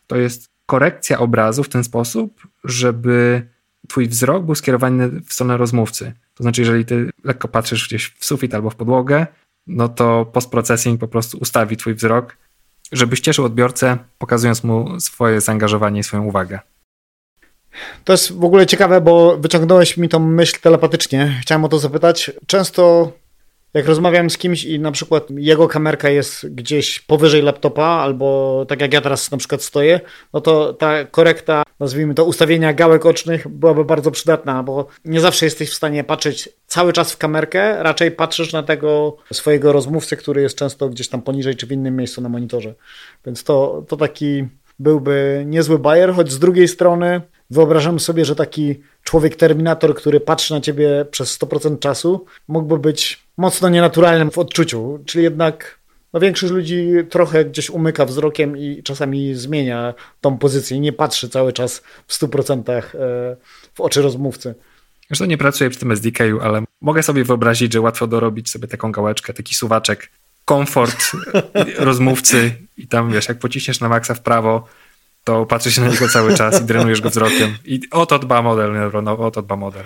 To 0.07 0.17
jest 0.17 0.51
korekcja 0.67 1.19
obrazu 1.19 1.63
w 1.63 1.69
ten 1.69 1.85
sposób, 1.85 2.47
żeby 2.65 3.47
twój 3.89 4.09
wzrok 4.09 4.45
był 4.45 4.55
skierowany 4.55 5.09
w 5.09 5.33
stronę 5.33 5.57
rozmówcy. 5.57 6.13
To 6.35 6.43
znaczy, 6.43 6.61
jeżeli 6.61 6.85
ty 6.85 7.11
lekko 7.25 7.49
patrzysz 7.49 7.89
gdzieś 7.89 8.15
w 8.19 8.25
sufit 8.25 8.55
albo 8.55 8.71
w 8.71 8.77
podłogę, 8.77 9.27
no 9.67 9.89
to 9.89 10.27
postprocessing 10.33 11.01
po 11.01 11.09
prostu 11.09 11.39
ustawi 11.39 11.77
twój 11.77 11.95
wzrok, 11.95 12.37
żeby 12.93 13.17
cieszył 13.17 13.45
odbiorcę, 13.45 13.99
pokazując 14.19 14.65
mu 14.65 15.01
swoje 15.01 15.41
zaangażowanie 15.41 16.01
i 16.01 16.05
swoją 16.05 16.25
uwagę. 16.25 16.59
To 18.05 18.13
jest 18.13 18.33
w 18.33 18.45
ogóle 18.45 18.67
ciekawe, 18.67 19.01
bo 19.01 19.37
wyciągnąłeś 19.37 19.97
mi 19.97 20.09
tą 20.09 20.19
myśl 20.19 20.61
telepatycznie. 20.61 21.39
Chciałem 21.43 21.65
o 21.65 21.69
to 21.69 21.79
zapytać. 21.79 22.31
Często 22.47 23.13
jak 23.75 23.87
rozmawiam 23.87 24.31
z 24.31 24.39
kimś 24.39 24.65
i 24.65 24.81
na 24.81 24.93
przykład 24.93 25.27
jego 25.31 25.69
kamerka 25.69 26.11
jest 26.11 26.55
gdzieś 26.55 27.01
powyżej 27.01 27.43
laptopa, 27.43 27.85
albo 27.85 28.67
tak 28.69 28.81
jak 28.81 28.93
ja 28.93 29.01
teraz 29.01 29.31
na 29.31 29.39
przykład 29.39 29.63
stoję, 29.63 30.01
no 30.33 30.41
to 30.41 30.75
ta 30.75 31.05
korekta, 31.05 31.63
nazwijmy 31.81 32.15
to 32.15 32.25
ustawienia 32.25 32.73
gałek 32.73 33.07
ocznych 33.07 33.49
byłaby 33.49 33.85
bardzo 33.85 34.11
przydatna, 34.11 34.63
bo 34.63 34.87
nie 35.05 35.21
zawsze 35.21 35.47
jesteś 35.47 35.71
w 35.71 35.75
stanie 35.75 36.05
patrzeć 36.05 36.49
cały 36.67 36.93
czas 36.93 37.13
w 37.13 37.17
kamerkę, 37.17 37.83
raczej 37.83 38.11
patrzysz 38.11 38.53
na 38.53 38.63
tego 38.63 39.17
swojego 39.33 39.73
rozmówcę, 39.73 40.17
który 40.17 40.43
jest 40.43 40.57
często 40.57 40.89
gdzieś 40.89 41.09
tam 41.09 41.23
poniżej 41.23 41.57
czy 41.57 41.67
w 41.67 41.73
innym 41.73 41.97
miejscu 41.97 42.21
na 42.21 42.29
monitorze. 42.29 42.75
Więc 43.27 43.45
to, 43.45 43.85
to 43.89 43.97
taki 43.97 44.45
byłby 44.79 45.45
niezły 45.47 45.79
bajer, 45.79 46.13
choć 46.13 46.33
z 46.33 46.39
drugiej 46.39 46.69
strony 46.69 47.21
wyobrażam 47.51 48.01
sobie, 48.01 48.25
że 48.25 48.37
taki 48.37 48.81
człowiek 49.03 49.37
terminator, 49.37 49.95
który 49.95 50.21
patrzy 50.21 50.55
na 50.55 50.61
ciebie 50.61 51.07
przez 51.11 51.39
100% 51.39 51.79
czasu, 51.79 52.25
mógłby 52.49 52.79
być 52.79 53.23
mocno 53.37 53.69
nienaturalnym 53.69 54.31
w 54.31 54.39
odczuciu, 54.39 54.99
czyli 55.07 55.25
jednak 55.25 55.81
no 56.13 56.21
większość 56.21 56.53
ludzi 56.53 56.89
trochę 57.11 57.45
gdzieś 57.45 57.71
umyka 57.71 58.07
wzrokiem 58.07 58.57
i 58.57 58.83
czasami 58.83 59.35
zmienia 59.35 59.95
tą 60.21 60.39
pozycję 60.39 60.77
i 60.77 60.81
nie 60.81 60.93
patrzy 60.93 61.29
cały 61.29 61.53
czas 61.53 61.83
w 62.07 62.13
100% 62.13 62.71
e, 62.71 62.83
w 63.75 63.81
oczy 63.81 64.03
rozmówcy. 64.03 64.55
Zresztą 65.09 65.27
nie 65.27 65.39
pracuję 65.39 65.71
przy 65.71 65.79
tym 65.79 65.93
SDK-u, 65.93 66.41
ale 66.41 66.65
mogę 66.81 67.03
sobie 67.03 67.25
wyobrazić, 67.25 67.73
że 67.73 67.81
łatwo 67.81 68.07
dorobić 68.07 68.51
sobie 68.51 68.69
taką 68.69 68.93
gałeczkę, 68.93 69.35
taki 69.35 69.55
suwaczek, 69.55 70.11
komfort 70.45 71.11
rozmówcy 71.79 72.53
i 72.77 72.87
tam 72.87 73.13
wiesz, 73.13 73.29
jak 73.29 73.39
pociśniesz 73.39 73.81
na 73.81 73.89
maksa 73.89 74.15
w 74.15 74.21
prawo, 74.21 74.67
to 75.25 75.47
patrzysz 75.47 75.79
na 75.79 75.89
niego 75.89 76.09
cały 76.09 76.35
czas 76.35 76.63
i 76.63 76.65
drenujesz 76.65 77.01
go 77.01 77.11
wzrokiem. 77.11 77.57
I 77.65 77.81
o 77.91 78.07
to 78.07 78.19
dba 78.19 78.43
model, 78.43 78.91
no, 79.03 79.19
o 79.19 79.31
to 79.31 79.43
dba 79.43 79.57
model. 79.57 79.85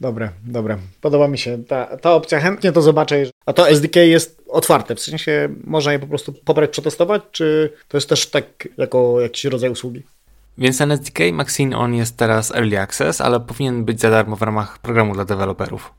Dobre, 0.00 0.30
dobre. 0.44 0.78
Podoba 1.00 1.28
mi 1.28 1.38
się 1.38 1.64
ta, 1.64 1.96
ta 1.96 2.12
opcja. 2.12 2.40
Chętnie 2.40 2.72
to 2.72 2.82
zobaczę. 2.82 3.16
A 3.46 3.52
to 3.52 3.68
SDK 3.68 3.96
jest 3.96 4.42
otwarte, 4.48 4.94
w 4.94 5.00
sensie 5.00 5.48
można 5.64 5.92
je 5.92 5.98
po 5.98 6.06
prostu 6.06 6.32
pobrać, 6.32 6.70
przetestować, 6.70 7.22
czy 7.32 7.72
to 7.88 7.96
jest 7.96 8.08
też 8.08 8.26
tak 8.26 8.68
jako 8.76 9.20
jakiś 9.20 9.44
rodzaj 9.44 9.70
usługi? 9.70 10.02
Więc 10.58 10.78
ten 10.78 10.92
SDK 10.92 11.18
Maxine 11.32 11.74
On 11.74 11.94
jest 11.94 12.16
teraz 12.16 12.54
Early 12.54 12.80
Access, 12.80 13.20
ale 13.20 13.40
powinien 13.40 13.84
być 13.84 14.00
za 14.00 14.10
darmo 14.10 14.36
w 14.36 14.42
ramach 14.42 14.78
programu 14.78 15.14
dla 15.14 15.24
deweloperów. 15.24 15.92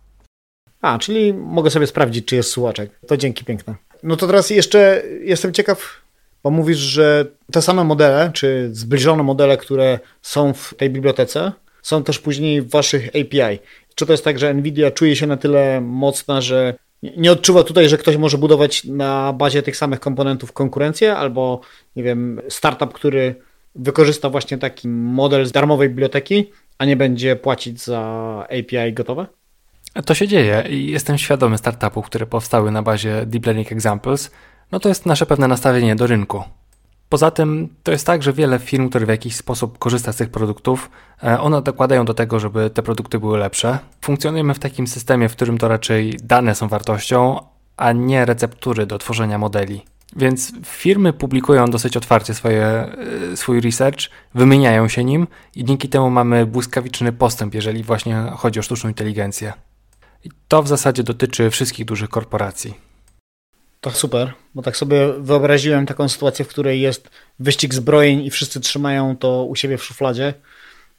A, 0.81 0.97
czyli 0.97 1.33
mogę 1.33 1.69
sobie 1.69 1.87
sprawdzić, 1.87 2.25
czy 2.25 2.35
jest 2.35 2.49
słuchaczek. 2.49 2.99
To 3.07 3.17
dzięki 3.17 3.45
piękne. 3.45 3.75
No 4.03 4.15
to 4.15 4.27
teraz 4.27 4.49
jeszcze 4.49 5.03
jestem 5.21 5.53
ciekaw, 5.53 6.01
bo 6.43 6.51
mówisz, 6.51 6.77
że 6.77 7.25
te 7.51 7.61
same 7.61 7.83
modele, 7.83 8.31
czy 8.33 8.69
zbliżone 8.71 9.23
modele, 9.23 9.57
które 9.57 9.99
są 10.21 10.53
w 10.53 10.73
tej 10.77 10.89
bibliotece, 10.89 11.51
są 11.81 12.03
też 12.03 12.19
później 12.19 12.61
w 12.61 12.69
waszych 12.69 13.07
API. 13.07 13.59
Czy 13.95 14.05
to 14.05 14.13
jest 14.13 14.23
tak, 14.23 14.39
że 14.39 14.53
Nvidia 14.53 14.91
czuje 14.91 15.15
się 15.15 15.27
na 15.27 15.37
tyle 15.37 15.81
mocna, 15.81 16.41
że 16.41 16.73
nie 17.17 17.31
odczuwa 17.31 17.63
tutaj, 17.63 17.89
że 17.89 17.97
ktoś 17.97 18.17
może 18.17 18.37
budować 18.37 18.83
na 18.83 19.33
bazie 19.33 19.61
tych 19.61 19.77
samych 19.77 19.99
komponentów 19.99 20.53
konkurencję, 20.53 21.15
albo 21.15 21.61
nie 21.95 22.03
wiem, 22.03 22.41
startup, 22.49 22.93
który 22.93 23.35
wykorzysta 23.75 24.29
właśnie 24.29 24.57
taki 24.57 24.87
model 24.87 25.45
z 25.45 25.51
darmowej 25.51 25.89
biblioteki, 25.89 26.51
a 26.77 26.85
nie 26.85 26.95
będzie 26.95 27.35
płacić 27.35 27.83
za 27.83 27.99
API 28.43 28.93
gotowe? 28.93 29.27
To 30.05 30.13
się 30.13 30.27
dzieje 30.27 30.63
i 30.69 30.91
jestem 30.91 31.17
świadomy 31.17 31.57
startupów, 31.57 32.05
które 32.05 32.25
powstały 32.25 32.71
na 32.71 32.81
bazie 32.81 33.25
Deep 33.25 33.45
Learning 33.45 33.71
Examples. 33.71 34.31
No 34.71 34.79
to 34.79 34.89
jest 34.89 35.05
nasze 35.05 35.25
pewne 35.25 35.47
nastawienie 35.47 35.95
do 35.95 36.07
rynku. 36.07 36.43
Poza 37.09 37.31
tym 37.31 37.69
to 37.83 37.91
jest 37.91 38.05
tak, 38.05 38.23
że 38.23 38.33
wiele 38.33 38.59
firm, 38.59 38.89
które 38.89 39.05
w 39.05 39.09
jakiś 39.09 39.35
sposób 39.35 39.79
korzysta 39.79 40.13
z 40.13 40.15
tych 40.15 40.29
produktów, 40.29 40.89
e, 41.23 41.39
one 41.39 41.61
dokładają 41.61 42.05
do 42.05 42.13
tego, 42.13 42.39
żeby 42.39 42.69
te 42.69 42.83
produkty 42.83 43.19
były 43.19 43.37
lepsze. 43.37 43.79
Funkcjonujemy 44.01 44.53
w 44.53 44.59
takim 44.59 44.87
systemie, 44.87 45.29
w 45.29 45.35
którym 45.35 45.57
to 45.57 45.67
raczej 45.67 46.17
dane 46.23 46.55
są 46.55 46.67
wartością, 46.67 47.39
a 47.77 47.91
nie 47.91 48.25
receptury 48.25 48.85
do 48.85 48.97
tworzenia 48.97 49.37
modeli. 49.37 49.85
Więc 50.15 50.53
firmy 50.65 51.13
publikują 51.13 51.65
dosyć 51.65 51.97
otwarcie 51.97 52.33
swoje, 52.33 52.65
e, 52.65 53.37
swój 53.37 53.61
research, 53.61 53.99
wymieniają 54.35 54.87
się 54.87 55.03
nim 55.03 55.27
i 55.55 55.65
dzięki 55.65 55.89
temu 55.89 56.09
mamy 56.09 56.45
błyskawiczny 56.45 57.11
postęp, 57.11 57.53
jeżeli 57.53 57.83
właśnie 57.83 58.23
chodzi 58.35 58.59
o 58.59 58.63
sztuczną 58.63 58.89
inteligencję. 58.89 59.53
I 60.23 60.29
to 60.47 60.63
w 60.63 60.67
zasadzie 60.67 61.03
dotyczy 61.03 61.49
wszystkich 61.49 61.85
dużych 61.85 62.09
korporacji. 62.09 62.92
To 63.83 63.91
super, 63.91 64.33
bo 64.55 64.61
tak 64.61 64.77
sobie 64.77 65.13
wyobraziłem 65.19 65.85
taką 65.85 66.09
sytuację, 66.09 66.45
w 66.45 66.47
której 66.47 66.81
jest 66.81 67.09
wyścig 67.39 67.73
zbrojeń 67.73 68.25
i 68.25 68.29
wszyscy 68.29 68.59
trzymają 68.59 69.17
to 69.17 69.43
u 69.43 69.55
siebie 69.55 69.77
w 69.77 69.83
szufladzie. 69.83 70.33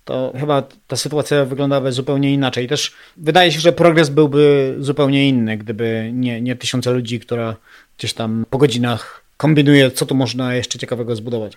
To 0.05 0.33
chyba 0.41 0.63
ta 0.87 0.97
sytuacja 0.97 1.45
wyglądałaby 1.45 1.93
zupełnie 1.93 2.33
inaczej. 2.33 2.69
Też 2.69 2.93
wydaje 3.17 3.53
się, 3.53 3.61
że 3.61 3.73
progres 3.73 4.09
byłby 4.09 4.75
zupełnie 4.79 5.29
inny, 5.29 5.57
gdyby 5.57 6.11
nie, 6.13 6.41
nie 6.41 6.57
tysiące 6.57 6.93
ludzi, 6.93 7.21
która 7.21 7.57
gdzieś 7.99 8.13
tam 8.13 8.47
po 8.51 8.59
godzinach 8.59 9.25
kombinuje, 9.37 9.91
co 9.91 10.07
tu 10.07 10.15
można 10.15 10.55
jeszcze 10.55 10.79
ciekawego 10.79 11.17
zbudować. 11.17 11.53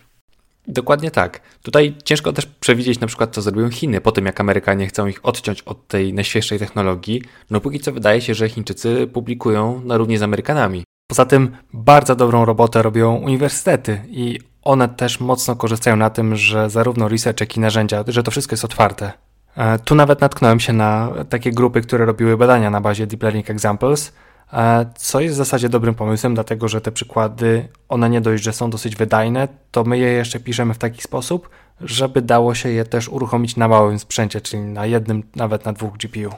Dokładnie 0.68 1.12
tak. 1.12 1.42
Tutaj 1.64 1.96
ciężko 2.04 2.34
też 2.34 2.46
przewidzieć 2.46 3.00
na 3.00 3.08
przykład, 3.08 3.34
co 3.34 3.42
zrobią 3.42 3.70
Chiny 3.70 4.02
po 4.02 4.12
tym, 4.12 4.26
jak 4.26 4.40
Amerykanie 4.40 4.88
chcą 4.88 5.08
ich 5.08 5.26
odciąć 5.26 5.62
od 5.62 5.88
tej 5.88 6.14
najświeższej 6.14 6.60
technologii. 6.60 7.22
No 7.50 7.62
póki 7.62 7.80
co 7.80 7.92
wydaje 7.92 8.22
się, 8.22 8.34
że 8.34 8.50
Chińczycy 8.50 9.08
publikują 9.14 9.82
na 9.86 9.98
równi 9.98 10.18
z 10.18 10.22
Amerykanami. 10.22 10.84
Poza 11.08 11.26
tym 11.26 11.58
bardzo 11.74 12.16
dobrą 12.16 12.46
robotę 12.46 12.82
robią 12.82 13.16
uniwersytety 13.16 14.02
i 14.08 14.40
one 14.64 14.90
też 14.90 15.20
mocno 15.20 15.56
korzystają 15.56 15.96
na 15.96 16.10
tym, 16.10 16.36
że 16.36 16.70
zarówno 16.70 17.08
research, 17.08 17.40
jak 17.40 17.58
i 17.58 17.60
narzędzia, 17.60 18.04
że 18.08 18.24
to 18.24 18.32
wszystko 18.32 18.54
jest 18.54 18.66
otwarte. 18.66 19.12
E, 19.56 19.80
tu 19.80 19.96
nawet 19.96 20.22
natknąłem 20.22 20.60
się 20.60 20.74
na 20.74 21.12
takie 21.30 21.52
grupy, 21.52 21.82
które 21.82 22.06
robiły 22.06 22.38
badania 22.38 22.70
na 22.70 22.82
bazie 22.82 23.08
Deep 23.08 23.24
Learning 23.24 23.50
Examples, 23.50 24.14
e, 24.54 24.86
co 24.96 25.20
jest 25.20 25.36
w 25.36 25.38
zasadzie 25.38 25.70
dobrym 25.70 25.96
pomysłem, 25.96 26.34
dlatego 26.34 26.68
że 26.68 26.82
te 26.82 26.92
przykłady, 26.92 27.68
one 27.90 28.10
nie 28.10 28.22
dość, 28.22 28.44
że 28.44 28.54
są 28.54 28.70
dosyć 28.70 28.96
wydajne, 28.96 29.48
to 29.72 29.84
my 29.84 29.98
je 29.98 30.08
jeszcze 30.08 30.40
piszemy 30.40 30.74
w 30.74 30.78
taki 30.78 31.02
sposób, 31.02 31.50
żeby 31.82 32.22
dało 32.22 32.56
się 32.56 32.70
je 32.70 32.86
też 32.86 33.10
uruchomić 33.10 33.56
na 33.56 33.68
małym 33.68 34.00
sprzęcie, 34.00 34.42
czyli 34.42 34.64
na 34.64 34.86
jednym, 34.86 35.24
nawet 35.36 35.66
na 35.66 35.74
dwóch 35.74 35.98
GPU. 35.98 36.36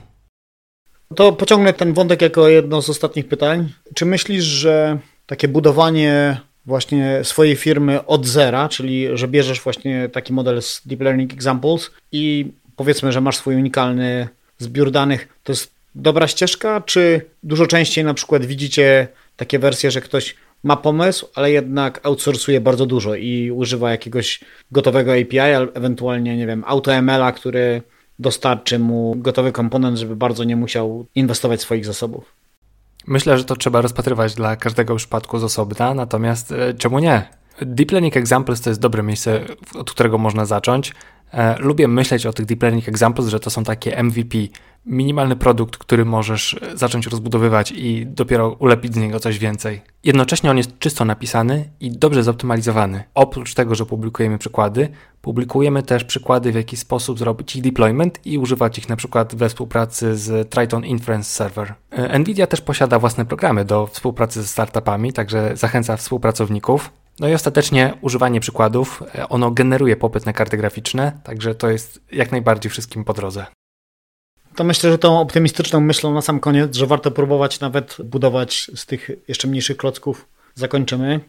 To 1.16 1.32
pociągnę 1.32 1.74
ten 1.74 1.93
wątek 1.93 2.22
jako 2.22 2.49
jedno 2.49 2.82
z 2.82 2.89
ostatnich 2.89 3.28
pytań. 3.28 3.70
Czy 3.93 4.05
myślisz, 4.05 4.43
że 4.43 4.99
takie 5.26 5.47
budowanie 5.47 6.38
właśnie 6.66 7.20
swojej 7.24 7.55
firmy 7.55 8.05
od 8.05 8.26
zera, 8.26 8.70
czyli 8.70 9.07
że 9.14 9.28
bierzesz 9.28 9.62
właśnie 9.62 10.10
taki 10.10 10.34
model 10.34 10.62
z 10.62 10.82
Deep 10.86 11.01
Learning 11.01 11.34
Examples 11.34 11.91
i 12.12 12.51
powiedzmy, 12.76 13.12
że 13.12 13.22
masz 13.22 13.38
swój 13.38 13.55
unikalny 13.55 14.28
zbiór 14.57 14.91
danych, 14.91 15.28
to 15.43 15.51
jest 15.51 15.72
dobra 15.95 16.28
ścieżka, 16.28 16.82
czy 16.82 17.22
dużo 17.43 17.68
częściej 17.68 18.03
na 18.03 18.14
przykład 18.14 18.45
widzicie 18.45 19.07
takie 19.38 19.60
wersje, 19.60 19.91
że 19.91 20.01
ktoś 20.01 20.36
ma 20.64 20.78
pomysł, 20.78 21.28
ale 21.36 21.51
jednak 21.51 22.05
outsourcuje 22.05 22.62
bardzo 22.62 22.86
dużo 22.86 23.16
i 23.16 23.51
używa 23.51 23.91
jakiegoś 23.91 24.39
gotowego 24.72 25.12
API, 25.14 25.70
ewentualnie, 25.74 26.38
nie 26.38 26.47
wiem, 26.47 26.64
AutoML-a, 26.68 27.32
który 27.32 27.82
dostarczy 28.20 28.80
mu 28.80 29.16
gotowy 29.18 29.52
komponent, 29.52 29.98
żeby 29.98 30.16
bardzo 30.16 30.44
nie 30.44 30.56
musiał 30.56 31.06
inwestować 31.16 31.62
swoich 31.62 31.86
zasobów. 31.86 32.36
Myślę, 33.08 33.38
że 33.38 33.46
to 33.46 33.56
trzeba 33.56 33.82
rozpatrywać 33.82 34.36
dla 34.36 34.56
każdego 34.56 34.96
przypadku 34.96 35.40
z 35.40 35.44
osobna, 35.44 35.94
natomiast 35.94 36.52
e, 36.52 36.74
czemu 36.74 37.00
nie? 37.00 37.30
Deep 37.62 37.92
Learning 37.92 38.18
Examples 38.18 38.62
to 38.62 38.70
jest 38.70 38.80
dobre 38.80 39.04
miejsce, 39.04 39.42
od 39.76 39.92
którego 39.92 40.18
można 40.18 40.46
zacząć. 40.46 40.94
E, 41.34 41.60
lubię 41.60 41.88
myśleć 41.88 42.26
o 42.26 42.34
tych 42.34 42.46
Deep 42.46 42.64
Learning 42.64 42.90
Examples, 42.90 43.28
że 43.28 43.40
to 43.40 43.50
są 43.50 43.64
takie 43.64 44.04
MVP, 44.04 44.38
minimalny 44.86 45.36
produkt, 45.36 45.78
który 45.78 46.06
możesz 46.06 46.60
zacząć 46.74 47.08
rozbudowywać 47.08 47.72
i 47.72 48.06
dopiero 48.08 48.50
ulepić 48.50 48.94
z 48.94 48.98
niego 48.98 49.20
coś 49.20 49.40
więcej. 49.40 49.82
Jednocześnie 50.04 50.52
on 50.52 50.58
jest 50.58 50.80
czysto 50.80 51.06
napisany 51.06 51.70
i 51.80 51.92
dobrze 51.92 52.24
zoptymalizowany. 52.24 53.04
Oprócz 53.14 53.54
tego, 53.54 53.76
że 53.76 53.86
publikujemy 53.86 54.38
przykłady, 54.38 54.90
publikujemy 55.22 55.84
też 55.84 56.04
przykłady, 56.04 56.52
w 56.52 56.56
jaki 56.56 56.78
sposób 56.78 57.20
zrobić 57.20 57.56
ich 57.56 57.62
deployment 57.62 58.26
i 58.26 58.38
używać 58.38 58.78
ich 58.78 58.90
na 58.90 58.96
przykład 58.96 59.36
we 59.36 59.50
współpracy 59.50 60.18
z 60.18 60.50
Triton 60.50 60.86
Inference 60.86 61.30
Server. 61.30 61.74
E, 61.92 62.20
Nvidia 62.20 62.48
też 62.48 62.62
posiada 62.62 63.00
własne 63.00 63.26
programy 63.26 63.66
do 63.66 63.88
współpracy 63.88 64.42
ze 64.42 64.48
startupami, 64.48 65.14
także 65.14 65.52
zachęca 65.58 65.98
współpracowników. 65.98 66.92
No 67.20 67.28
i 67.28 67.34
ostatecznie 67.34 67.94
używanie 68.02 68.40
przykładów, 68.40 69.04
e, 69.16 69.30
ono 69.30 69.52
generuje 69.52 69.96
popyt 69.96 70.26
na 70.26 70.34
karty 70.34 70.58
graficzne, 70.58 71.12
także 71.24 71.56
to 71.56 71.70
jest 71.70 72.02
jak 72.12 72.32
najbardziej 72.32 72.70
wszystkim 72.70 73.04
po 73.04 73.14
drodze. 73.14 73.46
To 74.56 74.64
myślę, 74.64 74.92
że 74.92 74.98
tą 74.98 75.20
optymistyczną 75.20 75.80
myślą 75.80 76.14
na 76.14 76.22
sam 76.22 76.40
koniec, 76.40 76.76
że 76.76 76.88
warto 76.88 77.12
próbować 77.12 77.60
nawet 77.60 77.98
budować 78.04 78.72
z 78.76 78.86
tych 78.86 79.12
jeszcze 79.28 79.48
mniejszych 79.48 79.78
klocków. 79.78 80.26
Zakończymy. 80.56 81.20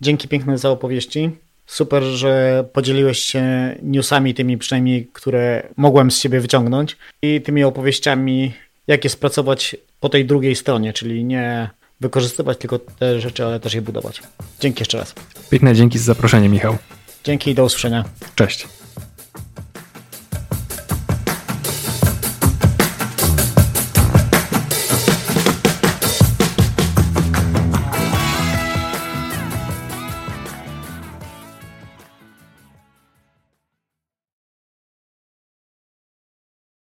Dzięki 0.00 0.28
piękne 0.28 0.58
za 0.58 0.70
opowieści. 0.70 1.30
Super, 1.66 2.02
że 2.02 2.64
podzieliłeś 2.72 3.18
się 3.18 3.74
newsami 3.82 4.34
tymi 4.34 4.58
przynajmniej, 4.58 5.10
które 5.12 5.68
mogłem 5.76 6.10
z 6.10 6.18
siebie 6.18 6.40
wyciągnąć 6.40 6.96
i 7.22 7.40
tymi 7.40 7.64
opowieściami, 7.64 8.52
jak 8.86 9.04
jest 9.04 9.20
pracować 9.20 9.76
po 10.00 10.08
tej 10.08 10.24
drugiej 10.24 10.56
stronie, 10.56 10.92
czyli 10.92 11.24
nie 11.24 11.70
wykorzystywać 12.00 12.58
tylko 12.58 12.78
te 12.78 13.20
rzeczy, 13.20 13.44
ale 13.44 13.60
też 13.60 13.74
je 13.74 13.82
budować. 13.82 14.22
Dzięki 14.60 14.80
jeszcze 14.80 14.98
raz. 14.98 15.14
Piękne 15.50 15.74
dzięki 15.74 15.98
za 15.98 16.04
zaproszenie, 16.04 16.48
Michał. 16.48 16.76
Dzięki 17.24 17.50
i 17.50 17.54
do 17.54 17.64
usłyszenia. 17.64 18.04
Cześć. 18.34 18.68